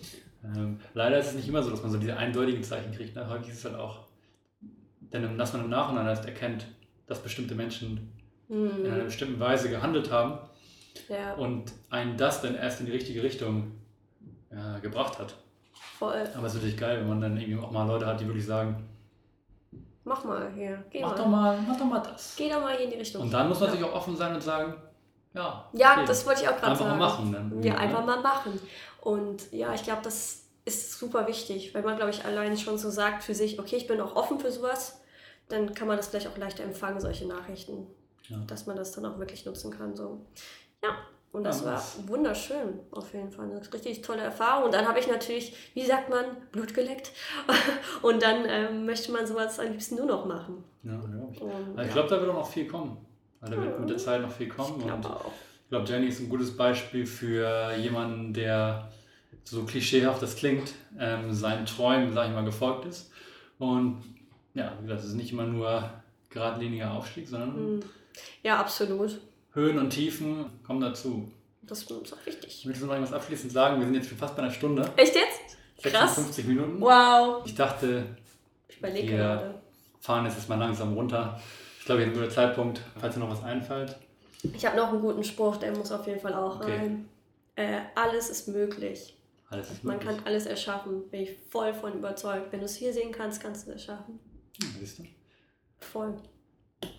Ähm, 0.45 0.80
leider 0.95 1.18
ist 1.18 1.28
es 1.28 1.34
nicht 1.34 1.49
immer 1.49 1.62
so, 1.62 1.70
dass 1.70 1.82
man 1.82 1.91
so 1.91 1.99
diese 1.99 2.16
eindeutigen 2.16 2.62
Zeichen 2.62 2.93
kriegt. 2.93 3.16
Ne? 3.16 3.28
Häufig 3.28 3.49
ist 3.49 3.59
es 3.59 3.64
halt 3.64 3.76
auch, 3.76 4.07
denn 5.01 5.36
dass 5.36 5.53
man 5.53 5.64
im 5.64 5.70
Nachhinein 5.70 6.07
erst 6.07 6.26
erkennt, 6.26 6.66
dass 7.07 7.22
bestimmte 7.22 7.55
Menschen 7.55 8.12
mhm. 8.49 8.84
in 8.84 8.93
einer 8.93 9.05
bestimmten 9.05 9.41
Weise 9.41 9.70
gehandelt 9.70 10.11
haben 10.11 10.39
ja. 11.09 11.34
und 11.34 11.72
einen 11.91 12.16
das 12.16 12.43
dann 12.43 12.55
erst 12.55 12.80
in 12.80 12.86
die 12.86 12.93
richtige 12.93 13.22
Richtung 13.22 13.72
ja, 14.51 14.78
gebracht 14.78 15.18
hat. 15.18 15.34
Voll. 15.99 16.28
Aber 16.34 16.47
es 16.47 16.53
ist 16.53 16.61
natürlich 16.61 16.76
geil, 16.78 17.01
wenn 17.01 17.09
man 17.09 17.20
dann 17.20 17.36
irgendwie 17.36 17.61
auch 17.61 17.70
mal 17.70 17.86
Leute 17.86 18.07
hat, 18.07 18.20
die 18.20 18.26
wirklich 18.26 18.47
sagen, 18.47 18.89
mach 20.05 20.24
mal 20.24 20.51
hier, 20.55 20.84
geh 20.91 21.01
mach 21.01 21.11
mal. 21.11 21.16
Doch 21.16 21.26
mal. 21.26 21.59
Mach 21.66 21.76
doch 21.76 21.84
mal 21.84 22.01
das. 22.01 22.34
Geh 22.36 22.49
doch 22.49 22.61
mal 22.61 22.76
hier 22.76 22.84
in 22.84 22.91
die 22.91 22.99
Richtung. 22.99 23.22
Und 23.22 23.32
dann 23.32 23.49
muss 23.49 23.61
man 23.61 23.68
ja. 23.68 23.74
natürlich 23.74 23.93
auch 23.93 23.97
offen 23.99 24.16
sein 24.16 24.34
und 24.34 24.43
sagen, 24.43 24.74
ja, 25.34 25.64
ja 25.72 25.93
okay. 25.93 26.05
das 26.07 26.26
wollte 26.26 26.43
ich 26.43 26.49
auch 26.49 26.57
gerade 26.57 26.76
sagen. 26.76 26.91
Einfach 26.91 26.99
mal 26.99 27.09
machen 27.09 27.32
dann. 27.32 27.62
Ja, 27.62 27.74
einfach 27.76 28.05
mal 28.05 28.20
machen. 28.20 28.59
Und 29.01 29.53
ja, 29.53 29.74
ich 29.74 29.82
glaube, 29.82 30.03
das 30.03 30.44
ist 30.64 30.99
super 30.99 31.26
wichtig, 31.26 31.74
weil 31.74 31.82
man, 31.82 31.96
glaube 31.96 32.11
ich, 32.11 32.24
allein 32.24 32.57
schon 32.57 32.78
so 32.78 32.90
sagt 32.90 33.22
für 33.22 33.34
sich, 33.34 33.59
okay, 33.59 33.76
ich 33.76 33.86
bin 33.86 34.01
auch 34.01 34.16
offen 34.16 34.38
für 34.38 34.53
sowas, 34.53 35.01
dann 35.49 35.74
kann 35.74 35.88
man 35.88 35.96
das 35.96 36.09
vielleicht 36.09 36.28
auch 36.28 36.36
leichter 36.36 36.64
empfangen, 36.64 37.01
solche 37.01 37.26
Nachrichten. 37.26 37.86
Ja. 38.28 38.38
Dass 38.46 38.66
man 38.66 38.76
das 38.76 38.92
dann 38.92 39.07
auch 39.07 39.18
wirklich 39.18 39.46
nutzen 39.46 39.70
kann. 39.70 39.96
So. 39.96 40.26
Ja, 40.82 40.96
und 41.32 41.44
das 41.44 41.61
ja, 41.61 41.66
war 41.66 41.82
wunderschön, 42.07 42.80
auf 42.90 43.12
jeden 43.12 43.30
Fall. 43.30 43.46
Eine 43.46 43.61
richtig 43.72 44.03
tolle 44.03 44.22
Erfahrung. 44.22 44.64
Und 44.66 44.74
dann 44.74 44.86
habe 44.86 44.99
ich 44.99 45.09
natürlich, 45.09 45.55
wie 45.74 45.84
sagt 45.84 46.09
man, 46.09 46.24
Blut 46.53 46.74
geleckt. 46.74 47.12
Und 48.03 48.22
dann 48.22 48.44
ähm, 48.46 48.86
möchte 48.86 49.12
man 49.12 49.26
sowas 49.26 49.59
am 49.59 49.70
liebsten 49.70 49.96
nur 49.96 50.07
noch 50.07 50.24
machen. 50.24 50.64
Ja, 50.82 50.92
ja. 50.92 51.01
Ich, 51.30 51.42
also 51.42 51.82
ich 51.82 51.90
glaube, 51.90 52.09
da 52.09 52.20
wird 52.20 52.30
auch 52.30 52.34
noch 52.34 52.51
viel 52.51 52.66
kommen. 52.66 52.96
Weil 53.40 53.51
da 53.51 53.62
wird 53.62 53.80
mit 53.80 53.90
der 53.90 53.99
Zeit 53.99 54.22
noch 54.22 54.32
viel 54.32 54.49
kommen. 54.49 54.80
Ich 54.80 54.90
und 54.90 55.07
ich 55.68 55.70
glaube, 55.70 55.86
Jenny 55.86 56.06
ist 56.06 56.20
ein 56.20 56.30
gutes 56.30 56.56
Beispiel 56.56 57.04
für 57.04 57.74
jemanden, 57.76 58.32
der 58.32 58.90
so 59.44 59.64
klischeehaft 59.64 60.22
das 60.22 60.36
klingt, 60.36 60.72
ähm, 60.98 61.32
seinen 61.32 61.66
Träumen, 61.66 62.12
sage 62.14 62.30
ich 62.30 62.34
mal, 62.34 62.44
gefolgt 62.44 62.86
ist. 62.86 63.10
Und 63.58 64.02
ja, 64.54 64.72
wie 64.78 64.82
gesagt, 64.82 65.00
es 65.00 65.10
ist 65.10 65.14
nicht 65.14 65.32
immer 65.32 65.44
nur 65.44 65.90
geradliniger 66.30 66.92
Aufstieg, 66.92 67.28
sondern 67.28 67.54
hm. 67.54 67.80
ja, 68.42 68.58
absolut. 68.58 69.20
Höhen 69.52 69.78
und 69.78 69.90
Tiefen 69.90 70.46
kommen 70.66 70.80
dazu. 70.80 71.30
Das 71.62 71.82
ist 71.82 71.92
auch 71.92 72.26
wichtig. 72.26 72.60
Ich 72.60 72.64
möchte 72.64 72.84
noch 72.84 72.92
irgendwas 72.92 73.14
abschließend 73.14 73.52
sagen. 73.52 73.78
Wir 73.78 73.86
sind 73.86 73.94
jetzt 73.94 74.08
schon 74.08 74.18
fast 74.18 74.36
bei 74.36 74.42
einer 74.42 74.52
Stunde. 74.52 74.90
Echt 74.96 75.14
jetzt? 75.14 75.58
Krass. 75.82 76.16
56 76.16 76.46
Minuten. 76.46 76.80
Wow. 76.80 77.42
Ich 77.44 77.54
dachte, 77.54 78.04
ich 78.68 78.78
überlege 78.78 79.16
gerade 79.16 79.54
fahren 80.00 80.24
jetzt 80.24 80.36
erstmal 80.36 80.58
langsam 80.58 80.94
runter. 80.94 81.40
Ich 81.78 81.84
glaube, 81.84 82.00
jetzt 82.00 82.10
ist 82.10 82.16
ein 82.16 82.22
guter 82.22 82.34
Zeitpunkt, 82.34 82.80
falls 82.98 83.14
dir 83.14 83.20
noch 83.20 83.30
was 83.30 83.42
einfällt. 83.42 83.96
Ich 84.43 84.64
habe 84.66 84.76
noch 84.76 84.89
einen 84.93 85.01
guten 85.01 85.24
Spruch, 85.24 85.57
der 85.57 85.76
muss 85.76 85.91
auf 85.93 86.07
jeden 86.07 86.20
Fall 86.20 86.34
auch 86.34 86.61
Okay. 86.61 86.76
rein. 86.76 87.09
Äh, 87.57 87.80
alles 87.95 88.30
ist 88.30 88.49
möglich. 88.49 89.16
Alles 89.51 89.70
ist 89.70 89.82
Man 89.84 89.97
möglich. 89.97 90.16
kann 90.16 90.26
alles 90.26 90.47
erschaffen. 90.47 91.09
Bin 91.11 91.22
ich 91.22 91.36
voll 91.51 91.72
von 91.74 91.93
überzeugt. 91.95 92.53
Wenn 92.53 92.61
du 92.61 92.66
es 92.66 92.76
hier 92.76 92.93
sehen 92.93 93.11
kannst, 93.12 93.43
kannst 93.43 93.66
du 93.66 93.70
es 93.72 93.76
erschaffen. 93.78 94.20
Hm, 94.62 94.74
siehst 94.78 94.99
du? 95.01 95.05
Voll. 95.80 96.14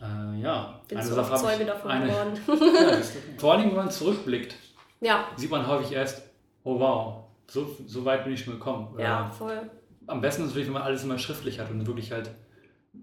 Äh, 0.02 0.42
ja, 0.42 0.82
Bin 0.88 0.98
eine 0.98 1.08
so 1.08 1.16
Sache 1.16 1.36
Zeuge 1.38 1.66
davon 1.66 1.92
Eine, 1.92 2.08
geworden. 2.08 2.34
ja. 2.76 2.98
Vor 3.38 3.54
allem, 3.54 3.70
wenn 3.70 3.76
man 3.76 3.92
zurückblickt, 3.92 4.56
ja, 5.00 5.30
sieht 5.38 5.50
man 5.52 5.66
häufig 5.66 5.94
erst, 5.94 6.24
oh 6.66 6.78
wow, 6.80 7.24
so, 7.48 7.78
so 7.88 8.04
weit 8.04 8.26
bin 8.26 8.34
ich 8.34 8.44
schon 8.44 8.56
gekommen. 8.56 9.00
Ja, 9.00 9.30
voll. 9.30 9.70
Am 10.08 10.20
besten 10.20 10.42
ist 10.44 10.50
es 10.50 10.56
wirklich, 10.56 10.68
wenn 10.68 10.74
man 10.74 10.82
alles 10.82 11.04
immer 11.04 11.18
schriftlich 11.18 11.60
hat 11.60 11.70
und 11.70 11.86
wirklich 11.88 12.12
halt 12.12 12.32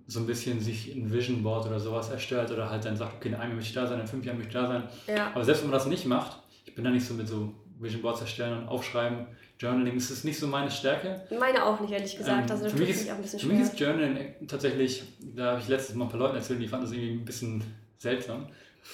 so 0.07 0.20
ein 0.20 0.26
bisschen 0.26 0.61
sich 0.61 0.93
ein 0.95 1.12
Vision 1.12 1.43
Board 1.43 1.66
oder 1.66 1.78
sowas 1.80 2.11
erstellt 2.11 2.51
oder 2.51 2.70
halt 2.70 2.84
dann 2.84 2.97
sagt, 2.97 3.16
okay, 3.16 3.28
in 3.28 3.34
einem 3.34 3.51
Jahr 3.51 3.57
möchte 3.57 3.68
ich 3.70 3.74
da 3.74 3.87
sein, 3.87 4.01
in 4.01 4.07
fünf 4.07 4.24
Jahren 4.24 4.37
möchte 4.39 4.51
ich 4.51 4.55
da 4.62 4.66
sein. 4.66 4.82
Ja, 5.07 5.30
Aber 5.34 5.45
selbst 5.45 5.62
wenn 5.62 5.70
man 5.70 5.78
das 5.78 5.87
nicht 5.87 6.07
macht, 6.07 6.39
ich 6.64 6.74
bin 6.74 6.84
da 6.84 6.91
nicht 6.91 7.07
so 7.07 7.14
mit 7.14 7.28
so 7.28 7.53
Vision 7.78 8.03
Boards 8.03 8.20
erstellen 8.20 8.59
und 8.59 8.68
aufschreiben, 8.68 9.26
Journaling, 9.59 9.97
ist 9.97 10.24
nicht 10.24 10.39
so 10.39 10.47
meine 10.49 10.70
Stärke. 10.70 11.22
meine 11.41 11.64
auch 11.64 11.80
nicht, 11.80 11.91
ehrlich 11.93 12.16
gesagt. 12.16 12.45
Ähm, 12.45 12.51
also 12.51 12.64
das 12.64 12.72
für, 12.74 12.78
mich 12.78 12.89
mich 12.89 12.97
ist, 12.99 13.11
auch 13.11 13.14
ein 13.16 13.22
bisschen 13.22 13.41
für 13.41 13.47
mich 13.47 13.61
ist 13.61 13.80
Journaling 13.80 14.34
tatsächlich, 14.49 15.03
da 15.34 15.53
habe 15.53 15.61
ich 15.61 15.68
letztes 15.68 15.95
Mal 15.95 16.05
ein 16.05 16.11
paar 16.11 16.20
Leuten 16.20 16.37
erzählt, 16.37 16.61
die 16.61 16.68
fanden 16.68 16.84
das 16.87 16.93
irgendwie 16.95 17.12
ein 17.14 17.24
bisschen 17.24 17.64
seltsam. 17.97 18.49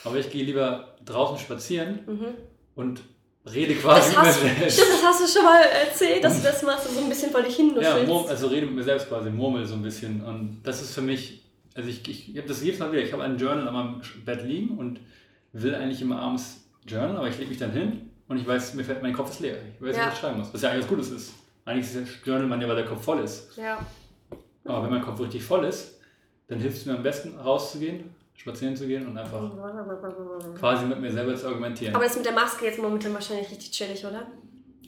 Aber 0.05 0.17
ich 0.19 0.31
gehe 0.31 0.45
lieber 0.45 0.95
draußen 1.05 1.39
spazieren 1.39 2.01
Mhm. 2.07 2.27
und 2.77 3.03
rede 3.47 3.75
quasi 3.75 4.15
Das 4.15 4.17
hast, 4.25 4.43
mit 4.45 4.53
mir 4.53 4.59
selbst. 4.61 4.75
stimmt, 4.79 4.93
das 4.95 5.03
hast 5.05 5.21
du 5.23 5.39
schon 5.39 5.45
mal 5.45 5.63
erzählt, 5.63 6.23
dass 6.25 6.37
du 6.39 6.43
das 6.43 6.63
machst, 6.63 6.95
so 6.95 7.01
ein 7.01 7.09
bisschen 7.09 7.31
vor 7.31 7.43
dich 7.43 7.57
hin 7.57 7.75
Ja, 7.81 7.95
also 8.29 8.47
rede 8.47 8.67
mit 8.67 8.77
mir 8.77 8.83
selbst 8.85 9.09
quasi, 9.09 9.31
murmel 9.31 9.67
so 9.67 9.75
ein 9.75 9.83
bisschen. 9.83 10.23
Und 10.25 10.61
das 10.63 10.81
ist 10.83 10.95
für 10.95 11.03
mich, 11.03 11.43
also 11.75 11.89
ich, 11.89 12.07
ich, 12.09 12.31
ich 12.31 12.37
habe 12.39 12.49
das 12.49 12.63
jedes 12.63 12.79
Mal 12.79 12.93
wieder, 12.93 13.03
ich 13.03 13.13
habe 13.13 13.23
ein 13.25 13.37
Journal 13.39 13.67
an 13.69 13.75
meinem 13.75 14.01
Bett 14.25 14.45
liegen 14.45 14.79
und 14.79 15.01
will 15.53 15.75
eigentlich 15.75 16.01
immer 16.03 16.21
abends 16.21 16.65
journalen, 16.87 17.17
aber 17.17 17.29
ich 17.29 17.37
lege 17.39 17.51
mich 17.51 17.59
dann 17.59 17.73
hin 17.73 18.11
und 18.29 18.37
ich 18.39 18.47
weiß, 18.47 18.75
mir 18.75 18.85
fällt, 18.85 19.03
mein 19.03 19.13
Kopf 19.13 19.31
ist 19.31 19.41
leer. 19.41 19.57
Ich 19.77 19.83
weiß 19.83 19.89
nicht, 19.89 19.97
Ja. 19.99 20.07
was 20.07 20.15
ich 20.15 20.21
schreiben 20.21 20.39
muss. 20.39 20.55
Was 20.55 20.63
ja 20.63 20.71
eigentlich 20.71 20.85
was 20.85 20.89
Gutes 20.91 21.11
ist. 21.11 21.33
Eigentlich 21.65 21.87
ist 21.87 21.97
das 21.97 22.09
Journal 22.25 22.47
man 22.47 22.61
ja, 22.61 22.69
weil 22.69 22.77
der 22.77 22.87
Kopf 22.87 23.05
voll 23.05 23.21
ist. 23.21 23.57
Ja, 23.57 23.85
Aber 24.65 24.85
wenn 24.85 24.91
mein 24.91 25.03
Kopf 25.03 25.21
richtig 25.21 25.43
voll 25.43 25.65
ist, 25.65 25.99
dann 26.49 26.59
hilft 26.59 26.79
es 26.79 26.87
mir 26.87 26.95
am 26.97 27.03
besten, 27.03 27.39
rauszugehen, 27.39 28.15
spazieren 28.43 28.77
zu 28.77 28.87
gehen 28.89 29.07
und 29.07 29.17
einfach 29.17 29.51
quasi 30.59 30.85
mit 30.87 31.01
mir 31.01 31.13
selber 31.13 31.35
zu 31.37 31.47
argumentieren. 31.47 31.95
aber 31.95 32.05
das 32.05 32.17
mit 32.17 32.27
der 32.27 32.33
Maske 32.33 32.67
jetzt 32.67 32.79
momentan 32.81 33.15
wahrscheinlich 33.15 33.49
richtig 33.51 33.71
chillig, 33.71 34.05
oder? 34.05 34.27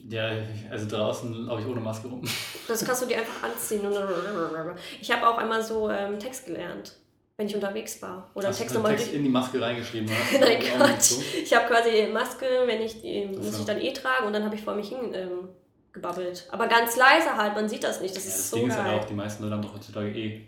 ja, 0.09 0.29
also 0.69 0.87
draußen 0.87 1.33
laufe 1.47 1.61
ich 1.61 1.67
ohne 1.67 1.79
Maske 1.79 2.07
rum. 2.07 2.21
Das 2.67 2.85
kannst 2.85 3.01
du 3.03 3.07
dir 3.07 3.17
einfach 3.17 3.41
anziehen. 3.43 3.81
Ich 5.01 5.11
habe 5.11 5.27
auch 5.27 5.37
einmal 5.37 5.63
so 5.63 5.89
ähm, 5.89 6.19
Text 6.19 6.45
gelernt, 6.45 6.95
wenn 7.37 7.47
ich 7.47 7.55
unterwegs 7.55 7.99
war. 8.03 8.29
Oder 8.35 8.49
Hast 8.49 8.59
du 8.59 8.63
Text 8.63 8.75
nochmal 8.75 8.95
Text 8.95 9.13
in 9.13 9.23
die 9.23 9.29
Maske 9.29 9.59
reingeschrieben, 9.59 10.07
oder? 10.09 10.39
Nein, 10.45 10.59
Quatsch. 10.59 11.13
Ich 11.41 11.55
habe 11.55 11.67
quasi 11.67 12.07
Maske, 12.13 12.45
wenn 12.65 12.81
ich 12.81 13.01
die 13.01 13.25
muss 13.25 13.53
so. 13.53 13.59
ich 13.61 13.65
dann 13.65 13.79
eh 13.81 13.93
tragen 13.93 14.27
und 14.27 14.33
dann 14.33 14.43
habe 14.43 14.53
ich 14.55 14.61
vor 14.63 14.75
mich 14.75 14.89
hin 14.89 15.11
ähm, 15.13 15.47
gebabbelt. 15.91 16.47
Aber 16.51 16.67
ganz 16.67 16.97
leise 16.97 17.35
halt, 17.35 17.55
man 17.55 17.67
sieht 17.69 17.83
das 17.83 17.99
nicht. 18.01 18.15
Das 18.15 18.25
Ja, 18.25 18.29
ist 18.29 18.37
das 18.39 18.49
so 18.51 18.57
Ding 18.57 18.67
ist 18.67 18.75
geil. 18.75 18.85
halt 18.85 19.01
auch, 19.01 19.05
die 19.05 19.13
meisten 19.15 19.41
Leute 19.43 19.55
haben 19.55 19.63
doch 19.63 19.73
heutzutage 19.73 20.09
eh 20.09 20.45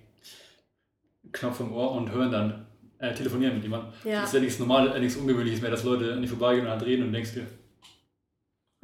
Knopf 1.31 1.59
im 1.61 1.73
Ohr 1.73 1.93
und 1.93 2.11
hören 2.11 2.31
dann, 2.31 2.66
äh, 2.99 3.13
telefonieren 3.13 3.55
mit 3.55 3.63
jemandem. 3.63 3.91
Ja. 4.03 4.21
Das 4.21 4.29
ist 4.29 4.33
ja 4.35 4.39
nichts 4.41 4.59
Normales, 4.59 4.93
äh, 4.95 4.99
nichts 4.99 5.17
Ungewöhnliches 5.17 5.61
mehr, 5.61 5.71
dass 5.71 5.83
Leute 5.83 6.13
an 6.13 6.21
die 6.21 6.27
vorbeigehen 6.27 6.65
und 6.65 6.71
halt 6.71 6.83
reden 6.85 7.03
und 7.03 7.13
denkst 7.13 7.33
dir, 7.33 7.47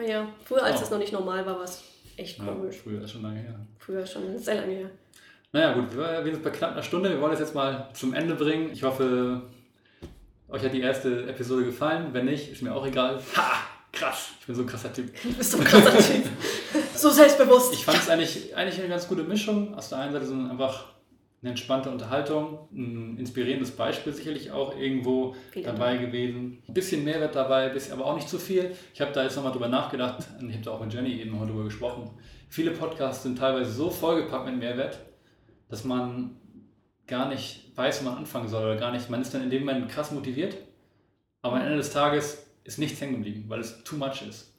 ja, 0.05 0.27
früher, 0.43 0.63
als 0.63 0.77
Oh. 0.77 0.79
das 0.81 0.91
noch 0.91 0.97
nicht 0.97 1.13
normal 1.13 1.45
war, 1.45 1.57
war 1.57 1.63
es 1.63 1.83
echt 2.17 2.39
ja, 2.39 2.45
komisch. 2.45 2.77
früher 2.83 3.01
ist 3.03 3.11
schon 3.11 3.21
lange 3.21 3.39
her. 3.39 3.59
Früher 3.77 4.05
schon 4.05 4.37
sehr 4.37 4.55
lange 4.55 4.73
her. 4.73 4.89
Naja 5.51 5.73
gut, 5.73 5.95
wir 5.95 6.25
wir 6.25 6.31
sind 6.33 6.43
bei 6.43 6.49
knapp 6.49 6.71
einer 6.71 6.81
Stunde, 6.83 7.09
wir 7.11 7.21
wollen 7.21 7.31
das 7.31 7.39
jetzt 7.39 7.53
mal 7.55 7.89
zum 7.93 8.13
Ende 8.13 8.33
bringen. 8.35 8.71
Ich 8.73 8.81
hoffe, 8.83 9.43
euch 10.49 10.63
hat 10.63 10.73
die 10.73 10.81
erste 10.81 11.27
Episode 11.27 11.63
gefallen. 11.65 12.07
Wenn 12.11 12.25
nicht, 12.25 12.51
ist 12.51 12.63
mir 12.63 12.73
auch 12.73 12.85
egal. 12.85 13.19
Ha! 13.35 13.51
Krass! 13.91 14.31
Ich 14.39 14.47
bin 14.47 14.55
so 14.55 14.61
ein 14.63 14.67
krasser 14.67 14.91
Typ. 14.91 15.11
Du 15.23 15.33
bist 15.33 15.51
so 15.51 15.59
ein 15.59 15.63
krasser 15.63 15.97
Typ. 15.97 16.25
So 16.95 17.09
selbstbewusst. 17.09 17.73
Ich 17.73 17.85
fand 17.85 17.97
es 17.97 18.09
eigentlich, 18.09 18.55
eigentlich 18.55 18.79
eine 18.79 18.89
ganz 18.89 19.07
gute 19.07 19.23
Mischung. 19.23 19.75
Auf 19.75 19.89
der 19.89 19.99
einen 19.99 20.13
Seite 20.13 20.25
so 20.25 20.33
einfach 20.33 20.85
eine 21.43 21.49
entspannte 21.49 21.89
Unterhaltung, 21.91 22.69
ein 22.71 23.17
inspirierendes 23.17 23.71
Beispiel 23.71 24.13
sicherlich 24.13 24.51
auch 24.51 24.77
irgendwo 24.77 25.35
Vielen 25.51 25.65
dabei 25.65 25.97
gewesen. 25.97 26.63
Ein 26.65 26.73
bisschen 26.73 27.03
Mehrwert 27.03 27.35
dabei, 27.35 27.67
bisschen, 27.67 27.93
aber 27.93 28.05
auch 28.05 28.15
nicht 28.15 28.29
zu 28.29 28.39
viel. 28.39 28.73
Ich 28.93 29.01
habe 29.01 29.11
da 29.11 29.23
jetzt 29.23 29.35
nochmal 29.35 29.51
drüber 29.51 29.67
nachgedacht 29.67 30.25
und 30.39 30.49
ich 30.49 30.55
habe 30.55 30.63
da 30.63 30.71
auch 30.71 30.79
mit 30.79 30.93
Jenny 30.93 31.19
eben 31.19 31.31
noch 31.31 31.45
drüber 31.45 31.65
gesprochen. 31.65 32.11
Viele 32.47 32.71
Podcasts 32.71 33.23
sind 33.23 33.37
teilweise 33.37 33.71
so 33.71 33.89
vollgepackt 33.89 34.45
mit 34.45 34.57
Mehrwert, 34.57 34.99
dass 35.67 35.83
man 35.83 36.37
gar 37.07 37.27
nicht 37.27 37.75
weiß, 37.75 38.01
wo 38.01 38.09
man 38.09 38.19
anfangen 38.19 38.47
soll 38.47 38.63
oder 38.63 38.77
gar 38.77 38.91
nicht. 38.91 39.09
Man 39.09 39.21
ist 39.21 39.33
dann 39.33 39.43
in 39.43 39.49
dem 39.49 39.65
Moment 39.65 39.89
krass 39.89 40.11
motiviert, 40.11 40.55
aber 41.41 41.57
am 41.57 41.63
Ende 41.63 41.75
des 41.75 41.91
Tages 41.91 42.47
ist 42.63 42.79
nichts 42.79 43.01
hängen 43.01 43.15
geblieben, 43.15 43.45
weil 43.49 43.59
es 43.59 43.83
too 43.83 43.97
much 43.97 44.25
ist. 44.25 44.53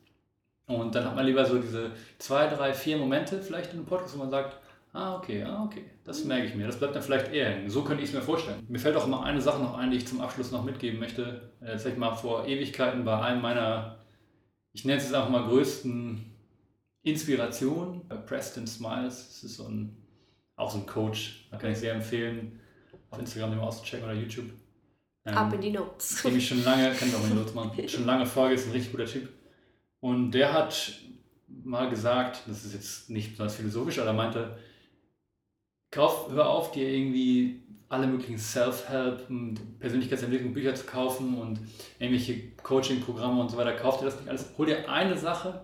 Und 0.67 0.95
dann 0.95 1.07
hat 1.07 1.17
man 1.17 1.25
lieber 1.25 1.47
so 1.47 1.59
diese 1.59 1.93
zwei, 2.19 2.47
drei, 2.47 2.75
vier 2.75 2.99
Momente 2.99 3.41
vielleicht 3.41 3.73
in 3.73 3.79
einem 3.79 3.87
Podcast, 3.87 4.15
wo 4.15 4.19
man 4.19 4.31
sagt, 4.31 4.59
ah, 4.93 5.17
okay, 5.17 5.43
ah, 5.45 5.65
okay, 5.65 5.85
das 6.05 6.25
merke 6.25 6.47
ich 6.47 6.55
mir. 6.55 6.67
Das 6.67 6.79
bleibt 6.79 6.95
dann 6.95 7.03
vielleicht 7.03 7.33
eher 7.33 7.49
hängen. 7.49 7.71
So 7.71 7.83
könnte 7.83 8.03
ich 8.03 8.11
es 8.11 8.15
mir 8.15 8.21
vorstellen. 8.23 8.65
Mir 8.69 8.79
fällt 8.79 8.97
auch 8.97 9.07
immer 9.07 9.25
eine 9.25 9.41
Sache 9.41 9.63
noch 9.63 9.75
ein, 9.75 9.91
die 9.91 9.97
ich 9.97 10.07
zum 10.07 10.21
Abschluss 10.21 10.53
noch 10.53 10.63
mitgeben 10.63 11.01
möchte. 11.01 11.51
Äh, 11.61 11.79
sag 11.79 11.93
ich 11.93 11.99
mal, 11.99 12.15
vor 12.15 12.47
Ewigkeiten 12.47 13.05
bei 13.05 13.21
einem 13.21 13.41
meiner, 13.41 13.99
ich 14.73 14.85
nenne 14.85 14.99
es 14.99 15.05
jetzt 15.05 15.15
einfach 15.15 15.31
mal 15.31 15.47
größten 15.47 16.25
Inspirationen, 17.03 18.07
bei 18.07 18.17
Preston 18.17 18.67
Smiles. 18.67 19.29
Das 19.29 19.45
ist 19.45 19.57
so 19.57 19.67
ein, 19.67 19.97
auch 20.57 20.71
so 20.71 20.79
ein 20.79 20.87
Coach. 20.87 21.49
Da 21.51 21.57
kann 21.57 21.73
ich 21.73 21.79
sehr 21.79 21.95
empfehlen, 21.95 22.61
auf 23.11 23.19
Instagram 23.19 23.51
den 23.51 23.59
mal 23.61 23.67
auszuchecken 23.67 24.05
oder 24.05 24.15
YouTube. 24.15 24.51
Ähm, 25.25 25.35
Ab 25.35 25.55
in 25.55 25.61
die 25.63 25.71
Notes. 25.71 26.23
dem 26.23 26.37
ich 26.37 26.47
schon 26.47 26.63
lange, 26.65 26.93
kann 26.93 27.09
ich 27.09 27.15
auch 27.15 27.23
mal 27.23 27.31
Notes 27.35 27.55
machen, 27.55 27.89
schon 27.89 28.05
lange 28.05 28.27
folge, 28.27 28.57
ist 28.57 28.67
ein 28.67 28.73
richtig 28.73 28.93
guter 28.93 29.07
Typ. 29.07 29.29
Und 30.01 30.33
der 30.33 30.53
hat 30.53 31.01
mal 31.49 31.89
gesagt, 31.89 32.43
das 32.47 32.65
ist 32.67 32.75
jetzt 32.75 33.11
nicht 33.11 33.31
besonders 33.31 33.57
philosophisch, 33.57 33.99
aber 33.99 34.09
er 34.09 34.13
meinte, 34.13 34.59
kauf, 35.95 36.29
hör 36.31 36.49
auf, 36.49 36.73
dir 36.73 36.89
irgendwie 36.89 37.63
alle 37.89 38.07
möglichen 38.07 38.39
Self-Help 38.39 39.29
und 39.31 39.79
Persönlichkeitsentwicklung 39.79 40.53
Bücher 40.53 40.75
zu 40.75 40.85
kaufen 40.85 41.39
und 41.39 41.61
irgendwelche 41.99 42.51
Coaching-Programme 42.63 43.41
und 43.41 43.51
so 43.51 43.57
weiter. 43.57 43.73
Kauf 43.75 43.99
dir 43.99 44.07
das 44.07 44.19
nicht 44.19 44.29
alles. 44.29 44.51
Hol 44.59 44.67
dir 44.67 44.89
eine 44.91 45.17
Sache, 45.17 45.61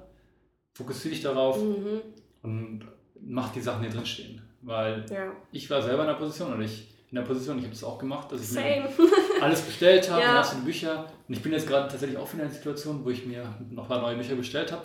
fokussiere 0.75 1.15
dich 1.15 1.23
darauf 1.23 1.61
Mhm. 1.61 2.01
und 2.43 2.81
mach 3.21 3.53
die 3.53 3.61
Sachen, 3.61 3.83
die 3.83 3.89
drin 3.89 4.07
stehen. 4.07 4.41
Weil 4.63 5.05
Ja. 5.11 5.33
ich 5.53 5.69
war 5.71 5.83
selber 5.83 6.03
in 6.03 6.09
der 6.09 6.15
Position 6.15 6.53
oder 6.53 6.63
ich 6.63 6.89
in 7.11 7.17
der 7.17 7.23
Position, 7.23 7.59
ich 7.59 7.65
habe 7.65 7.75
das 7.75 7.83
auch 7.83 7.99
gemacht, 7.99 8.31
dass 8.31 8.41
ich 8.41 8.53
mir 8.53 8.61
Same. 8.63 8.89
alles 9.41 9.63
bestellt 9.63 10.09
habe, 10.09 10.21
Ja. 10.23 10.41
dann 10.43 10.61
die 10.61 10.65
Bücher. 10.67 11.07
Und 11.27 11.35
ich 11.35 11.43
bin 11.43 11.51
jetzt 11.53 11.67
gerade 11.67 11.89
tatsächlich 11.89 12.17
auch 12.19 12.33
in 12.35 12.41
einer 12.43 12.51
Situation, 12.51 13.05
wo 13.05 13.11
ich 13.11 13.27
mir 13.27 13.43
noch 13.71 13.85
ein 13.85 13.89
paar 13.89 14.01
neue 14.01 14.15
Bücher 14.17 14.37
bestellt 14.37 14.71
habe. 14.71 14.85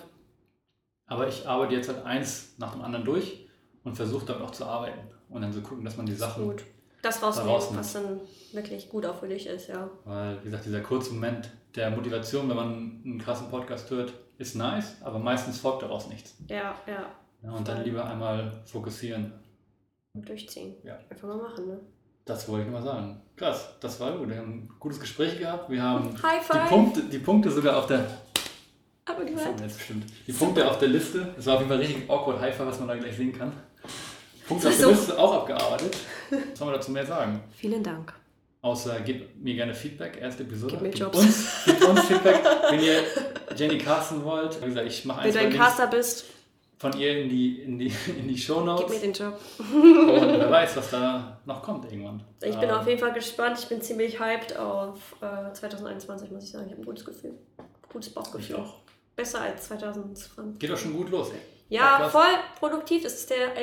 Aber 1.05 1.27
ich 1.27 1.47
arbeite 1.47 1.75
jetzt 1.75 1.89
halt 1.89 2.03
eins 2.03 2.55
nach 2.57 2.71
dem 2.71 2.81
anderen 2.81 3.05
durch 3.05 3.45
und 3.83 3.95
versuche 3.95 4.25
damit 4.25 4.41
auch 4.41 4.49
zu 4.51 4.65
arbeiten. 4.65 4.99
Und 5.29 5.41
dann 5.41 5.51
so 5.53 5.61
gucken, 5.61 5.83
dass 5.85 5.97
man 5.97 6.05
die 6.05 6.13
Sachen. 6.13 6.45
Gut. 6.45 6.63
Das 7.01 7.21
rausnehmen, 7.21 7.51
rausnimmt. 7.51 7.79
was 7.79 7.93
dann 7.93 8.19
wirklich 8.53 8.89
gut 8.89 9.05
auch 9.05 9.19
für 9.19 9.27
dich 9.27 9.45
ist, 9.45 9.67
ja. 9.67 9.89
Weil, 10.05 10.39
wie 10.41 10.45
gesagt, 10.45 10.65
dieser 10.65 10.81
kurze 10.81 11.13
Moment 11.13 11.51
der 11.75 11.91
Motivation, 11.91 12.49
wenn 12.49 12.55
man 12.55 13.01
einen 13.05 13.19
krassen 13.19 13.49
Podcast 13.49 13.89
hört, 13.91 14.13
ist 14.37 14.55
nice, 14.55 14.95
aber 15.01 15.19
meistens 15.19 15.59
folgt 15.59 15.83
daraus 15.83 16.07
nichts. 16.09 16.35
Ja, 16.49 16.75
ja. 16.87 17.05
Ja, 17.43 17.51
und 17.51 17.67
dann 17.67 17.83
lieber 17.83 18.03
einmal 18.05 18.63
fokussieren. 18.65 19.33
Und 20.15 20.27
durchziehen. 20.27 20.75
Ja. 20.83 20.97
Einfach 21.09 21.27
mal 21.27 21.37
machen, 21.37 21.67
ne? 21.67 21.79
Das 22.25 22.47
wollte 22.49 22.65
ich 22.65 22.71
mal 22.71 22.81
sagen. 22.81 23.21
Krass, 23.35 23.75
das 23.79 23.99
war 23.99 24.17
gut. 24.17 24.29
Wir 24.29 24.37
haben 24.37 24.51
ein 24.63 24.69
gutes 24.79 24.99
Gespräch 24.99 25.37
gehabt. 25.37 25.69
Wir 25.69 25.83
haben 25.83 26.11
High 26.23 26.41
die 26.41 26.53
five! 26.53 26.69
Punkte, 26.69 27.03
die 27.03 27.19
Punkte 27.19 27.51
sogar 27.51 27.77
auf 27.77 27.85
der 27.85 27.99
Aber 29.05 29.23
Das 29.23 29.29
gehört. 29.35 29.59
wir 29.59 29.65
jetzt 29.67 29.77
bestimmt. 29.77 30.05
Die 30.25 30.33
Punkte 30.33 30.67
auf 30.67 30.79
der 30.79 30.87
Liste, 30.87 31.33
das 31.35 31.45
war 31.45 31.53
auf 31.55 31.59
jeden 31.59 31.69
Fall 31.69 31.79
richtig 31.79 32.09
awkward 32.09 32.41
Haifa, 32.41 32.65
was 32.65 32.79
man 32.79 32.87
da 32.87 32.95
gleich 32.95 33.15
sehen 33.15 33.31
kann. 33.31 33.51
Punkte 34.47 34.67
auf 34.69 34.75
der 34.77 34.83
So. 34.85 34.91
Liste 34.91 35.17
auch 35.19 35.33
abgearbeitet. 35.33 35.97
Was 36.29 36.59
soll 36.59 36.67
man 36.67 36.75
dazu 36.75 36.91
mehr 36.91 37.05
sagen? 37.05 37.41
Vielen 37.57 37.83
Dank. 37.83 38.13
Außer 38.61 38.99
gebt 39.01 39.43
mir 39.43 39.53
gerne 39.55 39.73
Feedback, 39.75 40.17
erste 40.19 40.41
Episode. 40.43 40.71
Gib 40.73 40.81
mir 40.81 40.89
Gebt 40.89 40.99
Jobs. 40.99 41.19
uns, 41.19 41.47
gebt 41.65 41.83
uns 41.83 42.01
Feedback, 42.05 42.41
wenn 42.71 42.79
ihr 42.79 43.03
Jenny 43.55 43.77
casten 43.77 44.23
wollt. 44.23 44.59
Wie 44.61 44.65
gesagt, 44.65 44.87
ich 44.87 45.05
mache 45.05 45.23
Wenn 45.23 45.37
ein, 45.37 45.49
du 45.51 45.55
ein 45.55 45.61
Caster 45.61 45.85
bist, 45.87 46.25
von 46.79 46.97
ihr 46.99 47.21
in 47.21 47.29
die, 47.29 47.61
in 47.61 47.77
die, 47.79 47.93
in 48.17 48.27
die 48.27 48.37
Show 48.37 48.65
gib 48.79 48.89
mir 48.89 48.99
den 48.99 49.13
Job. 49.13 49.39
Und 49.59 50.39
wer 50.39 50.49
weiß, 50.49 50.75
was 50.77 50.89
da 50.89 51.39
noch 51.45 51.61
kommt 51.61 51.85
irgendwann. 51.91 52.23
Ich 52.41 52.55
bin 52.55 52.69
Ähm, 52.69 52.75
auf 52.75 52.87
jeden 52.87 52.99
Fall 52.99 53.13
gespannt. 53.13 53.59
Ich 53.59 53.67
bin 53.67 53.81
ziemlich 53.81 54.19
hyped 54.19 54.57
auf 54.57 55.15
äh, 55.21 55.53
2021, 55.53 56.31
muss 56.31 56.43
ich 56.43 56.51
sagen. 56.51 56.65
Ich 56.65 56.71
habe 56.71 56.81
ein 56.81 56.85
gutes 56.85 57.05
Gefühl. 57.05 57.33
Gutes 57.93 58.07
Ich 58.09 58.15
Bauchgefühl. 58.15 58.55
auch. 58.57 58.77
Besser 59.15 59.41
als 59.41 59.67
2020. 59.67 60.59
Geht 60.59 60.69
doch 60.71 60.77
schon 60.77 60.93
gut 60.93 61.09
los. 61.11 61.29
ey. 61.29 61.37
Ja, 61.69 61.97
krass. 61.97 62.11
voll 62.11 62.33
produktiv. 62.59 63.03
Es 63.05 63.15
ist 63.15 63.29
der 63.29 63.55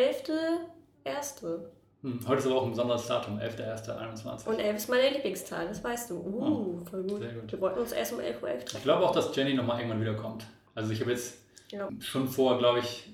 11.1. 1.04 1.58
Hm, 2.02 2.18
heute 2.26 2.38
ist 2.40 2.46
aber 2.46 2.56
auch 2.56 2.64
ein 2.64 2.70
besonderes 2.70 3.06
Datum, 3.06 3.38
11.01.21. 3.38 4.46
Und 4.48 4.58
11 4.58 4.76
ist 4.76 4.88
meine 4.88 5.10
Lieblingszahl, 5.10 5.68
das 5.68 5.84
weißt 5.84 6.10
du. 6.10 6.14
Uh, 6.16 6.84
voll 6.84 7.02
gut. 7.04 7.12
Oh, 7.12 7.18
sehr 7.18 7.32
gut. 7.32 7.52
Wir 7.52 7.60
wollten 7.60 7.78
uns 7.78 7.92
erst 7.92 8.12
um 8.12 8.18
11.11 8.18 8.42
Uhr 8.42 8.48
Ich 8.58 8.64
treffen. 8.64 8.82
glaube 8.82 9.06
auch, 9.06 9.12
dass 9.14 9.34
Jenny 9.36 9.54
nochmal 9.54 9.78
irgendwann 9.78 10.00
wiederkommt. 10.00 10.44
Also 10.74 10.92
ich 10.92 11.00
habe 11.00 11.12
jetzt 11.12 11.38
Ja. 11.70 11.88
schon 12.00 12.26
vor, 12.26 12.58
glaube 12.58 12.80
ich, 12.80 13.08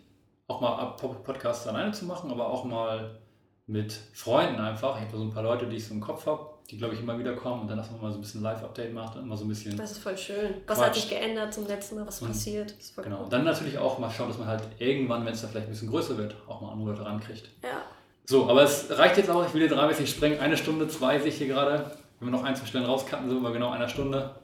auch 0.46 0.60
mal 0.62 0.78
ab- 0.78 1.00
Podcast 1.24 1.68
alleine 1.68 1.92
zu 1.92 2.06
machen, 2.06 2.30
aber 2.30 2.48
auch 2.48 2.64
mal 2.64 3.18
mit 3.66 3.92
Freunden 4.14 4.58
einfach. 4.58 4.96
Ich 4.98 5.06
habe 5.06 5.18
so 5.18 5.22
ein 5.24 5.30
paar 5.30 5.42
Leute, 5.42 5.66
die 5.66 5.76
ich 5.76 5.86
so 5.86 5.92
im 5.92 6.00
Kopf 6.00 6.24
habe, 6.24 6.48
die 6.70 6.76
glaube 6.76 6.94
ich 6.94 7.00
immer 7.00 7.18
wieder 7.18 7.34
kommen 7.34 7.62
und 7.62 7.68
dann, 7.68 7.78
dass 7.78 7.90
man 7.90 8.00
mal 8.02 8.10
so 8.10 8.18
ein 8.18 8.20
bisschen 8.20 8.42
Live-Update 8.42 8.92
macht 8.92 9.16
und 9.16 9.22
immer 9.22 9.36
so 9.36 9.44
ein 9.44 9.48
bisschen. 9.48 9.76
Das 9.76 9.92
ist 9.92 9.98
voll 9.98 10.16
schön. 10.18 10.54
Was 10.66 10.76
Quatsch. 10.78 10.86
hat 10.86 10.94
sich 10.96 11.08
geändert 11.08 11.54
zum 11.54 11.66
letzten 11.66 11.96
Mal? 11.96 12.06
Was 12.06 12.20
Und- 12.20 12.28
passiert? 12.28 12.74
Genau. 12.96 13.16
cool. 13.18 13.24
Und 13.24 13.32
dann 13.32 13.44
natürlich 13.44 13.78
auch 13.78 13.98
mal 13.98 14.10
schauen, 14.10 14.28
dass 14.28 14.38
man 14.38 14.48
halt 14.48 14.62
irgendwann, 14.78 15.24
wenn 15.24 15.32
es 15.32 15.40
dann 15.40 15.50
vielleicht 15.50 15.66
ein 15.68 15.70
bisschen 15.72 15.88
größer 15.90 16.18
wird, 16.18 16.36
auch 16.46 16.60
mal 16.60 16.72
andere 16.72 16.90
Leute 16.90 17.04
rankriegt. 17.06 17.48
Ja. 17.62 17.82
So, 18.26 18.48
aber 18.50 18.62
es 18.64 18.86
reicht 18.90 19.16
jetzt 19.16 19.30
auch. 19.30 19.46
Ich 19.46 19.54
will 19.54 19.66
hier 19.66 19.74
dreimäßig 19.74 20.10
sprengen. 20.10 20.38
Eine 20.40 20.56
Stunde, 20.58 20.86
zwei 20.88 21.18
sehe 21.18 21.28
ich 21.28 21.36
hier 21.38 21.46
gerade. 21.48 21.90
Wenn 22.20 22.28
wir 22.28 22.32
noch 22.32 22.44
ein, 22.44 22.54
zwei 22.54 22.66
Stellen 22.66 22.84
rauscutten, 22.84 23.28
sind 23.28 23.38
wir 23.40 23.48
bei 23.48 23.54
genau 23.54 23.70
einer 23.70 23.88
Stunde. 23.88 24.34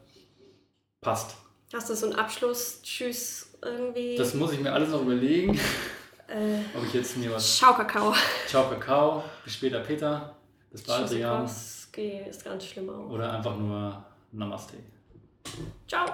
Passt. 1.02 1.36
Hast 1.74 1.90
du 1.90 1.94
so 1.94 2.06
einen 2.06 2.14
Abschluss? 2.14 2.80
Tschüss 2.82 3.50
irgendwie? 3.60 4.16
Das 4.16 4.32
muss 4.34 4.52
ich 4.52 4.60
mir 4.60 4.72
alles 4.72 4.88
noch 4.90 5.02
überlegen, 5.02 5.54
äh, 6.28 6.60
ob 6.76 6.84
ich 6.86 6.94
jetzt 6.94 7.16
mir 7.18 7.32
was. 7.32 7.58
Schau 7.58 7.72
Kakao. 7.74 8.14
Ciao, 8.46 8.68
Kakao. 8.70 9.24
Bis 9.44 9.54
später, 9.54 9.80
Peter. 9.80 10.34
Bis 10.70 10.82
bald, 10.84 11.04
Adrian. 11.04 11.50
Ist 12.02 12.44
ganz 12.44 12.64
schlimm 12.64 12.90
auch. 12.90 13.10
Oder 13.10 13.32
einfach 13.32 13.56
nur 13.56 14.04
Namaste. 14.32 14.76
Ciao. 15.86 16.06